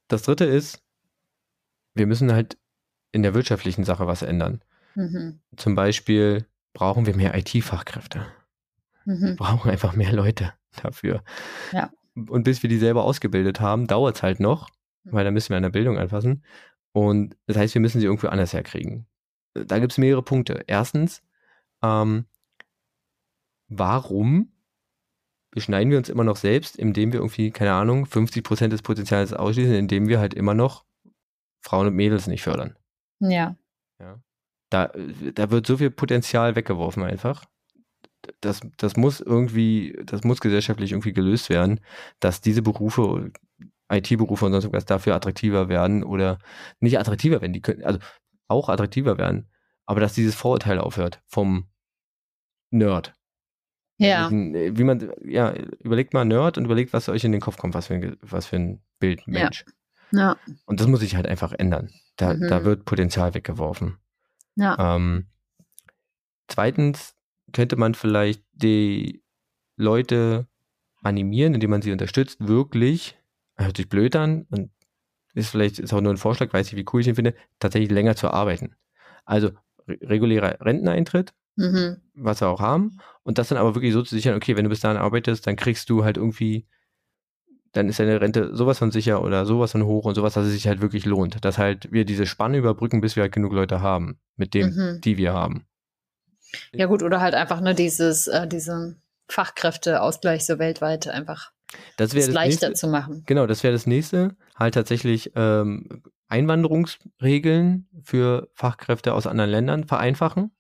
das 0.09 0.23
dritte 0.23 0.45
ist, 0.45 0.83
wir 1.95 2.07
müssen 2.07 2.33
halt 2.33 2.59
in 3.19 3.23
der 3.23 3.35
wirtschaftlichen 3.35 3.85
Sache 3.85 4.07
was 4.07 4.23
ändern. 4.23 4.63
Mhm. 4.95 5.41
Zum 5.57 5.75
Beispiel 5.75 6.47
brauchen 6.73 7.07
wir 7.07 7.15
mehr 7.15 7.37
IT-Fachkräfte. 7.37 8.27
Mhm. 9.05 9.21
Wir 9.21 9.37
brauchen 9.37 9.71
einfach 9.71 9.95
mehr 9.95 10.13
Leute 10.13 10.53
dafür. 10.83 11.23
Ja. 11.73 11.91
Und 12.15 12.45
bis 12.45 12.63
wir 12.63 12.71
die 12.71 12.79
selber 12.79 13.05
ausgebildet 13.05 13.61
haben, 13.61 13.87
dauert 13.87 14.17
es 14.17 14.23
halt 14.23 14.41
noch 14.41 14.69
weil 15.13 15.25
da 15.25 15.31
müssen 15.31 15.51
wir 15.51 15.57
an 15.57 15.63
der 15.63 15.71
Bildung 15.71 15.99
anfassen. 15.99 16.45
Und 16.93 17.37
das 17.47 17.57
heißt, 17.57 17.75
wir 17.75 17.81
müssen 17.81 18.01
sie 18.01 18.07
irgendwo 18.07 18.29
anders 18.29 18.53
herkriegen. 18.53 19.07
Da 19.55 19.79
gibt 19.79 19.93
es 19.93 19.99
mehrere 19.99 20.23
Punkte. 20.23 20.65
Erstens, 20.67 21.23
ähm, 21.83 22.27
warum 23.69 24.53
beschneiden 25.51 25.91
wir 25.91 25.99
uns 25.99 26.09
immer 26.09 26.25
noch 26.25 26.37
selbst, 26.37 26.77
indem 26.77 27.13
wir 27.13 27.21
irgendwie, 27.21 27.51
keine 27.51 27.73
Ahnung, 27.73 28.07
50 28.07 28.45
Prozent 28.45 28.73
des 28.73 28.83
Potenzials 28.83 29.33
ausschließen, 29.33 29.75
indem 29.75 30.09
wir 30.09 30.19
halt 30.19 30.35
immer 30.35 30.55
noch 30.55 30.85
Frauen 31.61 31.87
und 31.87 31.95
Mädels 31.95 32.27
nicht 32.27 32.43
fördern? 32.43 32.77
Ja. 33.21 33.57
ja. 33.99 34.21
Da, 34.71 34.93
da 35.35 35.51
wird 35.51 35.67
so 35.67 35.79
viel 35.79 35.91
Potenzial 35.91 36.57
weggeworfen 36.57 37.03
einfach. 37.03 37.45
Das, 38.41 38.61
das 38.77 38.97
muss 38.97 39.21
irgendwie, 39.21 39.99
das 40.05 40.25
muss 40.25 40.41
gesellschaftlich 40.41 40.93
irgendwie 40.93 41.13
gelöst 41.13 41.49
werden, 41.49 41.81
dass 42.21 42.41
diese 42.41 42.63
Berufe 42.63 43.33
IT-Berufe 43.91 44.45
und 44.45 44.53
sonst 44.53 44.73
was 44.73 44.85
dafür 44.85 45.15
attraktiver 45.15 45.69
werden 45.69 46.05
oder 46.05 46.39
nicht 46.81 46.99
attraktiver 46.99 47.41
werden, 47.41 47.53
die 47.53 47.63
können, 47.63 47.85
also 47.85 47.99
auch 48.47 48.69
attraktiver 48.69 49.19
werden, 49.19 49.49
aber 49.87 50.01
dass 50.01 50.15
dieses 50.15 50.35
Vorurteil 50.35 50.79
aufhört 50.79 51.23
vom 51.27 51.69
Nerd. 52.71 53.15
Ja. 53.99 54.31
Wie 54.31 54.85
man, 54.85 55.11
ja, 55.25 55.53
überlegt 55.81 56.15
mal 56.15 56.25
Nerd 56.25 56.57
und 56.57 56.67
überlegt, 56.67 56.93
was 56.93 57.09
euch 57.09 57.25
in 57.25 57.33
den 57.33 57.41
Kopf 57.41 57.57
kommt, 57.57 57.75
was 57.75 57.89
für 57.89 57.95
ein, 57.95 58.17
was 58.21 58.47
für 58.47 58.57
ein 58.57 58.81
Bild 59.01 59.27
Mensch. 59.27 59.65
Ja. 60.13 60.21
ja. 60.21 60.37
Und 60.67 60.81
das 60.81 60.87
muss 60.87 61.01
sich 61.01 61.17
halt 61.17 61.27
einfach 61.27 61.53
ändern. 61.53 61.91
Da, 62.19 62.35
mhm. 62.35 62.49
da 62.49 62.65
wird 62.65 62.85
Potenzial 62.85 63.33
weggeworfen. 63.33 63.97
Ja. 64.57 64.97
Ähm, 64.97 65.29
zweitens 66.49 67.15
könnte 67.53 67.77
man 67.77 67.95
vielleicht 67.95 68.45
die 68.53 69.23
Leute 69.77 70.47
animieren, 71.03 71.55
indem 71.55 71.71
man 71.71 71.81
sie 71.81 71.93
unterstützt, 71.93 72.47
wirklich 72.47 73.17
hört 73.57 73.77
sich 73.77 73.89
blöd 73.89 74.15
an 74.17 74.47
und 74.51 74.71
ist 75.35 75.51
vielleicht 75.51 75.79
ist 75.79 75.93
auch 75.93 76.01
nur 76.01 76.13
ein 76.13 76.19
Vorschlag, 76.19 76.53
weiß 76.53 76.69
ich, 76.69 76.77
wie 76.77 76.85
cool 76.93 77.01
ich 77.01 77.07
ihn 77.07 77.15
finde, 77.15 77.35
tatsächlich 77.61 77.91
länger 77.91 78.17
zu 78.17 78.31
arbeiten. 78.31 78.75
Also 79.25 79.51
re 79.87 79.99
regulärer 80.03 80.61
Renteneintritt, 80.61 81.33
mhm. 81.57 81.99
was 82.15 82.41
wir 82.41 82.49
auch 82.49 82.61
haben, 82.61 82.99
und 83.23 83.39
das 83.39 83.49
dann 83.49 83.59
aber 83.59 83.75
wirklich 83.75 83.93
so 83.93 84.03
zu 84.03 84.15
sichern, 84.15 84.35
okay, 84.35 84.57
wenn 84.57 84.65
du 84.65 84.71
bis 84.71 84.81
dahin 84.81 84.97
arbeitest, 84.97 85.47
dann 85.47 85.57
kriegst 85.57 85.89
du 85.91 86.05
halt 86.05 86.17
irgendwie, 86.17 86.67
dann 87.73 87.89
ist 87.89 87.99
deine 87.99 88.21
Rente 88.21 88.55
sowas 88.55 88.79
von 88.79 88.91
sicher 88.91 89.23
oder 89.23 89.47
sowas 89.47 89.73
von 89.73 89.85
hoch 89.85 90.05
und 90.05 90.15
sowas, 90.15 90.35
dass 90.35 90.47
es 90.47 90.53
sich 90.53 90.67
halt 90.67 90.81
wirklich 90.81 91.05
lohnt. 91.05 91.45
Dass 91.45 91.59
halt 91.59 91.93
wir 91.93 92.05
diese 92.05 92.27
Spanne 92.27 92.59
überbrücken, 92.59 93.01
bis 93.01 93.17
wir 93.17 93.23
halt 93.23 93.33
genug 93.33 93.53
Leute 93.53 93.81
haben, 93.81 94.19
mit 94.37 94.55
dem, 94.55 94.75
mhm. 94.75 95.01
die 95.01 95.17
wir 95.17 95.33
haben. 95.33 95.67
Ja 96.73 96.87
gut, 96.87 97.03
oder 97.03 97.21
halt 97.21 97.35
einfach 97.35 97.61
nur 97.61 97.75
dieses, 97.75 98.27
äh, 98.27 98.47
diese 98.47 98.97
Fachkräfteausgleich 99.29 100.47
so 100.47 100.59
weltweit 100.59 101.09
einfach 101.09 101.53
das 101.97 102.13
das 102.13 102.29
leichter 102.29 102.69
nächste, 102.69 102.87
zu 102.87 102.89
machen. 102.89 103.23
Genau, 103.27 103.47
das 103.47 103.63
wäre 103.63 103.73
das 103.73 103.87
nächste. 103.87 104.35
Halt 104.57 104.75
tatsächlich 104.75 105.33
ähm, 105.35 106.03
Einwanderungsregeln 106.29 107.89
für 108.03 108.49
Fachkräfte 108.55 109.13
aus 109.13 109.27
anderen 109.27 109.51
Ländern 109.51 109.85
vereinfachen. 109.85 110.51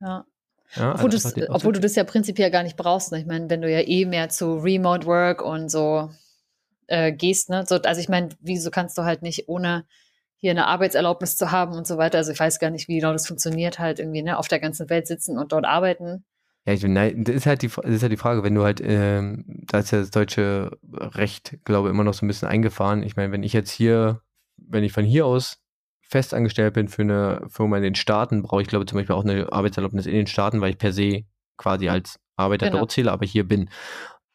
Ja. 0.00 0.26
ja 0.74 0.94
obwohl, 0.94 1.10
also 1.10 1.32
obwohl 1.48 1.72
du 1.72 1.80
das 1.80 1.94
ja 1.94 2.04
prinzipiell 2.04 2.50
gar 2.50 2.62
nicht 2.62 2.76
brauchst. 2.76 3.12
Ne? 3.12 3.20
Ich 3.20 3.26
meine, 3.26 3.48
wenn 3.48 3.62
du 3.62 3.70
ja 3.70 3.80
eh 3.80 4.04
mehr 4.04 4.28
zu 4.28 4.58
Remote 4.58 5.06
Work 5.06 5.42
und 5.42 5.70
so 5.70 6.10
äh, 6.86 7.12
gehst, 7.12 7.50
ne? 7.50 7.64
So, 7.66 7.76
also 7.76 8.00
ich 8.00 8.08
meine, 8.08 8.30
wieso 8.40 8.70
kannst 8.70 8.96
du 8.98 9.02
halt 9.02 9.22
nicht 9.22 9.48
ohne 9.48 9.84
hier 10.38 10.50
eine 10.50 10.66
Arbeitserlaubnis 10.66 11.36
zu 11.36 11.50
haben 11.50 11.72
und 11.72 11.86
so 11.86 11.96
weiter. 11.96 12.18
Also 12.18 12.32
ich 12.32 12.38
weiß 12.38 12.58
gar 12.58 12.70
nicht, 12.70 12.88
wie 12.88 12.98
genau 12.98 13.12
das 13.12 13.26
funktioniert, 13.26 13.78
halt 13.78 13.98
irgendwie, 13.98 14.22
ne, 14.22 14.38
auf 14.38 14.48
der 14.48 14.60
ganzen 14.60 14.88
Welt 14.90 15.06
sitzen 15.06 15.38
und 15.38 15.52
dort 15.52 15.64
arbeiten. 15.64 16.24
Ja, 16.66 16.72
ich, 16.72 16.82
nein, 16.82 17.24
das 17.24 17.36
ist 17.36 17.46
halt 17.46 17.62
die, 17.62 17.68
das 17.68 17.84
ist 17.86 18.02
halt 18.02 18.12
die 18.12 18.16
Frage, 18.16 18.42
wenn 18.42 18.54
du 18.54 18.64
halt, 18.64 18.80
ähm, 18.84 19.44
da 19.46 19.78
ist 19.78 19.92
ja 19.92 20.00
das 20.00 20.10
deutsche 20.10 20.76
Recht, 20.92 21.58
glaube 21.64 21.88
ich, 21.88 21.94
immer 21.94 22.04
noch 22.04 22.14
so 22.14 22.26
ein 22.26 22.28
bisschen 22.28 22.48
eingefahren. 22.48 23.02
Ich 23.02 23.16
meine, 23.16 23.32
wenn 23.32 23.44
ich 23.44 23.52
jetzt 23.52 23.70
hier, 23.70 24.20
wenn 24.56 24.84
ich 24.84 24.92
von 24.92 25.04
hier 25.04 25.26
aus 25.26 25.62
festangestellt 26.02 26.74
bin 26.74 26.88
für 26.88 27.02
eine 27.02 27.42
Firma 27.48 27.76
in 27.78 27.82
den 27.82 27.94
Staaten, 27.94 28.42
brauche 28.42 28.62
ich, 28.62 28.68
glaube 28.68 28.84
ich, 28.84 28.88
zum 28.88 28.98
Beispiel 28.98 29.14
auch 29.14 29.24
eine 29.24 29.52
Arbeitserlaubnis 29.52 30.06
in 30.06 30.14
den 30.14 30.26
Staaten, 30.26 30.60
weil 30.60 30.70
ich 30.70 30.78
per 30.78 30.92
se 30.92 31.24
quasi 31.56 31.88
als 31.88 32.18
Arbeiter 32.36 32.66
genau. 32.66 32.80
dort 32.80 32.92
zähle, 32.92 33.12
aber 33.12 33.26
hier 33.26 33.46
bin. 33.46 33.70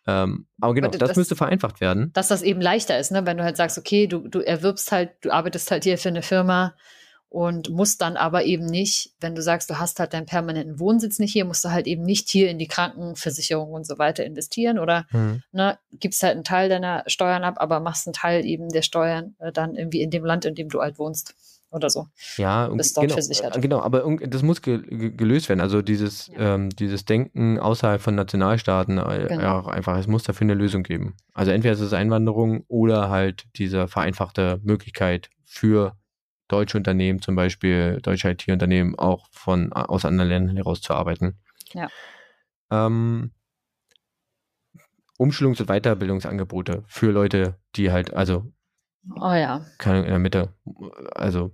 Ähm, 0.08 0.47
aber 0.60 0.74
genau, 0.74 0.89
das, 0.89 0.99
das, 1.10 1.18
müsste 1.18 1.36
vereinfacht 1.36 1.80
werden. 1.80 2.12
Dass 2.14 2.28
das 2.28 2.41
eben 2.41 2.62
leichter 2.62 2.97
ist, 2.97 3.12
ne? 3.12 3.26
wenn 3.26 3.38
du 3.38 3.43
halt 3.43 3.58
sagst, 3.58 3.78
okay, 3.78 4.08
du, 4.08 4.28
du 4.28 4.39
erwirbst 4.39 4.91
halt, 4.91 5.12
du 5.22 5.32
arbeitest 5.32 5.70
halt 5.70 5.84
hier 5.84 5.97
für 5.97 6.10
eine 6.10 6.24
Firma 6.24 6.74
und 7.30 7.70
musst 7.70 8.02
dann 8.02 8.18
aber 8.18 8.43
eben 8.43 8.66
nicht, 8.66 9.14
wenn 9.22 9.36
du 9.36 9.41
sagst, 9.41 9.70
du 9.70 9.80
hast 9.80 10.02
halt 10.02 10.14
deinen 10.14 10.26
permanenten 10.26 10.80
Wohnsitz 10.80 11.18
nicht 11.18 11.32
hier, 11.32 11.45
musst 11.45 11.64
du 11.64 11.70
halt 11.70 11.88
eben 11.88 12.04
nicht 12.04 12.30
hier 12.30 12.49
in 12.49 12.60
die 12.60 12.68
Krankenversicherung 12.68 13.72
und 13.72 13.88
so 13.88 13.97
weiter 13.97 14.26
investieren 14.26 14.80
oder 14.80 15.06
mhm. 15.12 15.41
ne, 15.54 15.78
gibst 15.93 16.24
halt 16.24 16.34
einen 16.34 16.43
Teil 16.43 16.68
deiner 16.68 17.04
Steuern 17.08 17.45
ab, 17.45 17.56
aber 17.60 17.80
machst 17.80 18.06
einen 18.06 18.14
Teil 18.14 18.45
eben 18.45 18.68
der 18.68 18.82
Steuern 18.82 19.36
äh, 19.39 19.54
dann 19.54 19.76
irgendwie 19.76 20.02
in 20.02 20.10
dem 20.10 20.26
Land, 20.26 20.43
in 20.43 20.56
dem 20.56 20.68
du 20.68 20.82
halt 20.82 20.99
wohnst 20.99 21.36
oder 21.72 21.90
so. 21.90 22.08
Ja, 22.38 22.68
bist 22.68 22.98
dort 22.98 23.06
genau, 23.06 23.14
versichert. 23.16 23.56
Äh, 23.56 23.62
genau, 23.62 23.82
aber 23.82 24.18
das 24.28 24.44
muss 24.44 24.62
gelöst 24.62 25.50
werden. 25.50 25.62
Also 25.62 25.82
dieses, 25.82 26.28
ja. 26.28 26.56
ähm, 26.56 26.70
dieses 26.70 27.06
Denken 27.06 27.60
außerhalb 27.60 28.02
von 28.02 28.16
Nationalstaaten, 28.16 28.98
äh, 28.98 29.26
genau. 29.30 29.42
ja, 29.42 29.66
einfach, 29.66 29.98
es 29.98 30.08
muss 30.08 30.24
dafür 30.24 30.46
eine 30.46 30.54
Lösung 30.54 30.84
geben. 30.84 31.16
Also 31.34 31.52
entweder 31.52 31.74
ist 31.74 31.80
es 31.80 31.94
Einwanderung 31.94 32.66
oder 32.68 33.10
halt 33.10 33.46
diese 33.56 33.88
vereinfachte 33.88 34.60
Möglichkeit 34.64 35.30
für 35.46 35.96
deutsche 36.50 36.78
Unternehmen, 36.78 37.22
zum 37.22 37.36
Beispiel 37.36 38.00
deutsche 38.02 38.30
IT-Unternehmen, 38.30 39.00
auch 39.00 39.28
von 39.32 39.72
aus 39.72 40.04
anderen 40.04 40.30
Ländern 40.30 40.58
heraus 40.58 40.82
zu 40.82 40.94
arbeiten. 40.94 41.40
Ja. 41.74 41.88
Ähm, 42.70 43.32
Umschulungs- 45.18 45.62
und 45.62 45.68
Weiterbildungsangebote 45.68 46.84
für 46.88 47.12
Leute, 47.12 47.56
die 47.76 47.92
halt, 47.92 48.14
also 48.14 48.52
Oh 49.16 49.34
ja. 49.34 49.66
in 49.84 50.04
der 50.06 50.20
Mitte, 50.20 50.54
also 51.14 51.52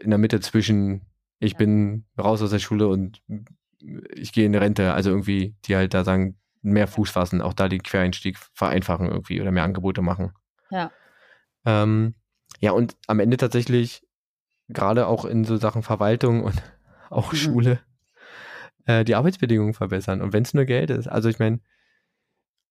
in 0.00 0.10
der 0.10 0.18
Mitte 0.18 0.40
zwischen 0.40 1.08
ich 1.40 1.52
ja. 1.52 1.58
bin 1.58 2.04
raus 2.18 2.42
aus 2.42 2.50
der 2.50 2.58
Schule 2.58 2.88
und 2.88 3.22
ich 4.14 4.32
gehe 4.32 4.46
in 4.46 4.52
die 4.52 4.58
Rente, 4.58 4.92
also 4.92 5.10
irgendwie, 5.10 5.56
die 5.64 5.76
halt 5.76 5.94
da 5.94 6.04
sagen, 6.04 6.38
mehr 6.62 6.88
Fuß 6.88 7.10
fassen, 7.10 7.40
auch 7.40 7.54
da 7.54 7.68
den 7.68 7.82
Quereinstieg 7.82 8.36
vereinfachen 8.52 9.06
irgendwie 9.06 9.40
oder 9.40 9.52
mehr 9.52 9.62
Angebote 9.62 10.02
machen. 10.02 10.32
Ja. 10.70 10.90
Ähm, 11.64 12.14
ja, 12.60 12.72
und 12.72 12.96
am 13.06 13.20
Ende 13.20 13.36
tatsächlich, 13.36 14.02
gerade 14.68 15.06
auch 15.06 15.24
in 15.24 15.44
so 15.44 15.56
Sachen 15.56 15.82
Verwaltung 15.82 16.42
und 16.44 16.60
auch 17.10 17.32
mhm. 17.32 17.36
Schule, 17.36 17.80
äh, 18.86 19.04
die 19.04 19.14
Arbeitsbedingungen 19.14 19.74
verbessern. 19.74 20.20
Und 20.20 20.32
wenn 20.32 20.42
es 20.42 20.54
nur 20.54 20.64
Geld 20.64 20.90
ist. 20.90 21.06
Also 21.06 21.28
ich 21.28 21.38
meine, 21.38 21.60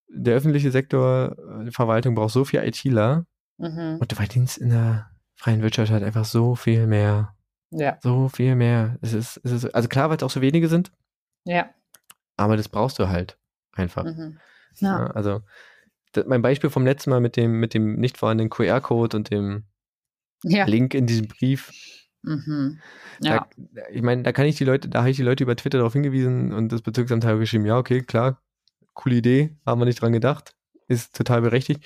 der 0.10 0.36
öffentliche 0.36 0.72
Sektor, 0.72 1.36
die 1.66 1.72
Verwaltung 1.72 2.16
braucht 2.16 2.34
so 2.34 2.44
viel 2.46 2.62
ITler, 2.64 3.26
Mhm. 3.58 3.98
Und 4.00 4.12
du 4.12 4.16
verdienst 4.16 4.58
in 4.58 4.70
der 4.70 5.10
freien 5.36 5.62
Wirtschaft 5.62 5.92
halt 5.92 6.04
einfach 6.04 6.26
so 6.26 6.56
viel 6.56 6.88
mehr. 6.88 7.36
Ja. 7.72 7.98
So 8.02 8.30
viel 8.30 8.56
mehr. 8.56 8.98
Es 9.02 9.14
ist, 9.14 9.42
es 9.44 9.52
ist, 9.52 9.66
also 9.76 9.88
klar, 9.90 10.10
weil 10.10 10.18
es 10.18 10.24
auch 10.24 10.30
so 10.30 10.42
wenige 10.42 10.68
sind. 10.68 10.92
Ja. 11.44 11.70
Aber 12.38 12.58
das 12.58 12.70
brauchst 12.70 13.00
du 13.00 13.10
halt 13.10 13.38
einfach. 13.74 14.06
Mhm. 14.06 14.40
Ja. 14.80 15.00
ja. 15.00 15.08
Also, 15.08 15.42
das, 16.14 16.26
mein 16.28 16.42
Beispiel 16.42 16.70
vom 16.70 16.86
letzten 16.86 17.10
Mal 17.10 17.20
mit 17.20 17.36
dem, 17.36 17.60
mit 17.60 17.74
dem 17.74 17.96
nicht 17.96 18.18
vorhandenen 18.18 18.50
QR-Code 18.50 19.18
und 19.18 19.32
dem 19.32 19.66
ja. 20.44 20.66
Link 20.66 20.94
in 20.94 21.08
diesem 21.08 21.28
Brief. 21.28 21.72
Mhm. 22.22 22.80
Ja. 23.22 23.48
Da, 23.58 23.82
ich 23.92 24.02
meine, 24.02 24.24
da 24.24 24.32
kann 24.32 24.46
ich 24.46 24.56
die 24.56 24.66
Leute, 24.66 24.90
da 24.90 25.00
habe 25.00 25.10
ich 25.10 25.18
die 25.18 25.24
Leute 25.24 25.44
über 25.44 25.56
Twitter 25.56 25.80
darauf 25.80 25.94
hingewiesen 25.94 26.54
und 26.54 26.72
das 26.72 26.82
Bezirksamt 26.82 27.26
hat 27.26 27.40
geschrieben, 27.40 27.66
ja, 27.66 27.78
okay, 27.78 28.02
klar, 28.02 28.42
coole 28.94 29.16
Idee, 29.16 29.56
haben 29.66 29.82
wir 29.82 29.86
nicht 29.86 30.02
dran 30.02 30.14
gedacht, 30.14 30.56
ist 30.88 31.16
total 31.16 31.42
berechtigt. 31.42 31.86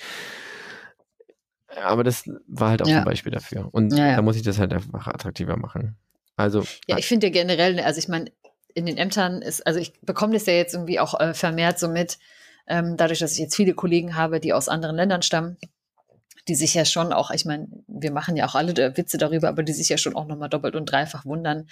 Aber 1.80 2.04
das 2.04 2.24
war 2.46 2.70
halt 2.70 2.82
auch 2.82 2.86
ja. 2.86 2.98
ein 2.98 3.04
Beispiel 3.04 3.32
dafür. 3.32 3.68
Und 3.72 3.92
ja, 3.96 4.08
ja. 4.08 4.16
da 4.16 4.22
muss 4.22 4.36
ich 4.36 4.42
das 4.42 4.58
halt 4.58 4.72
einfach 4.72 5.06
attraktiver 5.06 5.56
machen. 5.56 5.96
Also. 6.36 6.64
Ja, 6.86 6.98
ich 6.98 7.06
finde 7.06 7.28
ja 7.28 7.32
generell, 7.32 7.78
also 7.80 7.98
ich 7.98 8.08
meine, 8.08 8.30
in 8.74 8.86
den 8.86 8.96
Ämtern 8.96 9.42
ist, 9.42 9.66
also 9.66 9.78
ich 9.78 9.92
bekomme 10.00 10.34
das 10.34 10.46
ja 10.46 10.54
jetzt 10.54 10.74
irgendwie 10.74 11.00
auch 11.00 11.18
äh, 11.20 11.34
vermehrt 11.34 11.78
so 11.78 11.88
mit, 11.88 12.18
ähm, 12.66 12.96
dadurch, 12.96 13.18
dass 13.18 13.32
ich 13.32 13.38
jetzt 13.38 13.56
viele 13.56 13.74
Kollegen 13.74 14.16
habe, 14.16 14.40
die 14.40 14.52
aus 14.52 14.68
anderen 14.68 14.96
Ländern 14.96 15.22
stammen 15.22 15.56
die 16.48 16.56
sich 16.56 16.74
ja 16.74 16.84
schon 16.84 17.12
auch, 17.12 17.30
ich 17.30 17.44
meine, 17.44 17.68
wir 17.86 18.10
machen 18.10 18.36
ja 18.36 18.46
auch 18.46 18.56
alle 18.56 18.96
Witze 18.96 19.16
darüber, 19.16 19.48
aber 19.48 19.62
die 19.62 19.72
sich 19.72 19.88
ja 19.88 19.96
schon 19.96 20.16
auch 20.16 20.26
nochmal 20.26 20.48
doppelt 20.48 20.74
und 20.74 20.86
dreifach 20.86 21.24
wundern, 21.24 21.68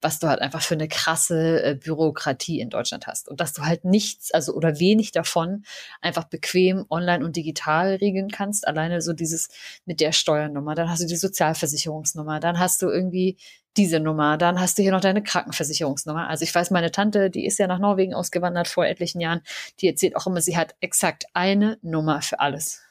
was 0.00 0.18
du 0.18 0.28
halt 0.28 0.40
einfach 0.40 0.62
für 0.62 0.74
eine 0.74 0.88
krasse 0.88 1.62
äh, 1.62 1.74
Bürokratie 1.74 2.60
in 2.60 2.70
Deutschland 2.70 3.06
hast. 3.06 3.28
Und 3.28 3.40
dass 3.40 3.52
du 3.52 3.62
halt 3.62 3.84
nichts, 3.84 4.32
also 4.32 4.54
oder 4.54 4.78
wenig 4.78 5.12
davon 5.12 5.64
einfach 6.00 6.24
bequem 6.24 6.86
online 6.88 7.24
und 7.24 7.36
digital 7.36 7.96
regeln 7.96 8.30
kannst. 8.30 8.66
Alleine 8.66 9.02
so 9.02 9.12
dieses 9.12 9.48
mit 9.84 10.00
der 10.00 10.12
Steuernummer, 10.12 10.74
dann 10.74 10.88
hast 10.88 11.02
du 11.02 11.06
die 11.06 11.16
Sozialversicherungsnummer, 11.16 12.40
dann 12.40 12.58
hast 12.58 12.80
du 12.80 12.88
irgendwie 12.88 13.36
diese 13.76 14.00
Nummer, 14.00 14.38
dann 14.38 14.60
hast 14.60 14.78
du 14.78 14.82
hier 14.82 14.92
noch 14.92 15.00
deine 15.00 15.22
Krankenversicherungsnummer. 15.22 16.28
Also 16.28 16.44
ich 16.44 16.54
weiß, 16.54 16.70
meine 16.70 16.92
Tante, 16.92 17.28
die 17.28 17.44
ist 17.44 17.58
ja 17.58 17.66
nach 17.66 17.80
Norwegen 17.80 18.14
ausgewandert 18.14 18.68
vor 18.68 18.86
etlichen 18.86 19.20
Jahren, 19.20 19.42
die 19.80 19.88
erzählt 19.88 20.16
auch 20.16 20.26
immer, 20.26 20.40
sie 20.40 20.56
hat 20.56 20.76
exakt 20.80 21.24
eine 21.34 21.76
Nummer 21.82 22.22
für 22.22 22.40
alles 22.40 22.83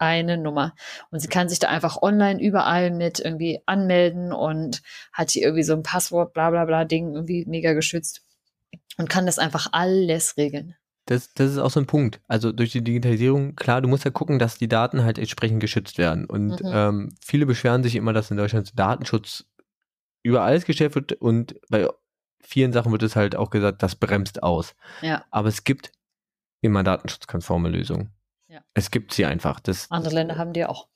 eine 0.00 0.36
Nummer. 0.38 0.74
Und 1.10 1.20
sie 1.20 1.28
kann 1.28 1.48
sich 1.48 1.58
da 1.58 1.68
einfach 1.68 2.02
online 2.02 2.42
überall 2.42 2.90
mit 2.90 3.20
irgendwie 3.20 3.60
anmelden 3.66 4.32
und 4.32 4.82
hat 5.12 5.30
hier 5.30 5.42
irgendwie 5.42 5.62
so 5.62 5.74
ein 5.74 5.82
Passwort, 5.82 6.32
bla 6.32 6.50
bla 6.50 6.64
bla 6.64 6.84
Ding, 6.84 7.14
irgendwie 7.14 7.44
mega 7.46 7.74
geschützt 7.74 8.22
und 8.96 9.08
kann 9.08 9.26
das 9.26 9.38
einfach 9.38 9.68
alles 9.72 10.36
regeln. 10.36 10.74
Das, 11.06 11.32
das 11.34 11.52
ist 11.52 11.58
auch 11.58 11.70
so 11.70 11.80
ein 11.80 11.86
Punkt. 11.86 12.20
Also 12.28 12.52
durch 12.52 12.72
die 12.72 12.84
Digitalisierung, 12.84 13.56
klar, 13.56 13.80
du 13.80 13.88
musst 13.88 14.04
ja 14.04 14.10
gucken, 14.10 14.38
dass 14.38 14.58
die 14.58 14.68
Daten 14.68 15.02
halt 15.02 15.18
entsprechend 15.18 15.60
geschützt 15.60 15.98
werden. 15.98 16.24
Und 16.24 16.62
mhm. 16.62 16.70
ähm, 16.72 17.08
viele 17.20 17.46
beschweren 17.46 17.82
sich 17.82 17.96
immer, 17.96 18.12
dass 18.12 18.30
in 18.30 18.36
Deutschland 18.36 18.78
Datenschutz 18.78 19.44
über 20.22 20.42
alles 20.42 20.66
gestellt 20.66 20.94
wird 20.94 21.12
und 21.14 21.56
bei 21.68 21.88
vielen 22.40 22.72
Sachen 22.72 22.92
wird 22.92 23.02
es 23.02 23.16
halt 23.16 23.36
auch 23.36 23.50
gesagt, 23.50 23.82
das 23.82 23.96
bremst 23.96 24.42
aus. 24.42 24.74
Ja. 25.02 25.24
Aber 25.30 25.48
es 25.48 25.64
gibt 25.64 25.92
immer 26.60 26.82
datenschutzkonforme 26.82 27.68
Lösungen. 27.68 28.10
Ja. 28.50 28.60
Es 28.74 28.90
gibt 28.90 29.14
sie 29.14 29.24
einfach. 29.24 29.60
Das, 29.60 29.90
andere 29.90 30.14
Länder 30.14 30.36
haben 30.36 30.52
die 30.52 30.64
auch. 30.64 30.88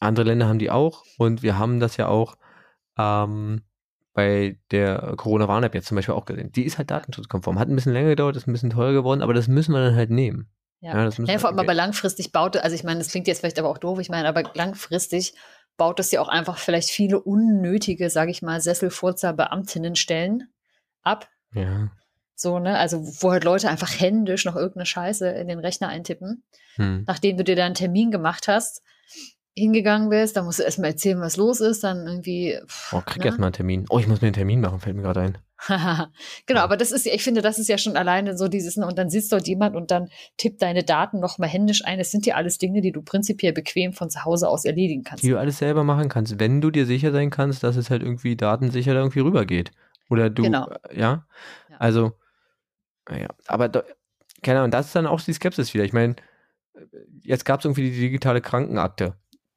Andere 0.00 0.26
Länder 0.26 0.48
haben 0.48 0.58
die 0.58 0.70
auch 0.70 1.04
und 1.18 1.42
wir 1.42 1.58
haben 1.58 1.78
das 1.78 1.98
ja 1.98 2.08
auch 2.08 2.36
ähm, 2.98 3.62
bei 4.14 4.58
der 4.70 5.14
Corona-Warn-App 5.16 5.74
jetzt 5.74 5.88
zum 5.88 5.96
Beispiel 5.96 6.14
auch 6.14 6.24
gesehen. 6.24 6.50
Die 6.52 6.64
ist 6.64 6.78
halt 6.78 6.90
datenschutzkonform. 6.90 7.58
Hat 7.58 7.68
ein 7.68 7.74
bisschen 7.74 7.92
länger 7.92 8.08
gedauert, 8.08 8.36
ist 8.36 8.48
ein 8.48 8.52
bisschen 8.52 8.70
teurer 8.70 8.92
geworden, 8.92 9.22
aber 9.22 9.34
das 9.34 9.46
müssen 9.46 9.72
wir 9.72 9.84
dann 9.84 9.94
halt 9.94 10.10
nehmen. 10.10 10.50
Ja, 10.80 10.96
ja 10.96 11.04
das 11.04 11.18
müssen 11.18 11.30
ja, 11.30 11.38
vor 11.38 11.50
allem 11.50 11.58
aber 11.58 11.74
langfristig 11.74 12.32
baut, 12.32 12.56
also 12.56 12.74
ich 12.74 12.82
meine, 12.82 12.98
das 12.98 13.08
klingt 13.08 13.28
jetzt 13.28 13.40
vielleicht 13.40 13.58
aber 13.58 13.68
auch 13.68 13.78
doof, 13.78 14.00
ich 14.00 14.08
meine, 14.08 14.26
aber 14.26 14.42
langfristig 14.54 15.34
baut 15.76 15.98
das 15.98 16.10
ja 16.10 16.20
auch 16.20 16.28
einfach 16.28 16.58
vielleicht 16.58 16.90
viele 16.90 17.20
unnötige, 17.20 18.10
sage 18.10 18.30
ich 18.30 18.42
mal, 18.42 18.60
Sesselfurzer 18.60 19.32
Beamtinnenstellen 19.32 20.52
ab. 21.02 21.28
Ja. 21.54 21.90
So, 22.42 22.58
ne? 22.58 22.76
Also, 22.76 23.02
wo 23.22 23.30
halt 23.30 23.44
Leute 23.44 23.68
einfach 23.68 23.98
händisch 23.98 24.44
noch 24.44 24.56
irgendeine 24.56 24.86
Scheiße 24.86 25.28
in 25.28 25.48
den 25.48 25.60
Rechner 25.60 25.88
eintippen. 25.88 26.42
Hm. 26.74 27.04
Nachdem 27.06 27.36
du 27.36 27.44
dir 27.44 27.56
da 27.56 27.64
einen 27.64 27.74
Termin 27.74 28.10
gemacht 28.10 28.48
hast, 28.48 28.82
hingegangen 29.54 30.08
bist, 30.08 30.36
dann 30.36 30.44
musst 30.44 30.58
du 30.58 30.62
erstmal 30.62 30.90
erzählen, 30.90 31.20
was 31.20 31.36
los 31.36 31.60
ist, 31.60 31.84
dann 31.84 32.06
irgendwie. 32.06 32.58
Pff, 32.66 32.94
oh, 32.94 33.02
krieg 33.04 33.20
ne? 33.20 33.26
erstmal 33.26 33.46
einen 33.46 33.54
Termin. 33.54 33.86
Oh, 33.90 33.98
ich 33.98 34.08
muss 34.08 34.20
mir 34.20 34.26
einen 34.26 34.34
Termin 34.34 34.60
machen, 34.60 34.80
fällt 34.80 34.96
mir 34.96 35.02
gerade 35.02 35.20
ein. 35.20 35.38
genau, 36.46 36.60
aber 36.62 36.76
das 36.76 36.90
ist, 36.90 37.06
ich 37.06 37.22
finde, 37.22 37.40
das 37.40 37.60
ist 37.60 37.68
ja 37.68 37.78
schon 37.78 37.96
alleine 37.96 38.36
so 38.36 38.48
dieses, 38.48 38.76
ne, 38.76 38.84
und 38.84 38.98
dann 38.98 39.10
sitzt 39.10 39.32
dort 39.32 39.46
jemand 39.46 39.76
und 39.76 39.92
dann 39.92 40.08
tippt 40.36 40.60
deine 40.60 40.82
Daten 40.82 41.20
nochmal 41.20 41.48
händisch 41.48 41.84
ein. 41.84 41.98
Das 41.98 42.10
sind 42.10 42.26
ja 42.26 42.34
alles 42.34 42.58
Dinge, 42.58 42.80
die 42.80 42.90
du 42.90 43.02
prinzipiell 43.02 43.52
bequem 43.52 43.92
von 43.92 44.10
zu 44.10 44.24
Hause 44.24 44.48
aus 44.48 44.64
erledigen 44.64 45.04
kannst. 45.04 45.22
Die 45.22 45.28
du 45.28 45.38
alles 45.38 45.58
selber 45.58 45.84
machen 45.84 46.08
kannst, 46.08 46.40
wenn 46.40 46.60
du 46.60 46.72
dir 46.72 46.86
sicher 46.86 47.12
sein 47.12 47.30
kannst, 47.30 47.62
dass 47.62 47.76
es 47.76 47.90
halt 47.90 48.02
irgendwie 48.02 48.34
datensicher 48.34 48.94
da 48.94 49.00
irgendwie 49.00 49.20
rübergeht. 49.20 49.70
Oder 50.10 50.30
du, 50.30 50.42
genau. 50.42 50.68
ja? 50.92 51.26
ja. 51.70 51.76
Also, 51.78 52.12
naja, 53.08 53.28
aber 53.46 53.68
da, 53.68 53.82
keine 54.42 54.60
Ahnung, 54.60 54.70
das 54.70 54.86
ist 54.86 54.96
dann 54.96 55.06
auch 55.06 55.20
die 55.20 55.32
Skepsis 55.32 55.74
wieder. 55.74 55.84
Ich 55.84 55.92
meine, 55.92 56.16
jetzt 57.22 57.44
gab 57.44 57.60
es 57.60 57.64
irgendwie 57.64 57.90
die 57.90 58.00
digitale 58.00 58.40
Krankenakte. 58.40 59.14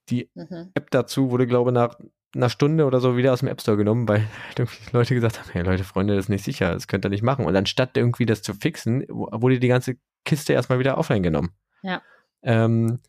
Die 0.09 0.29
mhm. 0.33 0.71
App 0.73 0.91
dazu 0.91 1.31
wurde, 1.31 1.47
glaube 1.47 1.71
ich, 1.71 1.73
nach 1.73 1.97
einer 2.35 2.49
Stunde 2.49 2.85
oder 2.85 2.99
so 2.99 3.17
wieder 3.17 3.33
aus 3.33 3.39
dem 3.39 3.47
App 3.47 3.61
Store 3.61 3.77
genommen, 3.77 4.07
weil 4.07 4.19
halt 4.47 4.59
irgendwie 4.59 4.91
Leute 4.91 5.15
gesagt 5.15 5.39
haben, 5.39 5.49
hey 5.51 5.63
Leute, 5.63 5.83
Freunde, 5.83 6.15
das 6.15 6.25
ist 6.25 6.29
nicht 6.29 6.43
sicher, 6.43 6.73
das 6.73 6.87
könnt 6.87 7.05
ihr 7.05 7.09
nicht 7.09 7.23
machen. 7.23 7.45
Und 7.45 7.55
anstatt 7.55 7.97
irgendwie 7.97 8.25
das 8.25 8.41
zu 8.41 8.53
fixen, 8.53 9.05
wurde 9.09 9.59
die 9.59 9.67
ganze 9.67 9.97
Kiste 10.25 10.53
erstmal 10.53 10.79
wieder 10.79 10.97
offline 10.97 11.23
genommen. 11.23 11.51
Ja. 11.81 12.01
Ähm, 12.43 12.99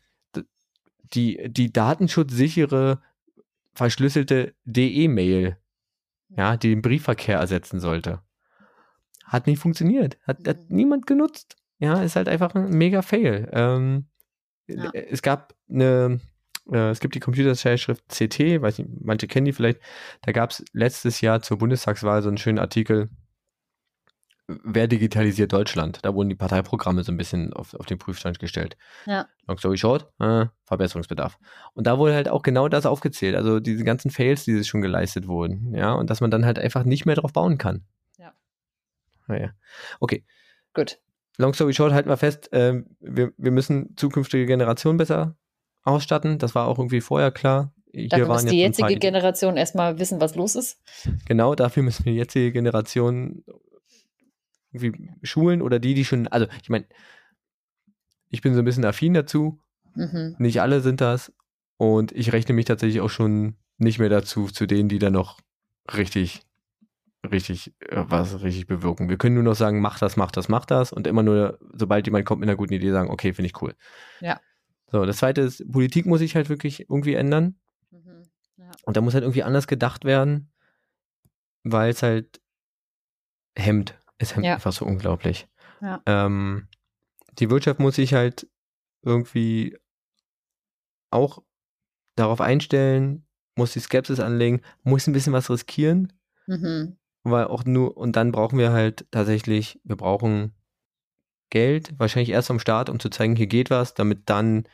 die, 1.13 1.49
die 1.49 1.71
datenschutzsichere, 1.71 3.01
verschlüsselte 3.73 4.55
DE-Mail, 4.65 5.57
ja, 6.29 6.57
die 6.57 6.69
den 6.69 6.81
Briefverkehr 6.81 7.37
ersetzen 7.37 7.79
sollte. 7.79 8.21
Hat 9.27 9.45
nicht 9.45 9.59
funktioniert. 9.59 10.17
Hat, 10.25 10.47
hat 10.47 10.69
mhm. 10.69 10.75
niemand 10.75 11.05
genutzt. 11.05 11.57
Ja, 11.79 12.01
ist 12.01 12.15
halt 12.15 12.29
einfach 12.29 12.55
ein 12.55 12.69
mega 12.69 13.01
Fail. 13.01 13.49
Ähm, 13.51 14.05
ja. 14.67 14.89
Es 14.93 15.21
gab 15.21 15.53
eine, 15.69 16.19
äh, 16.71 16.89
es 16.89 16.99
gibt 16.99 17.13
die 17.13 17.19
Computerzeitschrift 17.19 18.03
CT, 18.07 18.61
weiß 18.61 18.79
nicht, 18.79 18.89
manche 19.01 19.27
kennen 19.27 19.45
die 19.45 19.53
vielleicht. 19.53 19.79
Da 20.23 20.31
gab 20.31 20.51
es 20.51 20.65
letztes 20.73 21.21
Jahr 21.21 21.41
zur 21.41 21.57
Bundestagswahl 21.57 22.23
so 22.23 22.29
einen 22.29 22.37
schönen 22.37 22.59
Artikel. 22.59 23.09
wer 24.47 24.87
digitalisiert 24.87 25.51
Deutschland? 25.51 25.99
Da 26.03 26.15
wurden 26.15 26.29
die 26.29 26.35
Parteiprogramme 26.35 27.03
so 27.03 27.11
ein 27.11 27.17
bisschen 27.17 27.51
auf, 27.51 27.73
auf 27.73 27.85
den 27.85 27.97
Prüfstand 27.97 28.39
gestellt. 28.39 28.77
Ja. 29.05 29.27
Long 29.45 29.57
story 29.57 29.77
short, 29.77 30.09
äh, 30.19 30.45
Verbesserungsbedarf. 30.63 31.37
Und 31.73 31.85
da 31.85 31.97
wurde 31.97 32.13
halt 32.13 32.29
auch 32.29 32.43
genau 32.43 32.69
das 32.69 32.85
aufgezählt, 32.85 33.35
also 33.35 33.59
diese 33.59 33.83
ganzen 33.83 34.09
Fails, 34.09 34.45
die 34.45 34.63
schon 34.63 34.81
geleistet 34.81 35.27
wurden, 35.27 35.75
ja, 35.75 35.91
und 35.91 36.09
dass 36.09 36.21
man 36.21 36.31
dann 36.31 36.45
halt 36.45 36.59
einfach 36.59 36.85
nicht 36.85 37.05
mehr 37.05 37.15
drauf 37.15 37.33
bauen 37.33 37.57
kann. 37.57 37.83
Ja. 39.27 39.33
Naja. 39.35 39.51
Okay. 39.99 40.25
Gut. 40.73 40.99
Long 41.37 41.53
story 41.53 41.73
short, 41.73 41.93
halten 41.93 42.09
wir 42.09 42.17
fest, 42.17 42.51
äh, 42.53 42.83
wir, 42.99 43.31
wir 43.37 43.51
müssen 43.51 43.95
zukünftige 43.95 44.45
Generationen 44.45 44.97
besser 44.97 45.35
ausstatten. 45.83 46.39
Das 46.39 46.55
war 46.55 46.67
auch 46.67 46.79
irgendwie 46.79 47.01
vorher 47.01 47.31
klar. 47.31 47.73
Hier 47.91 48.09
Dafür 48.09 48.27
muss 48.27 48.45
die 48.45 48.59
jetzige 48.59 48.97
Generation 48.97 49.57
erstmal 49.57 49.99
wissen, 49.99 50.19
was 50.19 50.35
los 50.35 50.55
ist. 50.55 50.81
Genau, 51.25 51.55
dafür 51.55 51.83
müssen 51.83 52.05
wir 52.05 52.11
die 52.11 52.17
jetzige 52.17 52.51
Generation 52.51 53.43
irgendwie 54.71 55.11
schulen 55.23 55.61
oder 55.61 55.79
die, 55.79 55.93
die 55.93 56.05
schon, 56.05 56.27
also 56.27 56.47
ich 56.61 56.69
meine, 56.69 56.85
ich 58.29 58.41
bin 58.41 58.53
so 58.53 58.59
ein 58.59 58.65
bisschen 58.65 58.85
affin 58.85 59.13
dazu, 59.13 59.59
Mhm. 59.95 60.35
nicht 60.37 60.61
alle 60.61 60.81
sind 60.81 61.01
das 61.01 61.33
und 61.77 62.11
ich 62.11 62.31
rechne 62.31 62.53
mich 62.53 62.65
tatsächlich 62.65 63.01
auch 63.01 63.09
schon 63.09 63.55
nicht 63.77 63.97
mehr 63.97 64.09
dazu, 64.09 64.45
zu 64.47 64.67
denen, 64.67 64.89
die 64.89 64.99
da 64.99 65.09
noch 65.09 65.39
richtig, 65.95 66.41
richtig, 67.31 67.73
äh, 67.79 68.03
was 68.07 68.41
richtig 68.41 68.67
bewirken. 68.67 69.09
Wir 69.09 69.17
können 69.17 69.35
nur 69.35 69.43
noch 69.43 69.55
sagen, 69.55 69.79
mach 69.81 69.99
das, 69.99 70.17
mach 70.17 70.31
das, 70.31 70.49
mach 70.49 70.65
das 70.65 70.91
und 70.93 71.07
immer 71.07 71.23
nur, 71.23 71.59
sobald 71.73 72.05
jemand 72.07 72.25
kommt 72.25 72.39
mit 72.41 72.49
einer 72.49 72.57
guten 72.57 72.73
Idee, 72.73 72.91
sagen, 72.91 73.09
okay, 73.09 73.33
finde 73.33 73.47
ich 73.47 73.61
cool. 73.61 73.75
Ja. 74.19 74.39
So, 74.91 75.05
das 75.05 75.17
zweite 75.17 75.41
ist, 75.41 75.69
Politik 75.71 76.05
muss 76.05 76.19
sich 76.19 76.35
halt 76.35 76.49
wirklich 76.49 76.81
irgendwie 76.89 77.15
ändern. 77.15 77.59
Mhm. 77.91 78.23
Ja. 78.57 78.71
Und 78.83 78.97
da 78.97 79.01
muss 79.01 79.13
halt 79.13 79.23
irgendwie 79.23 79.43
anders 79.43 79.67
gedacht 79.67 80.05
werden, 80.05 80.51
weil 81.63 81.89
es 81.91 82.03
halt 82.03 82.41
hemmt. 83.57 83.97
Es 84.17 84.35
hemmt 84.35 84.45
Ja. 84.45 84.55
einfach 84.55 84.71
so 84.73 84.85
unglaublich. 84.85 85.47
Ja. 85.81 86.01
Ähm, 86.05 86.67
die 87.39 87.49
Wirtschaft 87.49 87.79
muss 87.79 87.95
sich 87.95 88.13
halt 88.13 88.47
irgendwie 89.03 89.77
auch 91.11 91.43
darauf 92.15 92.41
einstellen, 92.41 93.25
muss 93.55 93.73
die 93.73 93.79
Skepsis 93.79 94.19
anlegen, 94.19 94.61
muss 94.83 95.07
ein 95.07 95.13
bisschen 95.13 95.33
was 95.33 95.49
riskieren, 95.49 96.13
Mhm. 96.47 96.96
Weil 97.31 97.45
auch 97.45 97.65
nur, 97.65 97.97
und 97.97 98.15
dann 98.15 98.31
brauchen 98.31 98.57
wir 98.59 98.71
halt 98.71 99.05
tatsächlich, 99.11 99.79
wir 99.83 99.95
brauchen 99.95 100.53
Geld, 101.49 101.93
wahrscheinlich 101.97 102.31
erst 102.31 102.47
vom 102.47 102.59
Staat, 102.59 102.89
um 102.89 102.99
zu 102.99 103.09
zeigen, 103.09 103.35
hier 103.35 103.47
geht 103.47 103.69
was, 103.69 103.93
damit 103.93 104.29
dann 104.29 104.67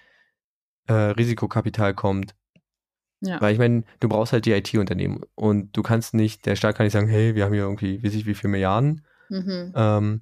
äh, 0.88 0.94
Risikokapital 0.94 1.94
kommt, 1.94 2.36
Ja. 3.22 3.40
weil 3.40 3.54
ich 3.54 3.60
meine, 3.60 3.84
du 4.00 4.10
brauchst 4.10 4.34
halt 4.34 4.46
die 4.46 4.52
IT-Unternehmen 4.52 5.22
und 5.36 5.76
du 5.78 5.84
kannst 5.84 6.14
nicht, 6.14 6.46
der 6.46 6.56
Staat 6.56 6.76
kann 6.76 6.86
nicht 6.86 6.94
sagen, 6.94 7.08
hey, 7.08 7.36
wir 7.36 7.46
haben 7.46 7.54
hier 7.54 7.64
irgendwie, 7.64 8.04
weiß 8.04 8.14
ich 8.16 8.26
wie 8.26 8.34
viele 8.34 8.52
Milliarden, 8.52 9.06
Mhm. 9.30 9.72
ähm, 9.76 10.22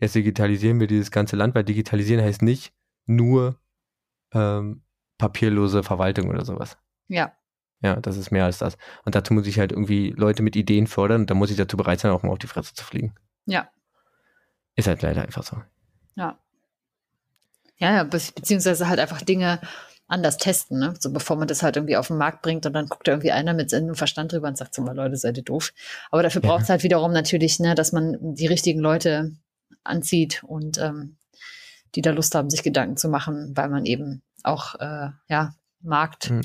jetzt 0.00 0.14
digitalisieren 0.14 0.80
wir 0.80 0.86
dieses 0.86 1.10
ganze 1.10 1.36
Land, 1.36 1.54
weil 1.54 1.64
digitalisieren 1.64 2.24
heißt 2.24 2.42
nicht 2.42 2.72
nur 3.06 3.58
ähm, 4.32 4.82
papierlose 5.18 5.82
Verwaltung 5.82 6.28
oder 6.28 6.44
sowas. 6.44 6.78
Ja. 7.08 7.32
Ja, 7.80 7.96
das 7.96 8.16
ist 8.16 8.30
mehr 8.32 8.44
als 8.44 8.58
das. 8.58 8.76
Und 9.04 9.14
dazu 9.14 9.32
muss 9.34 9.46
ich 9.46 9.58
halt 9.58 9.70
irgendwie 9.72 10.10
Leute 10.16 10.42
mit 10.42 10.56
Ideen 10.56 10.86
fördern 10.86 11.22
und 11.22 11.30
da 11.30 11.34
muss 11.34 11.50
ich 11.50 11.56
dazu 11.56 11.76
bereit 11.76 12.00
sein, 12.00 12.10
auch 12.10 12.22
mal 12.22 12.32
auf 12.32 12.38
die 12.38 12.46
Fresse 12.48 12.74
zu 12.74 12.84
fliegen. 12.84 13.14
Ja. 13.46 13.68
Ist 14.74 14.88
halt 14.88 15.02
leider 15.02 15.22
einfach 15.22 15.44
so. 15.44 15.56
Ja. 16.16 16.38
Ja, 17.76 17.94
ja, 17.94 18.04
be 18.04 18.18
beziehungsweise 18.34 18.88
halt 18.88 18.98
einfach 18.98 19.22
Dinge 19.22 19.60
anders 20.08 20.38
testen, 20.38 20.78
ne? 20.80 20.94
So 20.98 21.12
bevor 21.12 21.36
man 21.36 21.46
das 21.46 21.62
halt 21.62 21.76
irgendwie 21.76 21.96
auf 21.96 22.08
den 22.08 22.16
Markt 22.16 22.42
bringt 22.42 22.64
und 22.66 22.72
dann 22.72 22.86
guckt 22.86 23.06
da 23.06 23.12
irgendwie 23.12 23.30
einer 23.30 23.54
mit 23.54 23.70
Sinn 23.70 23.88
und 23.88 23.96
Verstand 23.96 24.32
drüber 24.32 24.48
und 24.48 24.56
sagt 24.58 24.74
so 24.74 24.82
mal, 24.82 24.96
Leute, 24.96 25.16
seid 25.16 25.36
ihr 25.36 25.44
doof. 25.44 25.72
Aber 26.10 26.22
dafür 26.22 26.42
Ja. 26.42 26.48
braucht 26.48 26.62
es 26.62 26.70
halt 26.70 26.82
wiederum 26.82 27.12
natürlich, 27.12 27.60
ne, 27.60 27.74
dass 27.74 27.92
man 27.92 28.16
die 28.34 28.46
richtigen 28.46 28.80
Leute 28.80 29.32
anzieht 29.84 30.42
und 30.44 30.78
ähm, 30.78 31.18
die 31.94 32.02
da 32.02 32.10
Lust 32.10 32.34
haben, 32.34 32.50
sich 32.50 32.62
Gedanken 32.62 32.96
zu 32.96 33.08
machen, 33.08 33.52
weil 33.54 33.68
man 33.68 33.84
eben 33.86 34.22
auch 34.42 34.74
äh, 34.76 35.10
ja, 35.28 35.54
Markt, 35.80 36.30
Mhm. 36.30 36.40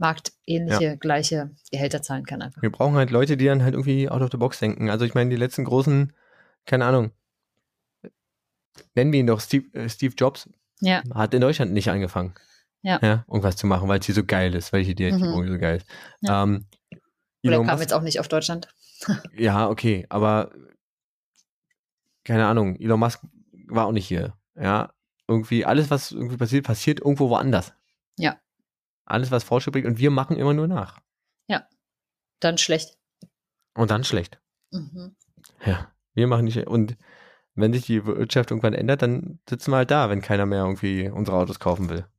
Marktähnliche, 0.00 0.96
gleiche 0.96 1.50
Gehälter 1.70 2.02
zahlen 2.02 2.24
kann 2.24 2.42
einfach. 2.42 2.60
Wir 2.62 2.72
brauchen 2.72 2.94
halt 2.96 3.10
Leute, 3.10 3.36
die 3.36 3.44
dann 3.44 3.62
halt 3.62 3.74
irgendwie 3.74 4.08
out 4.08 4.22
of 4.22 4.30
the 4.32 4.36
box 4.38 4.58
denken. 4.58 4.90
Also 4.90 5.04
ich 5.04 5.14
meine, 5.14 5.30
die 5.30 5.36
letzten 5.36 5.64
großen, 5.64 6.12
keine 6.66 6.86
Ahnung, 6.86 7.12
nennen 8.94 9.12
wir 9.12 9.20
ihn 9.20 9.26
doch 9.26 9.40
Steve, 9.40 9.66
äh, 9.78 9.88
Steve 9.88 10.14
Jobs, 10.16 10.48
Ja. 10.80 11.02
hat 11.14 11.34
in 11.34 11.40
Deutschland 11.40 11.72
nicht 11.72 11.90
angefangen. 11.90 12.34
Ja. 12.82 12.98
irgendwas 13.28 13.56
zu 13.56 13.66
machen, 13.66 13.88
weil 13.90 14.02
sie 14.02 14.12
so 14.12 14.24
geil 14.24 14.54
ist, 14.54 14.72
welche 14.72 14.94
die 14.94 15.12
Mhm. 15.12 15.18
so 15.48 15.58
geil 15.58 15.76
ist. 15.76 15.86
Ja. 16.22 16.44
Ähm, 16.44 16.64
Oder 17.44 17.56
kam 17.58 17.66
Musk- 17.66 17.80
jetzt 17.80 17.92
auch 17.92 18.00
nicht 18.00 18.20
auf 18.20 18.28
Deutschland. 18.28 18.68
Ja, 19.36 19.68
okay, 19.68 20.06
aber 20.08 20.50
keine 22.24 22.46
Ahnung, 22.46 22.76
Elon 22.76 22.98
Musk 23.00 23.20
war 23.68 23.84
auch 23.86 23.92
nicht 23.92 24.06
hier. 24.08 24.32
Ja, 24.54 24.94
irgendwie 25.28 25.66
alles, 25.66 25.90
was 25.90 26.10
irgendwie 26.12 26.38
passiert, 26.38 26.64
passiert 26.64 27.00
irgendwo 27.00 27.28
woanders. 27.28 27.74
Ja. 28.18 28.38
Alles, 29.10 29.30
was 29.30 29.44
Fortschritt 29.44 29.72
bringt 29.72 29.86
und 29.86 29.98
wir 29.98 30.10
machen 30.10 30.36
immer 30.36 30.54
nur 30.54 30.68
nach. 30.68 31.00
Dann 32.40 32.56
schlecht. 32.58 32.96
Und 33.74 33.90
dann 33.90 34.02
schlecht. 34.02 34.40
Mhm. 34.70 35.14
Ja, 35.64 35.92
wir 36.14 36.26
machen 36.26 36.46
nicht. 36.46 36.66
Und 36.66 36.96
wenn 37.54 37.72
sich 37.72 37.84
die 37.86 38.04
Wirtschaft 38.04 38.50
irgendwann 38.50 38.72
ändert, 38.72 39.02
dann 39.02 39.38
sitzen 39.48 39.70
wir 39.70 39.76
halt 39.78 39.90
da, 39.90 40.08
wenn 40.08 40.22
keiner 40.22 40.46
mehr 40.46 40.64
irgendwie 40.64 41.08
unsere 41.08 41.36
Autos 41.36 41.60
kaufen 41.60 41.88
will. 41.88 42.06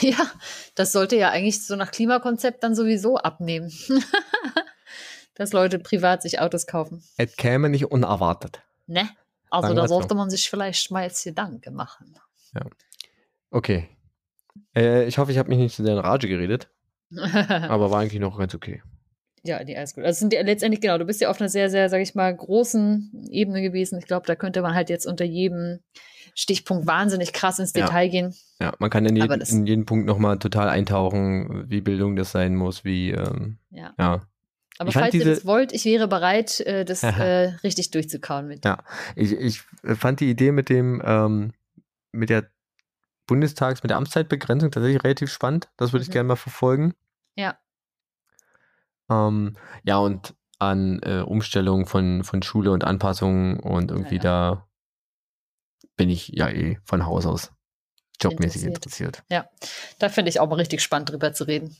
Ja, 0.00 0.30
das 0.74 0.92
sollte 0.92 1.16
ja 1.16 1.30
eigentlich 1.30 1.64
so 1.64 1.76
nach 1.76 1.92
Klimakonzept 1.92 2.62
dann 2.62 2.74
sowieso 2.74 3.16
abnehmen. 3.16 3.72
Dass 5.34 5.52
Leute 5.52 5.78
privat 5.78 6.20
sich 6.20 6.40
Autos 6.40 6.66
kaufen. 6.66 7.02
Es 7.16 7.36
käme 7.36 7.70
nicht 7.70 7.86
unerwartet. 7.86 8.62
Ne? 8.86 9.08
Also 9.48 9.72
da 9.72 9.88
sollte 9.88 10.14
man 10.14 10.28
sich 10.28 10.50
vielleicht 10.50 10.90
mal 10.90 11.04
jetzt 11.04 11.24
Gedanken 11.24 11.74
machen. 11.74 12.18
Okay. 13.50 13.88
Äh, 14.76 15.06
ich 15.06 15.18
hoffe, 15.18 15.32
ich 15.32 15.38
habe 15.38 15.48
mich 15.48 15.58
nicht 15.58 15.74
zu 15.74 15.82
sehr 15.82 15.94
in 15.94 15.98
Rage 15.98 16.28
geredet, 16.28 16.68
aber 17.16 17.90
war 17.90 18.00
eigentlich 18.00 18.20
noch 18.20 18.38
ganz 18.38 18.54
okay. 18.54 18.82
ja, 19.42 19.62
die 19.64 19.76
alles 19.76 19.94
gut. 19.94 20.04
Also 20.04 20.20
sind 20.20 20.32
ja 20.32 20.42
letztendlich, 20.42 20.80
genau, 20.80 20.98
du 20.98 21.04
bist 21.04 21.20
ja 21.20 21.30
auf 21.30 21.40
einer 21.40 21.48
sehr, 21.48 21.68
sehr, 21.70 21.88
sag 21.88 22.00
ich 22.00 22.14
mal, 22.14 22.34
großen 22.34 23.28
Ebene 23.30 23.62
gewesen. 23.62 23.98
Ich 23.98 24.06
glaube, 24.06 24.26
da 24.26 24.34
könnte 24.34 24.62
man 24.62 24.74
halt 24.74 24.88
jetzt 24.88 25.06
unter 25.06 25.24
jedem 25.24 25.80
Stichpunkt 26.34 26.86
wahnsinnig 26.86 27.32
krass 27.32 27.58
ins 27.58 27.72
Ja. 27.74 27.84
Detail 27.86 28.08
gehen. 28.08 28.34
Ja, 28.60 28.72
man 28.78 28.88
kann 28.88 29.04
in, 29.04 29.16
jeden, 29.16 29.40
in 29.40 29.66
jeden 29.66 29.84
Punkt 29.84 30.06
nochmal 30.06 30.38
total 30.38 30.68
eintauchen, 30.68 31.64
wie 31.68 31.80
Bildung 31.80 32.16
das 32.16 32.32
sein 32.32 32.54
muss, 32.56 32.84
wie, 32.84 33.10
ähm, 33.10 33.58
Ja. 33.70 33.94
ja. 33.98 34.22
Aber 34.78 34.88
Ich 34.88 34.94
falls 34.94 35.14
ihr 35.14 35.24
das 35.24 35.44
wollt, 35.44 35.72
ich 35.72 35.84
wäre 35.84 36.08
bereit, 36.08 36.60
äh, 36.60 36.84
das 36.84 37.02
äh, 37.02 37.52
richtig 37.62 37.90
durchzukauen 37.90 38.48
mit. 38.48 38.64
Ja. 38.64 38.78
Ich, 39.16 39.32
ich 39.32 39.60
fand 39.84 40.20
die 40.20 40.30
Idee 40.30 40.52
mit 40.52 40.70
dem, 40.70 41.02
ähm, 41.04 41.52
mit 42.12 42.30
der 42.30 42.46
Bundestags, 43.32 43.82
mit 43.82 43.88
der 43.90 43.96
Amtszeitbegrenzung 43.96 44.70
tatsächlich 44.70 45.02
relativ 45.02 45.32
spannend. 45.32 45.70
Das 45.78 45.92
würde 45.92 46.02
ich 46.02 46.08
Mhm. 46.08 46.12
gerne 46.12 46.28
mal 46.28 46.36
verfolgen. 46.36 46.92
Ja. 47.34 47.58
Ähm, 49.10 49.54
ja, 49.84 49.96
und 49.96 50.34
an 50.58 51.00
äh, 51.02 51.20
Umstellung 51.20 51.86
von, 51.86 52.24
von 52.24 52.42
Schule 52.42 52.70
und 52.72 52.84
Anpassungen 52.84 53.58
und 53.58 53.90
irgendwie 53.90 54.16
Ja, 54.16 54.22
da 54.22 54.68
bin 55.96 56.10
ich 56.10 56.28
ja 56.28 56.48
eh 56.50 56.78
von 56.84 57.06
Haus 57.06 57.24
aus 57.26 57.52
jobmäßig 58.20 58.64
Interessiert. 58.64 59.24
interessiert. 59.28 59.48
Da 59.98 60.08
finde 60.08 60.28
ich 60.28 60.38
auch 60.40 60.48
mal 60.48 60.56
richtig 60.56 60.82
spannend 60.82 61.10
drüber 61.10 61.32
zu 61.32 61.44
reden. 61.44 61.74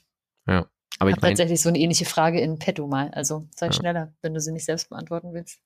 Aber 0.98 1.10
Ich 1.10 1.16
habe 1.16 1.20
tatsächlich 1.28 1.60
so 1.62 1.68
eine 1.68 1.78
ähnliche 1.78 2.04
Frage 2.04 2.40
in 2.40 2.58
petto 2.58 2.86
mal. 2.86 3.10
Also 3.10 3.46
sei 3.54 3.66
Ja. 3.66 3.72
schneller, 3.72 4.14
wenn 4.22 4.34
du 4.34 4.40
sie 4.40 4.52
nicht 4.52 4.64
selbst 4.64 4.88
beantworten 4.88 5.32
willst. 5.32 5.60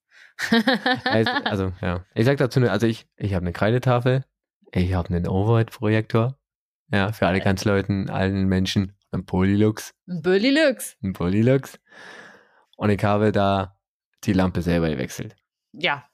also 1.44 1.72
ja, 1.80 2.04
ich 2.14 2.24
sag 2.26 2.36
dazu 2.38 2.60
nur, 2.60 2.70
also 2.70 2.86
ich, 2.86 3.06
ich 3.16 3.34
habe 3.34 3.44
eine 3.44 3.52
Kreidetafel, 3.52 4.24
ich 4.80 4.92
habe 4.94 5.08
einen 5.14 5.26
Overhead-Projektor, 5.26 6.38
ja, 6.92 7.12
für 7.12 7.26
alle 7.26 7.40
ganz 7.40 7.64
Leuten, 7.64 8.10
allen 8.10 8.46
Menschen, 8.46 8.92
ein 9.12 9.24
Polylux, 9.26 9.94
Ein 10.06 10.22
Burly 10.22 10.50
Lux. 10.50 10.96
ein 11.02 11.12
Polylux 11.12 11.78
und 12.76 12.90
ich 12.90 13.02
habe 13.02 13.32
da 13.32 13.76
die 14.24 14.32
Lampe 14.32 14.62
selber 14.62 14.88
gewechselt, 14.90 15.36
Ja. 15.72 16.04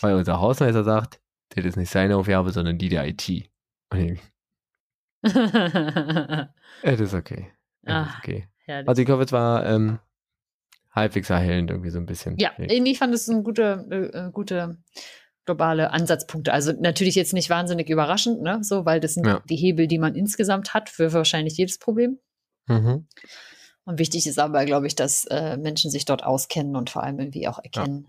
weil 0.00 0.14
unser 0.14 0.40
Hausmeister 0.40 0.84
sagt, 0.84 1.20
das 1.50 1.64
ist 1.64 1.76
nicht 1.76 1.90
seine 1.90 2.16
Aufgabe, 2.16 2.50
sondern 2.50 2.78
die 2.78 2.88
der 2.88 3.06
IT. 3.06 3.48
Und 3.90 3.98
ich, 3.98 4.20
es 6.82 7.00
ist 7.00 7.14
okay, 7.14 7.52
es 7.82 7.92
Ah, 7.92 8.02
ist 8.04 8.18
okay. 8.18 8.48
herrlich. 8.66 8.88
Also 8.88 9.02
ich 9.02 9.08
hoffe, 9.08 9.22
es 9.24 9.32
war 9.32 9.66
ähm, 9.66 9.98
halbwegs 10.90 11.30
erhellend 11.30 11.70
irgendwie 11.70 11.90
so 11.90 11.98
ein 11.98 12.06
bisschen. 12.06 12.36
ja, 12.38 12.52
ich 12.58 12.98
fand 12.98 13.14
es 13.14 13.28
ein 13.28 13.42
guter, 13.44 13.84
äh, 13.90 14.26
äh, 14.26 14.30
gute 14.32 14.78
globale 15.44 15.90
Ansatzpunkte. 15.90 16.52
Also 16.52 16.72
natürlich 16.72 17.14
jetzt 17.14 17.32
nicht 17.32 17.50
wahnsinnig 17.50 17.88
überraschend, 17.90 18.40
ne? 18.42 18.60
So, 18.62 18.84
weil 18.84 19.00
das 19.00 19.14
sind 19.14 19.26
Ja. 19.26 19.42
die 19.48 19.56
Hebel, 19.56 19.86
die 19.86 19.98
man 19.98 20.14
insgesamt 20.14 20.74
hat 20.74 20.88
für 20.88 21.12
wahrscheinlich 21.12 21.56
jedes 21.56 21.78
Problem. 21.78 22.18
Mhm. 22.66 23.06
Und 23.84 23.98
wichtig 23.98 24.26
ist 24.26 24.38
aber, 24.38 24.64
glaube 24.64 24.86
ich, 24.86 24.94
dass 24.94 25.26
äh, 25.26 25.56
Menschen 25.58 25.90
sich 25.90 26.06
dort 26.06 26.24
auskennen 26.24 26.74
und 26.76 26.88
vor 26.90 27.02
allem 27.02 27.18
irgendwie 27.20 27.46
auch 27.48 27.58
erkennen. 27.62 28.06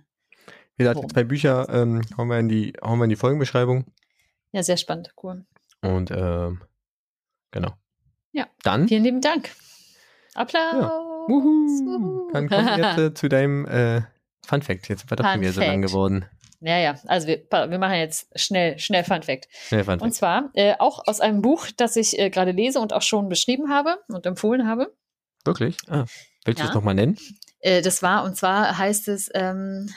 Wie 0.77 0.83
gesagt, 0.83 0.97
Worum 0.97 1.09
zwei 1.09 1.23
Bücher 1.25 1.67
ähm, 1.69 2.01
hauen, 2.17 2.27
wir 2.29 2.39
in 2.39 2.47
die, 2.49 2.73
hauen 2.81 2.97
wir 2.99 3.03
in 3.05 3.09
die 3.09 3.15
Folgenbeschreibung. 3.17 3.85
Ja, 4.51 4.63
sehr 4.63 4.77
spannend, 4.77 5.13
cool. 5.23 5.45
Und 5.81 6.11
ähm, 6.11 6.61
genau. 7.51 7.73
Ja. 8.31 8.47
Dann, 8.63 8.87
Vielen 8.87 9.03
lieben 9.03 9.21
Dank. 9.21 9.49
Applaus. 10.33 10.73
wuhu, 11.27 11.43
Wuhu. 11.43 12.31
dann 12.33 12.49
kommen 12.49 12.65
wir 12.65 12.77
jetzt 12.77 12.97
äh, 12.97 13.13
zu 13.13 13.29
deinem 13.29 13.65
äh, 13.65 14.01
Fun 14.45 14.61
Fact, 14.61 14.89
jetzt 14.89 15.09
war 15.09 15.17
schon 15.33 15.41
wieder 15.41 15.53
so 15.53 15.61
lang 15.61 15.81
geworden. 15.81 16.25
Ja, 16.65 16.79
ja, 16.79 16.95
also 17.05 17.27
wir, 17.27 17.43
wir 17.51 17.77
machen 17.77 17.97
jetzt 17.97 18.27
schnell, 18.35 18.79
schnell 18.79 19.03
Fun 19.03 19.21
Fact. 19.21 19.47
Schnell 19.67 19.83
Fun 19.83 19.99
Fact. 19.99 20.01
Und 20.01 20.13
zwar 20.13 20.49
äh, 20.55 20.73
auch 20.79 21.03
aus 21.05 21.21
einem 21.21 21.43
Buch, 21.43 21.67
das 21.77 21.95
ich 21.95 22.17
äh, 22.17 22.31
gerade 22.31 22.51
lese 22.51 22.79
und 22.79 22.91
auch 22.91 23.03
schon 23.03 23.29
beschrieben 23.29 23.69
habe 23.69 23.99
und 24.07 24.25
empfohlen 24.25 24.67
habe. 24.67 24.91
Wirklich? 25.43 25.77
Ah. 25.87 26.05
Willst 26.43 26.59
ja. 26.59 26.65
du 26.65 26.69
es 26.69 26.75
nochmal 26.75 26.95
nennen? 26.95 27.19
Äh, 27.59 27.83
das 27.83 28.01
war, 28.01 28.23
und 28.23 28.35
zwar 28.35 28.79
heißt 28.79 29.09
es, 29.09 29.29
ähm, 29.35 29.93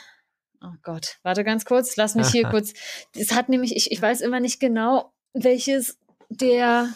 oh 0.61 0.75
Gott, 0.83 1.17
warte 1.23 1.43
ganz 1.43 1.65
kurz, 1.65 1.95
lass 1.95 2.13
mich 2.13 2.27
hier 2.27 2.47
kurz. 2.51 2.73
Es 3.15 3.31
hat 3.31 3.49
nämlich, 3.49 3.75
ich, 3.75 3.91
ich 3.91 3.99
weiß 3.99 4.21
immer 4.21 4.39
nicht 4.39 4.59
genau, 4.59 5.11
welches 5.33 5.97
der 6.29 6.89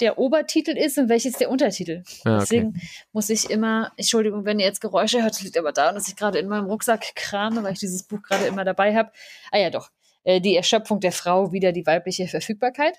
der 0.00 0.18
Obertitel 0.18 0.76
ist 0.76 0.98
und 0.98 1.08
welches 1.08 1.34
der 1.34 1.50
Untertitel. 1.50 2.02
Ja, 2.24 2.34
okay. 2.34 2.40
Deswegen 2.40 2.80
muss 3.12 3.30
ich 3.30 3.50
immer, 3.50 3.92
Entschuldigung, 3.96 4.44
wenn 4.44 4.58
ihr 4.58 4.66
jetzt 4.66 4.80
Geräusche 4.80 5.22
hört, 5.22 5.40
liegt 5.42 5.58
aber 5.58 5.72
daran, 5.72 5.94
dass 5.94 6.08
ich 6.08 6.16
gerade 6.16 6.38
in 6.38 6.48
meinem 6.48 6.66
Rucksack 6.66 7.14
krame, 7.14 7.62
weil 7.62 7.72
ich 7.72 7.78
dieses 7.78 8.02
Buch 8.02 8.22
gerade 8.22 8.46
immer 8.46 8.64
dabei 8.64 8.94
habe. 8.94 9.12
Ah 9.50 9.58
ja, 9.58 9.70
doch. 9.70 9.90
Äh, 10.24 10.40
die 10.40 10.56
Erschöpfung 10.56 11.00
der 11.00 11.12
Frau, 11.12 11.52
wieder 11.52 11.72
die 11.72 11.86
weibliche 11.86 12.28
Verfügbarkeit. 12.28 12.96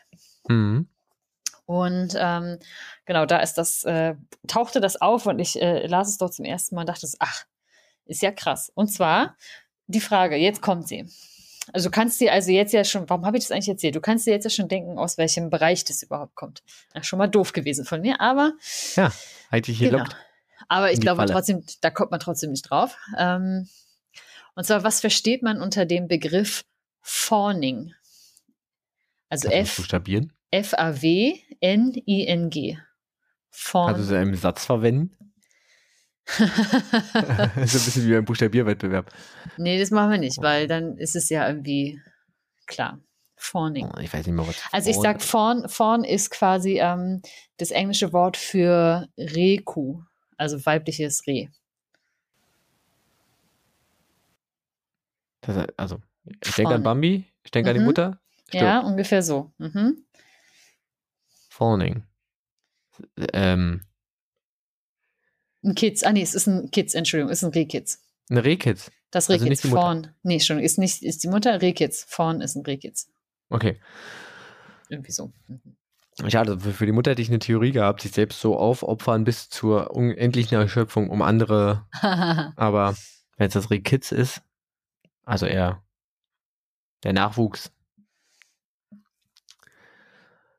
Mhm. 0.47 0.87
Und 1.65 2.15
ähm, 2.17 2.59
genau, 3.05 3.25
da 3.25 3.39
ist 3.39 3.53
das, 3.55 3.83
äh, 3.85 4.15
tauchte 4.47 4.81
das 4.81 5.01
auf 5.01 5.25
und 5.25 5.39
ich 5.39 5.61
äh, 5.61 5.87
las 5.87 6.09
es 6.09 6.17
dort 6.17 6.33
zum 6.33 6.45
ersten 6.45 6.75
Mal 6.75 6.81
und 6.81 6.89
dachte, 6.89 7.07
ach, 7.19 7.45
ist 8.05 8.21
ja 8.21 8.31
krass. 8.31 8.71
Und 8.75 8.89
zwar 8.89 9.37
die 9.87 10.01
Frage, 10.01 10.35
jetzt 10.35 10.61
kommt 10.61 10.87
sie. 10.87 11.09
Also 11.71 11.87
du 11.89 11.91
kannst 11.91 12.19
dir 12.19 12.33
also 12.33 12.51
jetzt 12.51 12.73
ja 12.73 12.83
schon, 12.83 13.09
warum 13.09 13.25
habe 13.25 13.37
ich 13.37 13.45
das 13.45 13.51
eigentlich 13.51 13.69
erzählt? 13.69 13.95
Du 13.95 14.01
kannst 14.01 14.27
dir 14.27 14.31
jetzt 14.31 14.43
ja 14.43 14.49
schon 14.49 14.67
denken, 14.67 14.97
aus 14.97 15.17
welchem 15.17 15.49
Bereich 15.49 15.85
das 15.85 16.03
überhaupt 16.03 16.35
kommt. 16.35 16.61
Ja, 16.93 17.03
schon 17.03 17.19
mal 17.19 17.27
doof 17.27 17.53
gewesen 17.53 17.85
von 17.85 18.01
mir, 18.01 18.19
aber. 18.19 18.53
Ja, 18.95 19.13
dich 19.53 19.77
hier 19.77 19.91
genau. 19.91 20.03
Aber 20.67 20.91
ich 20.91 20.99
glaube 20.99 21.25
trotzdem, 21.25 21.63
da 21.81 21.89
kommt 21.89 22.11
man 22.11 22.19
trotzdem 22.19 22.51
nicht 22.51 22.69
drauf. 22.69 22.97
Ähm, 23.17 23.69
und 24.55 24.65
zwar, 24.65 24.83
was 24.83 24.99
versteht 24.99 25.41
man 25.41 25.61
unter 25.61 25.85
dem 25.85 26.07
Begriff 26.07 26.65
Fawning? 27.01 27.93
Also 29.29 29.49
F. 29.49 29.81
F-A-W-N-I-N-G. 30.51 31.47
Fawn. 33.49 33.87
Kannst 33.87 33.99
du 33.99 34.03
es 34.03 34.11
in 34.11 34.17
einem 34.17 34.35
Satz 34.35 34.65
verwenden? 34.65 35.22
Das 36.25 36.39
ist 37.75 37.75
ein 37.75 37.85
bisschen 37.85 38.07
wie 38.07 38.15
ein 38.15 38.25
Buchstabierwettbewerb. 38.25 39.11
Nee, 39.57 39.79
das 39.79 39.91
machen 39.91 40.11
wir 40.11 40.17
nicht, 40.17 40.41
weil 40.41 40.67
dann 40.67 40.97
ist 40.97 41.15
es 41.15 41.29
ja 41.29 41.47
irgendwie 41.47 42.01
klar. 42.65 42.99
Fawning. 43.35 43.91
Ich 43.99 44.13
weiß 44.13 44.25
nicht 44.25 44.35
mehr, 44.35 44.47
was. 44.47 44.55
Also 44.71 44.89
ich 44.89 44.95
sag 44.95 45.21
Fawn, 45.21 45.67
Fawn 45.67 46.05
ist 46.05 46.31
quasi 46.31 46.79
ähm, 46.79 47.21
das 47.57 47.71
englische 47.71 48.13
Wort 48.13 48.37
für 48.37 49.09
Rehkuh, 49.17 50.01
also 50.37 50.65
weibliches 50.65 51.27
Reh. 51.27 51.49
Das, 55.41 55.67
also, 55.75 55.99
ich 56.41 56.55
denke 56.55 56.73
an 56.73 56.83
Bambi, 56.83 57.25
ich 57.43 57.51
denke 57.51 57.69
mhm. 57.69 57.69
an 57.69 57.73
die 57.73 57.79
mhm. 57.81 57.85
Mutter. 57.85 58.19
Stimmt. 58.47 58.63
Ja, 58.63 58.79
ungefähr 58.79 59.21
so. 59.21 59.51
Mhm. 59.57 60.05
Fawning. 61.49 62.03
Ähm, 63.33 63.81
ein 65.63 65.75
Kids, 65.75 66.03
ah 66.03 66.11
nee, 66.11 66.21
es 66.21 66.35
ist 66.35 66.47
ein 66.47 66.71
Kids, 66.71 66.93
Entschuldigung, 66.93 67.31
es 67.31 67.39
ist 67.39 67.45
ein 67.45 67.53
Rehkids. 67.53 68.01
Ein 68.29 68.37
Rehkids? 68.37 68.91
Das 69.11 69.29
also 69.29 69.43
Rehkids, 69.43 69.63
also 69.63 69.75
vorn. 69.75 70.13
Nee, 70.23 70.39
schon, 70.39 70.59
ist 70.59 70.77
nicht, 70.77 71.03
ist 71.03 71.23
die 71.23 71.27
Mutter 71.27 71.61
Rehkids, 71.61 72.05
vorn 72.07 72.41
ist 72.41 72.55
ein 72.55 72.65
Rehkids. 72.65 73.09
Okay. 73.49 73.79
Irgendwie 74.89 75.11
so. 75.11 75.31
Mhm. 75.47 75.77
Schade, 76.27 76.59
für 76.59 76.85
die 76.85 76.91
Mutter 76.91 77.11
hätte 77.11 77.21
ich 77.21 77.29
eine 77.29 77.39
Theorie 77.39 77.71
gehabt, 77.71 78.01
sich 78.01 78.11
selbst 78.11 78.39
so 78.39 78.55
aufopfern 78.55 79.23
bis 79.23 79.49
zur 79.49 79.91
unendlichen 79.91 80.57
Erschöpfung, 80.57 81.09
um 81.09 81.21
andere. 81.21 81.87
aber 82.55 82.95
wenn 83.37 83.47
es 83.47 83.53
das 83.53 83.71
Rehkids 83.71 84.11
ist, 84.11 84.41
also 85.23 85.47
eher 85.47 85.83
der 87.03 87.13
Nachwuchs, 87.13 87.71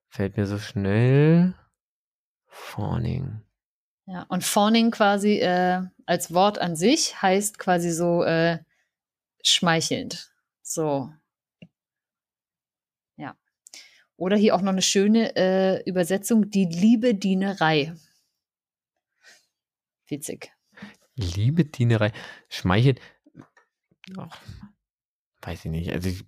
fällt 0.09 0.37
mir 0.37 0.47
so 0.47 0.59
schnell 0.59 1.55
Fawning. 2.47 3.44
Ja, 4.07 4.25
und 4.29 4.45
Fawning 4.45 4.91
quasi 4.91 5.39
äh, 5.39 5.83
als 6.05 6.35
Wort 6.35 6.59
an 6.59 6.77
sich 6.77 7.21
heißt 7.23 7.59
quasi 7.59 7.91
so 7.91 8.23
äh, 8.23 8.59
schmeichelnd. 9.43 10.31
So. 10.63 11.11
Ja. 13.17 13.37
Oder 14.17 14.37
hier 14.37 14.55
auch 14.55 14.61
noch 14.61 14.73
eine 14.73 14.83
schöne 14.83 15.35
äh, 15.37 15.83
Übersetzung, 15.89 16.51
die 16.51 16.67
Liebe-Dienerei. 16.67 17.95
Witzig. 20.07 20.53
Liebe-Dienerei. 21.15 22.13
Schmeichelt. 22.51 23.01
Oh, 24.19 24.29
weiß 25.41 25.65
ich 25.65 25.71
nicht. 25.71 25.93
Also 25.93 26.11
ich, 26.11 26.27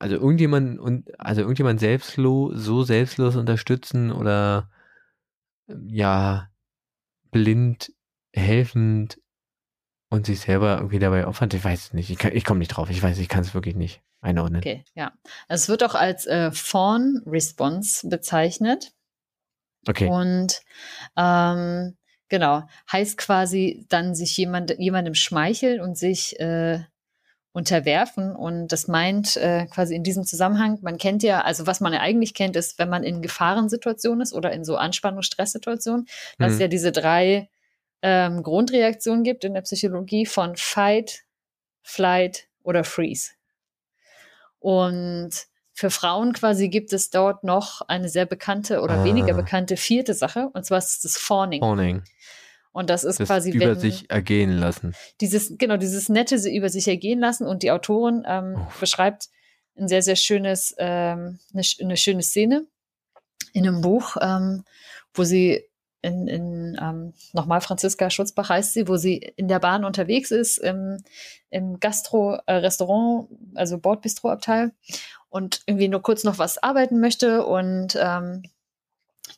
also 0.00 0.16
irgendjemand 0.16 0.80
und 0.80 1.20
also 1.20 1.42
irgendjemand 1.42 1.78
selbstlos, 1.78 2.52
so 2.56 2.82
selbstlos 2.82 3.36
unterstützen 3.36 4.10
oder 4.10 4.70
ja, 5.88 6.50
blind, 7.30 7.92
helfend 8.32 9.20
und 10.10 10.26
sich 10.26 10.40
selber 10.40 10.76
irgendwie 10.76 10.98
dabei 10.98 11.26
opfern. 11.26 11.48
Ich 11.52 11.64
weiß 11.64 11.86
es 11.86 11.92
nicht. 11.92 12.10
Ich, 12.10 12.22
ich 12.24 12.44
komme 12.44 12.58
nicht 12.58 12.68
drauf. 12.68 12.90
Ich 12.90 13.02
weiß, 13.02 13.18
ich 13.18 13.28
kann 13.28 13.42
es 13.42 13.54
wirklich 13.54 13.74
nicht 13.74 14.02
einordnen. 14.20 14.60
Okay, 14.60 14.84
ja. 14.94 15.12
Es 15.48 15.68
wird 15.68 15.84
auch 15.84 15.94
als 15.94 16.26
äh, 16.26 16.50
Fawn 16.52 17.22
Response 17.26 18.08
bezeichnet. 18.08 18.92
Okay. 19.88 20.08
Und 20.08 20.60
ähm, 21.16 21.96
genau, 22.28 22.62
heißt 22.90 23.18
quasi 23.18 23.86
dann 23.88 24.14
sich 24.14 24.36
jemand, 24.36 24.76
jemandem 24.78 25.14
schmeicheln 25.14 25.80
und 25.80 25.96
sich 25.96 26.38
äh, 26.40 26.84
unterwerfen. 27.56 28.36
Und 28.36 28.68
das 28.68 28.86
meint 28.86 29.38
äh, 29.38 29.64
quasi 29.66 29.94
in 29.94 30.02
diesem 30.02 30.24
Zusammenhang, 30.24 30.78
man 30.82 30.98
kennt 30.98 31.22
ja, 31.22 31.40
also 31.40 31.66
was 31.66 31.80
man 31.80 31.94
ja 31.94 32.00
eigentlich 32.00 32.34
kennt, 32.34 32.54
ist, 32.54 32.78
wenn 32.78 32.90
man 32.90 33.02
in 33.02 33.22
Gefahrensituationen 33.22 34.20
ist 34.20 34.34
oder 34.34 34.52
in 34.52 34.62
so 34.62 34.76
Anspannung, 34.76 35.22
Stresssituationen, 35.22 36.06
dass 36.38 36.52
es 36.52 36.56
mhm. 36.56 36.60
ja 36.60 36.68
diese 36.68 36.92
drei 36.92 37.48
ähm, 38.02 38.42
Grundreaktionen 38.42 39.24
gibt 39.24 39.42
in 39.44 39.54
der 39.54 39.62
Psychologie 39.62 40.26
von 40.26 40.54
Fight, 40.56 41.22
Flight 41.82 42.46
oder 42.62 42.84
Freeze. 42.84 43.30
Und 44.58 45.30
für 45.72 45.88
Frauen 45.88 46.34
quasi 46.34 46.68
gibt 46.68 46.92
es 46.92 47.08
dort 47.08 47.42
noch 47.42 47.80
eine 47.88 48.10
sehr 48.10 48.26
bekannte 48.26 48.82
oder 48.82 48.98
ah. 48.98 49.04
weniger 49.04 49.32
bekannte 49.32 49.78
vierte 49.78 50.12
Sache, 50.12 50.50
und 50.52 50.66
zwar 50.66 50.76
ist 50.76 51.06
das 51.06 51.16
Fawning. 51.16 51.62
Fawning. 51.62 52.02
Und 52.76 52.90
das 52.90 53.04
ist 53.04 53.20
das 53.20 53.26
quasi 53.26 53.52
über 53.52 53.68
wenn, 53.68 53.80
sich 53.80 54.10
ergehen 54.10 54.50
lassen. 54.50 54.94
Dieses 55.22 55.56
genau 55.56 55.78
dieses 55.78 56.10
nette 56.10 56.36
über 56.50 56.68
sich 56.68 56.86
ergehen 56.86 57.20
lassen 57.20 57.46
und 57.46 57.62
die 57.62 57.70
Autorin 57.70 58.22
ähm, 58.26 58.56
oh. 58.58 58.66
beschreibt 58.78 59.30
ein 59.78 59.88
sehr 59.88 60.02
sehr 60.02 60.14
schönes 60.14 60.74
ähm, 60.76 61.38
eine, 61.54 61.62
eine, 61.80 61.96
schöne 61.96 62.22
Szene 62.22 62.66
in 63.54 63.66
einem 63.66 63.80
Buch, 63.80 64.18
ähm, 64.20 64.64
wo 65.14 65.24
sie 65.24 65.64
in, 66.02 66.28
in 66.28 66.78
ähm, 66.78 67.14
nochmal 67.32 67.62
Franziska 67.62 68.10
Schutzbach 68.10 68.50
heißt 68.50 68.74
sie, 68.74 68.88
wo 68.88 68.98
sie 68.98 69.16
in 69.36 69.48
der 69.48 69.58
Bahn 69.58 69.86
unterwegs 69.86 70.30
ist 70.30 70.58
im, 70.58 70.98
im 71.48 71.80
Gastro-Restaurant, 71.80 73.30
äh, 73.30 73.58
also 73.58 73.78
Bordbistro-Abteil 73.78 74.72
und 75.30 75.62
irgendwie 75.64 75.88
nur 75.88 76.02
kurz 76.02 76.24
noch 76.24 76.36
was 76.36 76.62
arbeiten 76.62 77.00
möchte 77.00 77.46
und 77.46 77.96
ähm, 77.98 78.42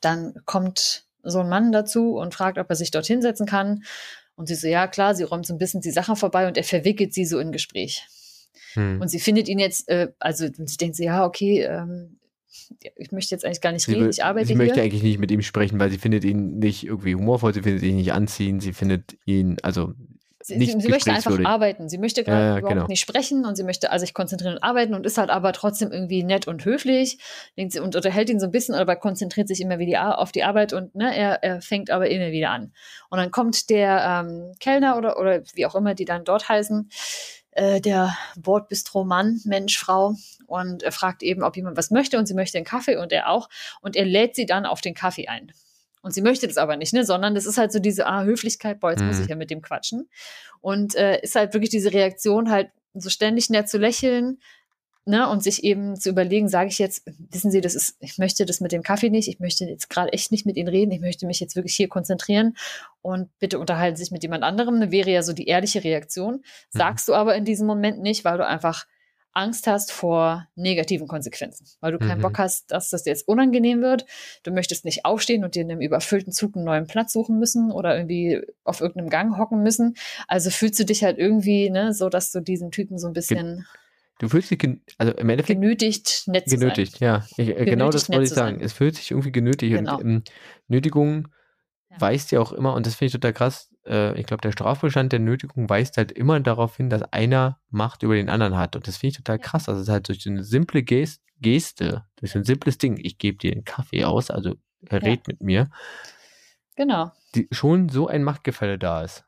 dann 0.01 0.35
kommt 0.45 1.08
so 1.23 1.41
ein 1.41 1.49
Mann 1.49 1.73
dazu 1.73 2.17
und 2.17 2.35
fragt, 2.35 2.59
ob 2.59 2.69
er 2.71 2.77
sich 2.77 2.91
dort 2.91 3.07
hinsetzen 3.07 3.47
kann. 3.47 3.85
Und 4.37 4.47
sie 4.47 4.55
so, 4.55 4.69
ja 4.69 4.87
klar, 4.87 5.15
sie 5.15 5.25
räumt 5.25 5.47
so 5.47 5.55
ein 5.55 5.59
bisschen 5.59 5.81
die 5.81 5.91
Sachen 5.91 6.17
vorbei 6.17 6.47
und 6.47 6.57
er 6.57 6.65
verwickelt 6.65 7.13
sie 7.13 7.25
so 7.25 7.39
in 7.39 7.53
Gespräch. 7.53 8.07
Hm. 8.75 9.01
Und 9.01 9.09
sie 9.09 9.21
findet 9.21 9.49
ihn 9.49 9.59
jetzt, 9.59 9.89
äh, 9.89 10.09
also 10.19 10.47
sie 10.47 10.77
denkt 10.77 10.97
sie, 10.97 11.05
ja, 11.05 11.25
okay, 11.25 11.63
ähm, 11.63 12.19
ich 12.97 13.13
möchte 13.13 13.35
jetzt 13.35 13.45
eigentlich 13.45 13.61
gar 13.61 13.73
nicht 13.73 13.89
reden, 13.89 14.11
ich 14.11 14.25
arbeite 14.25 14.47
sie 14.47 14.53
hier. 14.53 14.61
Sie 14.61 14.67
möchte 14.67 14.83
eigentlich 14.83 15.03
nicht 15.03 15.19
mit 15.19 15.31
ihm 15.31 15.43
sprechen, 15.43 15.79
weil 15.81 15.91
sie 15.91 15.99
findet 15.99 16.25
ihn 16.25 16.59
nicht 16.59 16.85
irgendwie 16.85 17.15
humorvoll, 17.15 17.55
sie 17.55 17.63
findet 17.63 17.83
ihn 17.83 17.97
nicht 17.97 18.13
anziehen, 18.13 18.61
sie 18.61 18.73
findet 18.73 19.17
ihn, 19.25 19.57
also 19.63 19.95
Sie, 20.41 20.57
sie, 20.57 20.81
sie 20.81 20.89
möchte 20.89 21.11
einfach 21.11 21.37
arbeiten. 21.45 21.89
Sie 21.89 21.99
möchte 21.99 22.23
gerade 22.23 22.45
ja, 22.45 22.59
überhaupt 22.59 22.75
genau. 22.75 22.87
nicht 22.87 23.01
sprechen 23.01 23.45
und 23.45 23.57
sie 23.57 23.65
möchte 23.65 23.91
also 23.91 24.05
sich 24.05 24.15
konzentrieren 24.15 24.55
und 24.55 24.63
arbeiten 24.63 24.95
und 24.95 25.05
ist 25.05 25.19
halt 25.19 25.31
aber 25.31 25.53
trotzdem 25.53 25.91
irgendwie 25.91 26.23
nett 26.23 26.47
und 26.47 26.65
höflich 26.65 27.19
und 27.57 27.97
unterhält 27.97 28.31
ihn 28.31 28.39
so 28.39 28.47
ein 28.47 28.53
bisschen, 28.53 28.77
aber 28.77 28.95
konzentriert 28.95 29.49
sich 29.49 29.61
immer 29.61 29.81
wieder 29.81 30.19
auf 30.19 30.31
die 30.31 30.45
Arbeit 30.45 30.73
und 30.73 30.95
ne, 30.95 31.15
er, 31.15 31.43
er 31.43 31.61
fängt 31.61 31.91
aber 31.91 32.09
immer 32.09 32.31
wieder 32.31 32.51
an. 32.51 32.73
Und 33.11 33.19
dann 33.19 33.33
kommt 33.33 33.69
der 33.69 34.25
ähm, 34.27 34.53
Kellner 34.61 34.97
oder, 34.97 35.19
oder 35.19 35.43
wie 35.55 35.67
auch 35.67 35.75
immer 35.75 35.95
die 35.95 36.05
dann 36.05 36.25
dort 36.25 36.49
heißen, 36.49 36.89
äh, 37.51 37.81
der 37.81 38.17
Bordbistro-Mann, 38.37 39.41
Mensch, 39.45 39.77
Frau, 39.77 40.15
und 40.47 40.85
er 40.85 40.93
fragt 40.93 41.25
eben, 41.25 41.43
ob 41.43 41.57
jemand 41.57 41.77
was 41.77 41.91
möchte 41.91 42.17
und 42.17 42.27
sie 42.27 42.35
möchte 42.35 42.57
einen 42.57 42.65
Kaffee 42.65 42.97
und 42.97 43.13
er 43.13 43.29
auch. 43.29 43.49
Und 43.81 43.97
er 43.97 44.05
lädt 44.05 44.37
sie 44.37 44.47
dann 44.47 44.65
auf 44.67 44.81
den 44.81 44.95
Kaffee 44.95 45.27
ein. 45.27 45.53
Und 46.03 46.13
sie 46.13 46.23
möchte 46.23 46.47
das 46.47 46.57
aber 46.57 46.77
nicht, 46.77 46.93
ne? 46.93 47.05
sondern 47.05 47.35
das 47.35 47.47
ist 47.47 47.59
halt 47.59 47.73
so 47.73 47.79
diese 47.79 48.07
ah, 48.07 48.25
Höflichkeit, 48.25 48.81
boah, 48.81 48.91
jetzt 48.91 49.01
mhm. 49.01 49.09
muss 49.09 49.21
ich 49.21 49.29
ja 49.29 49.37
mit 49.37 49.51
dem 49.51 49.63
quatschen. 49.63 50.09
Und 50.61 50.95
äh, 50.95 51.21
ist 51.21 51.35
halt 51.35 51.55
wirklich 51.55 51.71
diese 51.71 51.93
Reaktion, 51.93 52.51
halt 52.51 52.71
so 52.95 53.11
ständig 53.11 53.51
nett 53.51 53.69
zu 53.69 53.79
lächeln, 53.79 54.39
ne, 55.09 55.29
und 55.29 55.43
sich 55.43 55.65
eben 55.65 55.97
zu 55.97 56.11
überlegen, 56.11 56.49
sage 56.49 56.69
ich 56.69 56.79
jetzt, 56.79 57.03
wissen 57.31 57.51
Sie, 57.51 57.63
das 57.63 57.75
ist, 57.75 57.97
ich 58.01 58.19
möchte 58.19 58.45
das 58.45 58.61
mit 58.61 58.73
dem 58.73 58.83
Kaffee 58.83 59.09
nicht, 59.09 59.29
ich 59.29 59.41
möchte 59.41 59.65
jetzt 59.65 59.89
gerade 59.89 60.13
echt 60.13 60.31
nicht 60.31 60.45
mit 60.45 60.57
Ihnen 60.57 60.69
reden, 60.69 60.93
ich 60.93 61.01
möchte 61.01 61.27
mich 61.27 61.41
jetzt 61.41 61.57
wirklich 61.57 61.75
hier 61.75 61.89
konzentrieren 61.89 62.57
und 63.01 63.31
bitte 63.39 63.59
unterhalten 63.59 63.97
Sie 63.97 64.05
sich 64.05 64.13
mit 64.13 64.23
jemand 64.23 64.45
anderem, 64.45 64.93
wäre 64.93 65.11
ja 65.11 65.23
so 65.23 65.33
die 65.33 65.47
ehrliche 65.47 65.83
Reaktion. 65.83 66.35
Mhm. 66.35 66.43
Sagst 66.69 67.09
du 67.09 67.15
aber 67.15 67.35
in 67.35 67.47
diesem 67.47 67.67
Moment 67.67 68.01
nicht, 68.01 68.25
weil 68.27 68.37
du 68.37 68.47
einfach 68.47 68.87
Angst 69.33 69.67
hast 69.67 69.93
vor 69.93 70.49
negativen 70.57 71.07
Konsequenzen, 71.07 71.67
weil 71.81 71.93
du 71.93 71.99
keinen 71.99 72.19
mhm. 72.19 72.23
Bock 72.23 72.39
hast, 72.39 72.71
dass 72.73 72.91
das 72.91 73.05
jetzt 73.05 73.29
unangenehm 73.29 73.83
wird. 73.83 74.05
Du 74.43 74.51
möchtest 74.51 74.85
nicht 74.85 75.05
aufstehen 75.05 75.45
und 75.45 75.55
dir 75.55 75.63
in 75.63 75.71
einem 75.71 75.81
überfüllten 75.81 76.33
Zug 76.33 76.57
einen 76.57 76.65
neuen 76.65 76.87
Platz 76.87 77.13
suchen 77.13 77.39
müssen 77.39 77.71
oder 77.71 77.97
irgendwie 77.97 78.41
auf 78.65 78.81
irgendeinem 78.81 79.11
Gang 79.11 79.39
hocken 79.39 79.63
müssen. 79.63 79.95
Also 80.27 80.51
fühlst 80.51 80.81
du 80.81 80.85
dich 80.85 81.05
halt 81.05 81.19
irgendwie 81.19 81.71
ne, 81.71 81.93
so, 81.93 82.09
dass 82.09 82.33
du 82.33 82.41
diesen 82.41 82.71
Typen 82.71 82.99
so 82.99 83.07
ein 83.07 83.13
bisschen 83.13 83.67
Du 84.19 84.29
fühlst 84.29 84.51
dich, 84.51 84.59
also 84.99 85.13
im 85.13 85.29
Endeffekt. 85.29 85.61
Genötigt, 85.61 86.25
nett 86.27 86.49
zu 86.51 86.57
genötigt, 86.57 86.99
sein. 86.99 87.07
ja. 87.07 87.27
Ich, 87.37 87.51
äh, 87.51 87.65
genau 87.65 87.91
das 87.91 88.09
wollte 88.09 88.25
ich 88.25 88.31
sagen. 88.31 88.61
Es 88.61 88.73
fühlt 88.73 88.97
sich 88.97 89.13
irgendwie 89.13 89.31
genötigt. 89.31 89.77
Genau. 89.77 89.99
Und 89.99 90.05
ähm, 90.05 90.23
Nötigung. 90.67 91.29
Weist 92.01 92.33
ja 92.33 92.41
auch 92.41 92.53
immer, 92.53 92.75
und 92.75 92.87
das 92.87 92.95
finde 92.95 93.07
ich 93.07 93.13
total 93.13 93.33
krass, 93.33 93.71
äh, 93.87 94.19
ich 94.19 94.27
glaube, 94.27 94.41
der 94.41 94.53
Strafbestand 94.53 95.13
der 95.13 95.21
Nötigung 95.21 95.69
weist 95.69 95.97
halt 95.97 96.13
immer 96.13 96.39
darauf 96.41 96.77
hin, 96.77 96.91
dass 96.91 97.03
einer 97.13 97.59
Macht 97.71 98.03
über 98.03 98.15
den 98.15 98.29
anderen 98.29 98.57
hat. 98.57 98.77
Und 98.77 98.87
das 98.87 98.97
finde 98.97 99.13
ich 99.13 99.17
total 99.17 99.39
krass. 99.39 99.69
Also 99.69 99.81
es 99.81 99.89
ist 99.89 99.93
halt 99.93 100.09
durch 100.09 100.27
eine 100.27 100.45
simple 100.45 100.83
Gest 100.83 101.23
Geste, 101.41 102.05
durch 102.17 102.35
ein 102.35 102.45
simples 102.45 102.79
Ding, 102.79 102.99
ich 103.01 103.19
gebe 103.19 103.39
dir 103.39 103.53
einen 103.53 103.65
Kaffee 103.65 104.05
aus, 104.05 104.31
also 104.31 104.57
er 104.89 105.03
ja. 105.03 105.17
mit 105.27 105.41
mir. 105.41 105.71
Genau. 106.77 107.13
Die, 107.35 107.49
schon 107.51 107.89
so 107.89 108.09
ein 108.09 108.23
Machtgefälle 108.23 108.79
da 108.79 109.03
ist. 109.03 109.25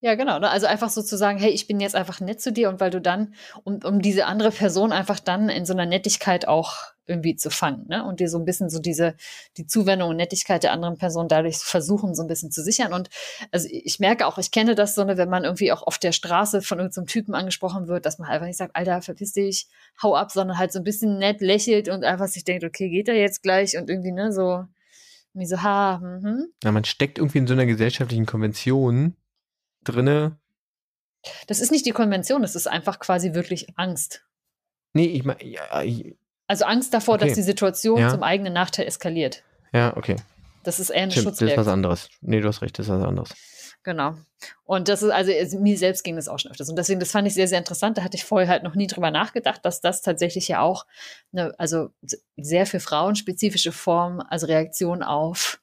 Ja, 0.00 0.14
genau. 0.14 0.38
Ne? 0.38 0.50
Also 0.50 0.66
einfach 0.66 0.90
so 0.90 1.02
zu 1.02 1.16
sagen, 1.16 1.38
hey, 1.38 1.50
ich 1.50 1.66
bin 1.66 1.80
jetzt 1.80 1.94
einfach 1.94 2.20
nett 2.20 2.40
zu 2.40 2.52
dir 2.52 2.68
und 2.68 2.80
weil 2.80 2.90
du 2.90 3.00
dann, 3.00 3.34
um, 3.64 3.80
um 3.82 4.02
diese 4.02 4.26
andere 4.26 4.50
Person 4.50 4.92
einfach 4.92 5.20
dann 5.20 5.48
in 5.48 5.64
so 5.64 5.72
einer 5.72 5.86
Nettigkeit 5.86 6.46
auch 6.46 6.76
irgendwie 7.06 7.36
zu 7.36 7.50
fangen, 7.50 7.86
ne? 7.88 8.04
Und 8.04 8.20
dir 8.20 8.28
so 8.28 8.38
ein 8.38 8.44
bisschen 8.44 8.68
so 8.68 8.78
diese, 8.80 9.14
die 9.56 9.66
Zuwendung 9.66 10.10
und 10.10 10.16
Nettigkeit 10.16 10.62
der 10.62 10.72
anderen 10.72 10.98
Person 10.98 11.28
dadurch 11.28 11.58
versuchen, 11.58 12.14
so 12.14 12.22
ein 12.22 12.28
bisschen 12.28 12.50
zu 12.50 12.62
sichern. 12.62 12.92
Und 12.92 13.08
also 13.52 13.68
ich 13.70 14.00
merke 14.00 14.26
auch, 14.26 14.38
ich 14.38 14.50
kenne 14.50 14.74
das 14.74 14.94
so, 14.94 15.04
ne, 15.04 15.16
wenn 15.16 15.28
man 15.28 15.44
irgendwie 15.44 15.72
auch 15.72 15.82
auf 15.82 15.98
der 15.98 16.12
Straße 16.12 16.62
von 16.62 16.78
irgendeinem 16.78 17.06
so 17.06 17.12
Typen 17.12 17.34
angesprochen 17.34 17.88
wird, 17.88 18.06
dass 18.06 18.18
man 18.18 18.28
einfach 18.28 18.46
nicht 18.46 18.56
sagt, 18.56 18.74
Alter, 18.74 19.02
verpiss 19.02 19.32
dich, 19.32 19.68
hau 20.02 20.16
ab, 20.16 20.32
sondern 20.32 20.58
halt 20.58 20.72
so 20.72 20.80
ein 20.80 20.84
bisschen 20.84 21.18
nett 21.18 21.40
lächelt 21.40 21.88
und 21.88 22.04
einfach 22.04 22.28
sich 22.28 22.44
denkt, 22.44 22.64
okay, 22.64 22.88
geht 22.90 23.08
er 23.08 23.16
jetzt 23.16 23.42
gleich 23.42 23.76
und 23.78 23.88
irgendwie, 23.88 24.12
ne, 24.12 24.32
so, 24.32 24.64
wie 25.34 25.46
so, 25.46 25.62
ha, 25.62 25.98
mhm. 25.98 26.48
Ja, 26.64 26.72
man 26.72 26.84
steckt 26.84 27.18
irgendwie 27.18 27.38
in 27.38 27.46
so 27.46 27.52
einer 27.52 27.66
gesellschaftlichen 27.66 28.26
Konvention, 28.26 29.16
drinne. 29.84 30.38
Das 31.46 31.60
ist 31.60 31.70
nicht 31.70 31.86
die 31.86 31.92
Konvention, 31.92 32.42
das 32.42 32.56
ist 32.56 32.66
einfach 32.66 32.98
quasi 32.98 33.34
wirklich 33.34 33.68
Angst. 33.76 34.24
Nee, 34.92 35.06
ich 35.06 35.24
meine, 35.24 35.44
ja, 35.44 35.82
also 36.46 36.64
Angst 36.64 36.94
davor, 36.94 37.16
okay. 37.16 37.26
dass 37.26 37.34
die 37.34 37.42
Situation 37.42 38.00
ja. 38.00 38.10
zum 38.10 38.22
eigenen 38.22 38.52
Nachteil 38.52 38.86
eskaliert. 38.86 39.42
Ja, 39.72 39.96
okay. 39.96 40.16
Das 40.62 40.80
ist 40.80 40.90
eher 40.90 41.04
eine 41.04 41.12
Stimmt, 41.12 41.28
Das 41.28 41.40
ist 41.40 41.56
was 41.56 41.68
anderes. 41.68 42.08
Nee, 42.20 42.40
du 42.40 42.48
hast 42.48 42.62
recht, 42.62 42.78
das 42.78 42.86
ist 42.86 42.92
was 42.92 43.04
anderes. 43.04 43.34
Genau. 43.84 44.16
Und 44.64 44.88
das 44.88 45.02
ist, 45.02 45.10
also 45.10 45.58
mir 45.60 45.78
selbst 45.78 46.02
ging 46.02 46.16
das 46.16 46.26
auch 46.26 46.40
schon 46.40 46.50
öfters. 46.50 46.68
Und 46.68 46.76
deswegen, 46.76 46.98
das 46.98 47.12
fand 47.12 47.28
ich 47.28 47.34
sehr, 47.34 47.46
sehr 47.46 47.58
interessant. 47.58 47.96
Da 47.96 48.02
hatte 48.02 48.16
ich 48.16 48.24
vorher 48.24 48.48
halt 48.48 48.64
noch 48.64 48.74
nie 48.74 48.88
drüber 48.88 49.12
nachgedacht, 49.12 49.64
dass 49.64 49.80
das 49.80 50.02
tatsächlich 50.02 50.48
ja 50.48 50.60
auch 50.60 50.86
eine, 51.32 51.54
also 51.58 51.90
sehr 52.36 52.66
für 52.66 52.80
Frauen 52.80 53.14
spezifische 53.14 53.70
Form, 53.70 54.20
also 54.28 54.46
Reaktion 54.46 55.04
auf 55.04 55.60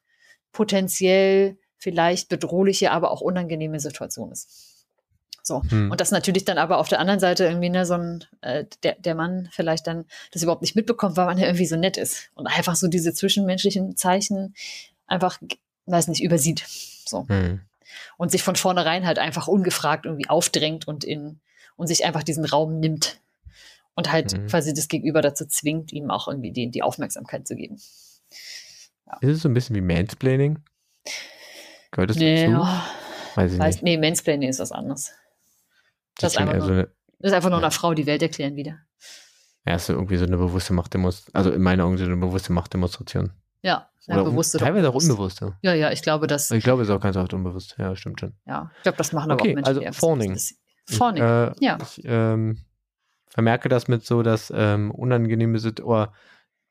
potenziell 0.53 1.57
vielleicht 1.77 2.29
bedrohliche, 2.29 2.91
aber 2.91 3.11
auch 3.11 3.19
unangenehme 3.19 3.81
Situation 3.81 4.31
ist. 4.31 4.72
So. 5.43 5.61
Hm. 5.69 5.91
Und 5.91 5.99
das 5.99 6.11
natürlich 6.11 6.45
dann 6.45 6.57
aber 6.57 6.77
auf 6.77 6.87
der 6.87 6.99
anderen 6.99 7.19
Seite 7.19 7.43
irgendwie, 7.43 7.69
ne, 7.69 7.85
so 7.85 7.95
ein, 7.95 8.23
äh, 8.41 8.63
der, 8.81 8.95
der 8.95 9.13
Mann 9.13 9.49
vielleicht 9.51 9.85
dann 9.85 10.05
das 10.31 10.41
überhaupt 10.41 10.61
nicht 10.61 10.75
mitbekommt, 10.75 11.17
weil 11.17 11.25
man 11.25 11.37
ja 11.37 11.45
irgendwie 11.45 11.65
so 11.65 11.75
nett 11.75 11.97
ist 11.97 12.29
und 12.33 12.47
einfach 12.47 12.75
so 12.75 12.87
diese 12.87 13.13
zwischenmenschlichen 13.13 13.97
Zeichen 13.97 14.55
einfach, 15.05 15.39
weiß 15.85 16.07
nicht, 16.07 16.23
übersieht. 16.23 16.63
So. 17.05 17.27
Hm. 17.27 17.59
Und 18.17 18.31
sich 18.31 18.41
von 18.41 18.55
vornherein 18.55 19.05
halt 19.05 19.19
einfach 19.19 19.47
ungefragt 19.47 20.05
irgendwie 20.05 20.29
aufdrängt 20.29 20.87
und 20.87 21.03
in, 21.03 21.39
und 21.75 21.87
sich 21.87 22.05
einfach 22.05 22.23
diesen 22.23 22.45
Raum 22.45 22.79
nimmt. 22.79 23.19
Und 23.95 24.11
halt 24.11 24.31
hm. 24.31 24.47
quasi 24.47 24.73
das 24.73 24.87
Gegenüber 24.87 25.21
dazu 25.21 25.45
zwingt, 25.45 25.91
ihm 25.91 26.09
auch 26.09 26.29
irgendwie 26.29 26.51
die, 26.51 26.71
die 26.71 26.83
Aufmerksamkeit 26.83 27.45
zu 27.45 27.55
geben. 27.55 27.79
Ja. 29.05 29.17
Ist 29.19 29.35
es 29.35 29.41
so 29.41 29.49
ein 29.49 29.53
bisschen 29.53 29.75
wie 29.75 29.81
Mansplaining? 29.81 30.59
Gehört 31.91 32.11
das 32.11 32.17
nee, 32.17 32.47
dazu? 32.47 32.61
Oh, 32.63 32.81
Weiß 33.35 33.53
ich 33.53 33.59
weiß, 33.59 33.75
nicht. 33.75 33.83
Nee, 33.83 33.97
Mansplaining 33.97 34.49
ist 34.49 34.59
was 34.59 34.71
anderes. 34.71 35.11
Das, 36.18 36.34
das, 36.34 36.34
ist 36.34 36.38
einfach, 36.38 36.53
nur, 36.57 36.66
so 36.66 36.72
eine, 36.72 36.84
das 37.20 37.32
ist 37.32 37.34
einfach 37.34 37.49
nur 37.49 37.59
ja. 37.59 37.66
einer 37.66 37.72
Frau 37.72 37.93
die 37.93 38.05
Welt 38.05 38.22
erklären 38.22 38.55
wieder. 38.55 38.80
Ja, 39.66 39.76
ist 39.76 39.86
so 39.86 39.93
irgendwie 39.93 40.18
so 40.18 40.26
eine 40.26 40.38
bewusste 40.38 40.74
Machtdemonstration. 40.74 41.36
Also 41.36 41.51
in 41.51 41.61
meiner 41.61 41.86
Augen 41.86 41.97
so 41.97 42.03
eine 42.03 42.18
bewusste 42.18 42.51
Machtdemonstration. 42.51 43.32
Ja, 43.61 43.89
ja 44.07 44.16
Oder 44.16 44.26
bewusste. 44.26 44.57
Teilweise 44.57 44.89
auch 44.89 44.95
unbewusste. 44.95 45.57
Ja, 45.61 45.74
ja, 45.74 45.91
ich 45.91 46.01
glaube, 46.01 46.28
dass. 46.28 46.51
Ich 46.51 46.64
glaube, 46.64 46.82
es 46.82 46.89
ist 46.89 46.93
auch 46.93 47.01
ganz 47.01 47.16
oft 47.16 47.34
unbewusst. 47.34 47.76
Ja, 47.78 47.95
stimmt 47.95 48.20
schon. 48.20 48.34
Ja, 48.45 48.72
ich 48.78 48.84
glaube, 48.84 48.97
das 48.97 49.14
machen 49.14 49.32
aber 49.32 49.41
okay, 49.41 49.51
auch 49.51 49.55
Menschen. 49.55 49.88
Also 49.88 49.91
Fawning. 49.93 50.38
Fawning, 50.86 51.24
äh, 51.24 51.53
ja. 51.59 51.78
Ich 51.82 52.01
ähm, 52.03 52.66
vermerke 53.30 53.70
das 53.70 53.88
mit 53.88 54.05
so, 54.05 54.22
dass 54.22 54.51
ähm, 54.53 54.91
unangenehme, 54.91 55.57
oder 55.82 56.11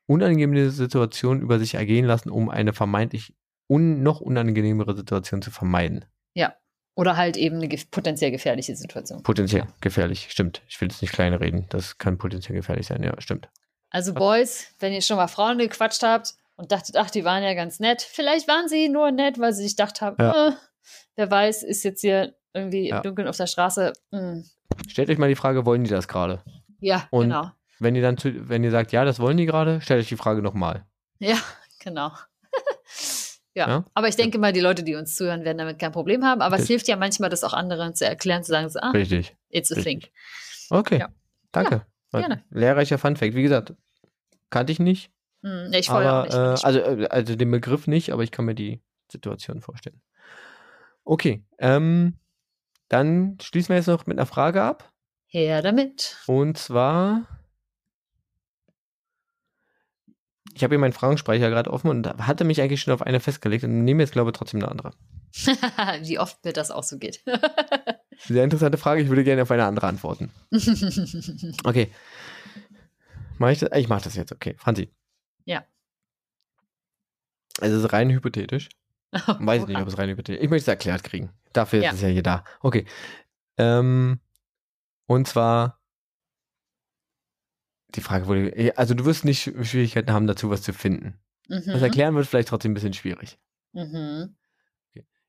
unangenehme 0.05 0.69
Situationen 0.69 1.41
über 1.41 1.57
sich 1.57 1.73
ergehen 1.75 2.05
lassen, 2.05 2.29
um 2.29 2.49
eine 2.49 2.73
vermeintlich 2.73 3.35
un 3.67 4.03
noch 4.03 4.21
unangenehmere 4.21 4.95
Situation 4.95 5.41
zu 5.41 5.49
vermeiden. 5.49 6.05
Ja. 6.35 6.53
Oder 6.95 7.17
halt 7.17 7.37
eben 7.37 7.55
eine 7.55 7.67
ge 7.67 7.79
potenziell 7.89 8.31
gefährliche 8.31 8.75
Situation. 8.75 9.23
Potenziell 9.23 9.63
ja. 9.63 9.67
gefährlich, 9.81 10.27
stimmt. 10.29 10.61
Ich 10.67 10.79
will 10.79 10.89
jetzt 10.89 11.01
nicht 11.01 11.13
kleinreden. 11.13 11.65
Das 11.69 11.97
kann 11.97 12.17
potenziell 12.17 12.55
gefährlich 12.55 12.87
sein, 12.87 13.01
ja, 13.03 13.19
stimmt. 13.19 13.49
Also, 13.89 14.13
Boys, 14.13 14.67
wenn 14.79 14.93
ihr 14.93 15.01
schon 15.01 15.17
mal 15.17 15.27
Frauen 15.27 15.57
gequatscht 15.57 16.03
habt 16.03 16.35
und 16.55 16.71
dachtet, 16.71 16.97
ach, 16.97 17.09
die 17.09 17.25
waren 17.25 17.43
ja 17.43 17.53
ganz 17.53 17.79
nett, 17.79 18.01
vielleicht 18.01 18.47
waren 18.47 18.67
sie 18.67 18.89
nur 18.89 19.11
nett, 19.11 19.39
weil 19.39 19.53
sie 19.53 19.63
sich 19.63 19.75
gedacht 19.75 20.01
haben, 20.01 20.17
ja. 20.19 20.49
äh, 20.49 20.51
wer 21.15 21.29
weiß, 21.29 21.63
ist 21.63 21.83
jetzt 21.83 22.01
hier 22.01 22.35
irgendwie 22.53 22.89
ja. 22.89 22.97
im 22.97 23.03
Dunkeln 23.03 23.27
auf 23.27 23.37
der 23.37 23.47
Straße. 23.47 23.93
Mh. 24.11 24.19
Hm. 24.19 24.45
Stellt 24.87 25.09
euch 25.09 25.17
mal 25.17 25.29
die 25.29 25.35
Frage, 25.35 25.65
wollen 25.65 25.83
die 25.83 25.89
das 25.89 26.07
gerade? 26.07 26.43
Ja, 26.79 27.07
und 27.11 27.29
genau. 27.29 27.51
Wenn 27.79 27.95
ihr 27.95 28.01
dann, 28.01 28.17
zu, 28.17 28.49
wenn 28.49 28.63
ihr 28.63 28.71
sagt, 28.71 28.91
ja, 28.91 29.05
das 29.05 29.19
wollen 29.19 29.37
die 29.37 29.45
gerade, 29.45 29.81
stellt 29.81 30.01
euch 30.01 30.09
die 30.09 30.17
Frage 30.17 30.41
nochmal. 30.41 30.85
Ja, 31.19 31.37
genau. 31.79 32.11
Ja. 33.55 33.67
ja. 33.67 33.85
aber 33.93 34.07
ich 34.07 34.15
denke 34.15 34.39
mal, 34.39 34.51
die 34.51 34.59
Leute, 34.59 34.83
die 34.83 34.95
uns 34.95 35.15
zuhören, 35.15 35.45
werden 35.45 35.59
damit 35.59 35.79
kein 35.79 35.91
Problem 35.91 36.23
haben. 36.23 36.41
Aber 36.41 36.57
es 36.57 36.67
hilft 36.67 36.87
ja 36.87 36.95
manchmal, 36.95 37.29
das 37.29 37.43
auch 37.43 37.53
anderen 37.53 37.93
zu 37.93 38.05
erklären, 38.05 38.43
zu 38.43 38.51
sagen, 38.51 38.69
so, 38.69 38.79
ah, 38.79 38.91
Richtig. 38.91 39.35
it's 39.49 39.71
a 39.71 39.75
Richtig. 39.75 40.01
thing. 40.01 40.11
Okay, 40.69 40.99
ja. 40.99 41.09
danke. 41.51 41.85
Ja, 42.13 42.19
gerne. 42.19 42.43
Lehrreicher 42.49 42.97
Funfact. 42.97 43.35
Wie 43.35 43.43
gesagt, 43.43 43.73
kannte 44.49 44.71
ich 44.71 44.79
nicht. 44.79 45.11
Hm, 45.43 45.71
ich 45.73 45.87
vorher 45.87 46.21
auch 46.21 46.23
nicht. 46.23 46.33
Äh, 46.33 46.65
also, 46.65 46.79
äh, 46.79 47.07
also 47.09 47.35
den 47.35 47.51
Begriff 47.51 47.87
nicht, 47.87 48.11
aber 48.11 48.23
ich 48.23 48.31
kann 48.31 48.45
mir 48.45 48.55
die 48.55 48.81
Situation 49.11 49.61
vorstellen. 49.61 50.01
Okay, 51.03 51.43
ähm, 51.59 52.17
dann 52.87 53.37
schließen 53.41 53.69
wir 53.69 53.77
jetzt 53.77 53.87
noch 53.87 54.05
mit 54.05 54.17
einer 54.17 54.25
Frage 54.25 54.61
ab. 54.63 54.91
Her 55.27 55.61
damit. 55.61 56.17
Und 56.27 56.57
zwar 56.57 57.27
ich 60.55 60.63
habe 60.63 60.73
hier 60.73 60.79
meinen 60.79 60.93
Fragenspeicher 60.93 61.49
gerade 61.49 61.71
offen 61.71 61.89
und 61.89 62.07
hatte 62.07 62.43
mich 62.43 62.61
eigentlich 62.61 62.81
schon 62.81 62.93
auf 62.93 63.01
eine 63.01 63.19
festgelegt 63.19 63.63
und 63.63 63.83
nehme 63.83 64.03
jetzt, 64.03 64.11
glaube 64.11 64.31
ich, 64.31 64.37
trotzdem 64.37 64.61
eine 64.61 64.69
andere. 64.69 64.93
Wie 66.01 66.19
oft 66.19 66.43
mir 66.45 66.53
das 66.53 66.71
auch 66.71 66.83
so 66.83 66.97
geht. 66.97 67.23
Sehr 68.19 68.43
interessante 68.43 68.77
Frage. 68.77 69.01
Ich 69.01 69.09
würde 69.09 69.23
gerne 69.23 69.41
auf 69.41 69.51
eine 69.51 69.65
andere 69.65 69.87
antworten. 69.87 70.31
okay. 71.63 71.91
Mach 73.39 73.49
ich, 73.49 73.59
das? 73.59 73.69
ich 73.75 73.89
mache 73.89 74.03
das 74.03 74.15
jetzt, 74.15 74.31
okay. 74.31 74.55
Franzi. 74.57 74.93
Ja. 75.45 75.65
Es 77.59 77.71
ist 77.71 77.91
rein 77.91 78.11
hypothetisch. 78.11 78.69
Oh, 79.27 79.35
Weiß 79.39 79.63
ich 79.63 79.67
nicht, 79.67 79.79
ob 79.79 79.87
es 79.87 79.97
rein 79.97 80.09
hypothetisch 80.09 80.39
ist. 80.39 80.43
Ich 80.43 80.49
möchte 80.49 80.63
es 80.63 80.67
erklärt 80.67 81.03
kriegen. 81.03 81.31
Dafür 81.51 81.81
ja. 81.81 81.89
ist 81.89 81.95
es 81.95 82.01
ja 82.01 82.07
hier 82.09 82.23
da. 82.23 82.43
Okay. 82.61 82.85
Ähm, 83.57 84.19
und 85.07 85.27
zwar 85.27 85.82
die 87.95 88.01
Frage 88.01 88.27
wurde, 88.27 88.73
also 88.77 88.93
du 88.93 89.05
wirst 89.05 89.25
nicht 89.25 89.43
Schwierigkeiten 89.43 90.11
haben, 90.11 90.27
dazu 90.27 90.49
was 90.49 90.61
zu 90.61 90.73
finden. 90.73 91.19
Mhm. 91.47 91.63
Das 91.65 91.81
erklären 91.81 92.15
wird 92.15 92.27
vielleicht 92.27 92.49
trotzdem 92.49 92.71
ein 92.71 92.75
bisschen 92.75 92.93
schwierig. 92.93 93.37
Mhm. 93.73 94.35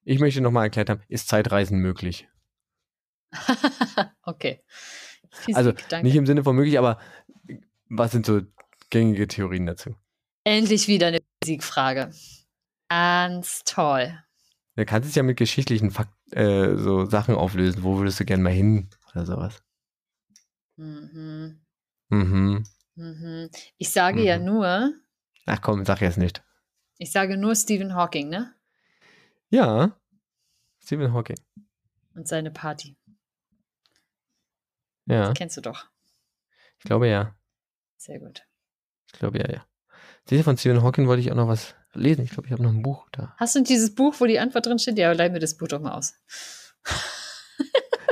Ich 0.05 0.21
möchte 0.21 0.41
nochmal 0.41 0.65
erklärt 0.65 0.91
haben, 0.91 1.01
ist 1.09 1.29
Zeitreisen 1.29 1.79
möglich? 1.79 2.29
okay. 4.23 4.63
Physik, 5.31 5.57
also 5.57 5.73
danke. 5.89 6.07
nicht 6.07 6.17
im 6.17 6.27
Sinne 6.27 6.45
von 6.45 6.55
möglich, 6.55 6.79
aber 6.79 7.01
was 7.89 8.13
sind 8.13 8.27
so 8.27 8.43
gängige 8.91 9.27
Theorien 9.27 9.67
dazu? 9.67 9.97
Endlich 10.45 10.89
wieder 10.89 11.09
eine 11.09 11.21
Physikfrage. 11.43 12.13
Ganz 12.89 13.65
toll. 13.65 14.19
Du 14.77 14.85
kannst 14.85 15.09
es 15.09 15.15
ja 15.15 15.23
mit 15.23 15.39
geschichtlichen 15.39 15.91
Fakt 15.91 16.13
äh, 16.33 16.77
so 16.77 17.07
Sachen 17.07 17.35
auflösen. 17.35 17.83
Wo 17.83 17.97
würdest 17.97 18.21
du 18.21 18.25
gerne 18.25 18.43
mal 18.43 18.53
hin 18.53 18.91
oder 19.13 19.25
sowas? 19.25 19.63
Mhm. 20.77 21.64
Mhm. 22.09 22.65
Mhm. 22.95 23.51
Ich 23.79 23.91
sage 23.91 24.21
mhm. 24.21 24.27
ja 24.27 24.39
nur. 24.39 24.93
Ach 25.47 25.61
komm, 25.61 25.85
sag 25.85 26.01
jetzt 26.01 26.19
nicht. 26.19 26.43
Ich 26.99 27.13
sage 27.13 27.37
nur 27.37 27.57
Stephen 27.57 27.95
Hawking, 27.95 28.29
ne? 28.29 28.55
Ja. 29.51 29.99
Stephen 30.83 31.13
Hawking. 31.13 31.39
Und 32.15 32.29
seine 32.29 32.51
Party. 32.51 32.97
Ja. 35.07 35.29
Das 35.29 35.35
kennst 35.35 35.57
du 35.57 35.61
doch. 35.61 35.87
Ich 36.79 36.85
glaube 36.85 37.09
ja. 37.09 37.35
Sehr 37.97 38.19
gut. 38.19 38.47
Ich 39.13 39.19
glaube, 39.19 39.39
ja, 39.39 39.51
ja. 39.51 39.67
Diese 40.31 40.43
von 40.43 40.57
Stephen 40.57 40.83
Hawking 40.83 41.07
wollte 41.07 41.21
ich 41.21 41.31
auch 41.31 41.37
noch 41.37 41.49
was 41.49 41.75
lesen. 41.93 42.25
Ich 42.25 42.31
glaube, 42.31 42.47
ich 42.47 42.53
habe 42.53 42.63
noch 42.63 42.71
ein 42.73 42.83
Buch 42.83 43.09
da. 43.13 43.35
Hast 43.39 43.55
du 43.55 43.63
dieses 43.63 43.95
Buch, 43.95 44.15
wo 44.19 44.27
die 44.27 44.39
Antwort 44.39 44.67
drin 44.67 44.79
steht? 44.79 44.99
Ja, 44.99 45.13
leih 45.13 45.29
mir 45.29 45.39
das 45.39 45.57
Buch 45.57 45.69
doch 45.69 45.81
mal 45.81 45.93
aus. 45.93 46.15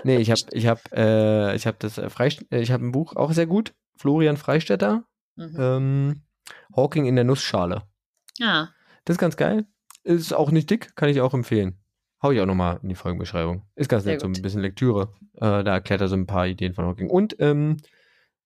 nee, 0.05 0.17
ich 0.17 0.31
habe 0.31 0.41
ich 0.53 0.67
hab, 0.67 0.93
äh, 0.93 1.55
ich 1.55 1.67
hab 1.67 1.79
das 1.81 1.99
äh, 1.99 2.09
äh, 2.51 2.61
ich 2.61 2.71
habe 2.71 2.85
ein 2.85 2.93
Buch, 2.93 3.17
auch 3.17 3.33
sehr 3.33 3.47
gut. 3.47 3.75
Florian 4.03 4.37
Freistetter. 4.37 5.05
Mhm. 5.37 5.57
Ähm, 5.59 6.23
Hawking 6.75 7.07
in 7.07 7.15
der 7.15 7.25
Nussschale. 7.25 7.85
Ah. 8.41 8.69
Das 9.05 9.15
ist 9.15 9.21
ganz 9.21 9.37
geil. 9.37 9.65
Ist 10.03 10.35
auch 10.35 10.51
nicht 10.51 10.69
dick, 10.71 10.97
kann 10.97 11.09
ich 11.09 11.21
auch 11.21 11.35
empfehlen. 11.35 11.79
Hau 12.21 12.33
ich 12.33 12.41
auch 12.41 12.47
nochmal 12.47 12.81
in 12.83 12.89
die 12.89 12.97
Folgenbeschreibung. 12.97 13.63
Ist 13.77 13.89
ganz 13.89 14.03
Sehr 14.03 14.15
nett, 14.15 14.23
gut. 14.23 14.35
so 14.35 14.41
ein 14.41 14.43
bisschen 14.43 14.61
Lektüre. 14.61 15.15
Äh, 15.35 15.63
da 15.63 15.75
erklärt 15.75 16.01
er 16.01 16.09
so 16.09 16.17
ein 16.17 16.27
paar 16.27 16.49
Ideen 16.49 16.75
von 16.75 16.85
Hawking. 16.85 17.11
Und 17.11 17.37
ähm, 17.39 17.77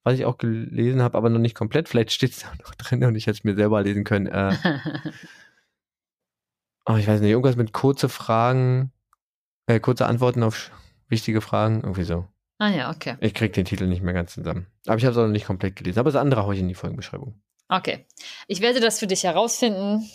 was 0.03 0.15
ich 0.15 0.27
auch 0.27 0.37
gelesen 0.37 1.01
habe, 1.01 1.17
aber 1.17 1.31
noch 1.31 1.39
nicht 1.39 1.55
komplett, 1.55 1.89
vielleicht 1.89 2.13
steht 2.13 2.33
es 2.33 2.41
da 2.43 2.53
noch 2.63 2.75
drin 2.75 3.03
und 3.05 3.15
ich 3.17 3.27
hätte 3.27 3.39
es 3.39 3.45
mir 3.45 3.55
selber 3.55 3.83
lesen 3.83 4.05
können. 4.05 4.27
Äh, 4.27 4.55
oh, 6.85 6.97
ich 6.97 7.09
weiß 7.09 7.23
nicht, 7.23 7.31
irgendwas 7.31 7.57
mit 7.57 7.73
kurze 7.73 8.11
Fragen, 8.11 8.93
äh, 9.65 9.81
kurze 9.81 10.05
Antworten 10.05 10.43
auf 10.43 10.71
wichtige 11.09 11.41
Fragen, 11.41 11.81
irgendwie 11.81 12.05
so. 12.05 12.29
Ah 12.59 12.71
ja, 12.71 12.91
okay. 12.91 13.17
Ich 13.21 13.35
krieg 13.35 13.53
den 13.53 13.67
Titel 13.67 13.87
nicht 13.87 14.03
mehr 14.03 14.15
ganz 14.15 14.33
zusammen. 14.33 14.67
Aber 14.87 14.97
ich 14.97 15.05
habe 15.05 15.13
es 15.13 15.19
auch 15.19 15.25
noch 15.27 15.33
nicht 15.33 15.47
komplett 15.47 15.77
gelesen. 15.77 15.99
Aber 15.99 16.11
das 16.11 16.21
andere 16.21 16.45
haue 16.45 16.55
ich 16.55 16.61
in 16.61 16.69
die 16.69 16.75
Folgenbeschreibung. 16.75 17.41
Okay. 17.69 18.07
Ich 18.47 18.61
werde 18.61 18.81
das 18.81 18.99
für 18.99 19.07
dich 19.07 19.25
herausfinden. 19.25 20.09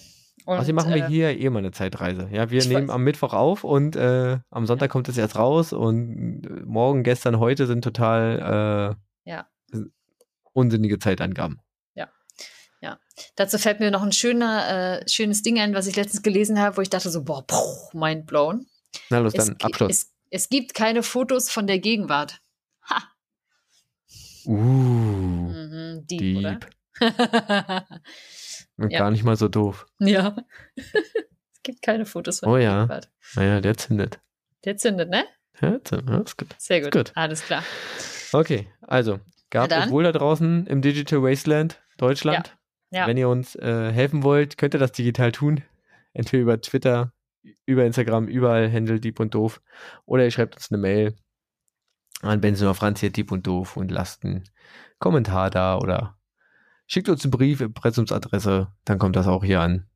Und, 0.45 0.57
Außerdem 0.57 0.75
machen 0.75 0.93
wir 0.93 1.05
äh, 1.05 1.07
hier 1.07 1.39
eh 1.39 1.49
mal 1.49 1.59
eine 1.59 1.71
Zeitreise. 1.71 2.27
Ja, 2.31 2.49
wir 2.49 2.65
nehmen 2.65 2.87
weiß. 2.87 2.95
am 2.95 3.03
Mittwoch 3.03 3.33
auf 3.33 3.63
und 3.63 3.95
äh, 3.95 4.39
am 4.49 4.65
Sonntag 4.65 4.89
kommt 4.89 5.07
es 5.07 5.17
erst 5.17 5.35
raus 5.35 5.71
und 5.71 6.43
äh, 6.43 6.63
morgen, 6.65 7.03
gestern, 7.03 7.39
heute 7.39 7.67
sind 7.67 7.83
total 7.83 8.97
äh, 9.25 9.29
ja. 9.29 9.47
unsinnige 10.53 10.97
Zeitangaben. 10.97 11.59
Ja. 11.93 12.09
Ja. 12.81 12.97
Dazu 13.35 13.59
fällt 13.59 13.81
mir 13.81 13.91
noch 13.91 14.01
ein 14.01 14.13
schöner, 14.13 15.01
äh, 15.01 15.09
schönes 15.09 15.43
Ding 15.43 15.59
ein, 15.59 15.75
was 15.75 15.85
ich 15.85 15.95
letztens 15.95 16.23
gelesen 16.23 16.59
habe, 16.59 16.77
wo 16.77 16.81
ich 16.81 16.89
dachte 16.89 17.11
so, 17.11 17.23
boah, 17.23 17.45
puh, 17.45 17.95
mind 17.95 18.25
blown. 18.25 18.65
Na 19.11 19.19
los, 19.19 19.35
es, 19.35 19.45
dann 19.45 19.57
Abschluss. 19.61 19.91
Es, 19.91 20.10
es 20.31 20.49
gibt 20.49 20.73
keine 20.73 21.03
Fotos 21.03 21.51
von 21.51 21.67
der 21.67 21.79
Gegenwart. 21.79 22.41
Ha! 22.89 23.03
Uh, 24.45 24.53
mhm, 24.53 26.07
deep, 26.07 26.19
deep. 26.19 26.37
Oder? 26.37 26.59
ja. 28.89 28.99
Gar 28.99 29.11
nicht 29.11 29.23
mal 29.23 29.35
so 29.35 29.47
doof. 29.47 29.85
Ja. 29.99 30.35
es 30.75 31.63
gibt 31.63 31.81
keine 31.81 32.05
Fotos 32.05 32.39
von 32.39 32.49
Oh 32.49 32.57
ja. 32.57 32.81
Gegenwart. 32.85 33.11
Naja, 33.35 33.61
der 33.61 33.77
zündet. 33.77 34.19
Der 34.63 34.77
zündet, 34.77 35.09
ne? 35.09 35.25
Ja, 35.61 35.83
zündet. 35.83 36.09
Ja, 36.09 36.21
ist 36.21 36.37
gut. 36.37 36.55
Sehr 36.57 36.81
gut. 36.81 36.91
gut. 36.91 37.11
Alles 37.15 37.43
klar. 37.43 37.63
Okay, 38.33 38.67
also, 38.81 39.19
gab 39.49 39.71
es 39.71 39.89
wohl 39.89 40.03
da 40.03 40.13
draußen 40.13 40.65
im 40.65 40.81
Digital 40.81 41.21
Wasteland 41.21 41.81
Deutschland. 41.97 42.57
Ja. 42.89 43.01
ja. 43.01 43.07
Wenn 43.07 43.17
ihr 43.17 43.27
uns 43.27 43.55
äh, 43.55 43.91
helfen 43.91 44.23
wollt, 44.23 44.57
könnt 44.57 44.73
ihr 44.73 44.79
das 44.79 44.93
digital 44.93 45.31
tun. 45.33 45.63
Entweder 46.13 46.43
über 46.43 46.61
Twitter, 46.61 47.13
über 47.65 47.85
Instagram, 47.85 48.27
überall 48.27 48.69
Händel 48.69 48.99
Dieb 48.99 49.19
und 49.19 49.33
Doof. 49.33 49.61
Oder 50.05 50.25
ihr 50.25 50.31
schreibt 50.31 50.55
uns 50.55 50.71
eine 50.71 50.79
Mail 50.79 51.15
an 52.21 52.41
Benson 52.41 52.67
oder 52.67 52.75
Franz 52.75 52.99
hier 52.99 53.11
Dieb 53.11 53.31
und 53.31 53.47
Doof 53.47 53.77
und 53.77 53.91
lasst 53.91 54.23
einen 54.23 54.43
Kommentar 54.99 55.49
da 55.49 55.77
oder 55.77 56.17
Schickt 56.91 57.07
uns 57.07 57.23
einen 57.23 57.31
Brief, 57.31 57.61
Impressumsadresse, 57.61 58.67
dann 58.83 58.99
kommt 58.99 59.15
das 59.15 59.25
auch 59.25 59.45
hier 59.45 59.61
an. 59.61 59.87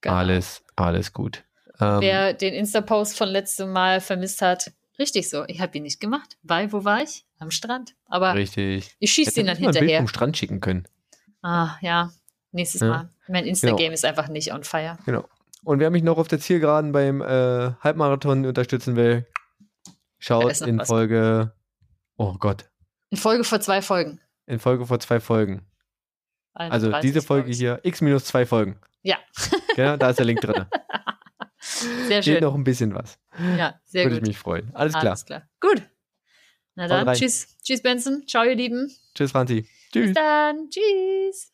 Genau. 0.00 0.14
Alles, 0.14 0.64
alles 0.74 1.12
gut. 1.12 1.44
Ähm, 1.78 2.00
Wer 2.00 2.32
den 2.32 2.54
Insta-Post 2.54 3.18
von 3.18 3.28
letztem 3.28 3.70
Mal 3.72 4.00
vermisst 4.00 4.40
hat, 4.40 4.72
richtig 4.98 5.28
so. 5.28 5.44
Ich 5.48 5.60
habe 5.60 5.76
ihn 5.76 5.82
nicht 5.82 6.00
gemacht, 6.00 6.38
weil 6.42 6.72
wo 6.72 6.82
war 6.82 7.02
ich? 7.02 7.26
Am 7.38 7.50
Strand. 7.50 7.94
Aber 8.06 8.32
richtig. 8.32 8.96
ich 8.98 9.12
schieße 9.12 9.38
ihn 9.38 9.48
dann 9.48 9.58
hinterher. 9.58 9.82
Ein 9.82 9.86
Bild 9.86 9.98
vom 9.98 10.08
Strand 10.08 10.38
schicken 10.38 10.60
können. 10.60 10.88
Ah, 11.42 11.76
ja. 11.82 12.10
Nächstes 12.52 12.80
ja. 12.80 12.88
Mal. 12.88 13.10
Mein 13.28 13.44
Insta-Game 13.44 13.76
genau. 13.76 13.92
ist 13.92 14.06
einfach 14.06 14.28
nicht 14.28 14.50
on 14.54 14.64
fire. 14.64 14.96
Genau. 15.04 15.28
Und 15.64 15.80
wer 15.80 15.90
mich 15.90 16.02
noch 16.02 16.18
auf 16.18 16.28
der 16.28 16.38
Zielgeraden 16.38 16.92
beim 16.92 17.20
äh, 17.20 17.72
Halbmarathon 17.80 18.44
unterstützen 18.46 18.96
will, 18.96 19.26
schaut 20.18 20.60
in 20.60 20.84
Folge. 20.84 21.52
Oh 22.16 22.34
Gott. 22.38 22.70
In 23.10 23.16
Folge 23.16 23.44
vor 23.44 23.60
zwei 23.60 23.82
Folgen. 23.82 24.20
In 24.46 24.58
Folge 24.58 24.86
vor 24.86 25.00
zwei 25.00 25.20
Folgen. 25.20 25.66
Also 26.52 26.92
diese 27.00 27.20
Folge 27.22 27.50
hier, 27.52 27.80
x 27.82 28.00
minus 28.00 28.24
zwei 28.24 28.46
Folgen. 28.46 28.78
Ja. 29.02 29.18
Genau, 29.76 29.96
da 29.96 30.10
ist 30.10 30.20
der 30.20 30.26
Link 30.26 30.40
drin. 30.40 30.66
Sehr 32.06 32.22
schön. 32.22 32.34
Geht 32.34 32.42
noch 32.42 32.54
ein 32.54 32.62
bisschen 32.62 32.94
was. 32.94 33.18
Ja, 33.58 33.80
sehr 33.84 34.04
Würde 34.04 34.16
gut. 34.16 34.16
Würde 34.16 34.16
ich 34.16 34.22
mich 34.22 34.38
freuen. 34.38 34.70
Alles 34.72 34.92
klar. 34.92 35.06
Alles 35.06 35.24
klar. 35.24 35.48
Gut. 35.60 35.82
Na 36.76 36.86
dann, 36.86 37.12
tschüss. 37.14 37.56
Tschüss, 37.60 37.82
Benson. 37.82 38.24
Ciao, 38.28 38.44
ihr 38.44 38.54
Lieben. 38.54 38.94
Tschüss, 39.14 39.32
Franzi. 39.32 39.68
Tschüss. 39.92 40.06
Bis 40.06 40.14
dann. 40.14 40.68
Tschüss. 40.70 41.53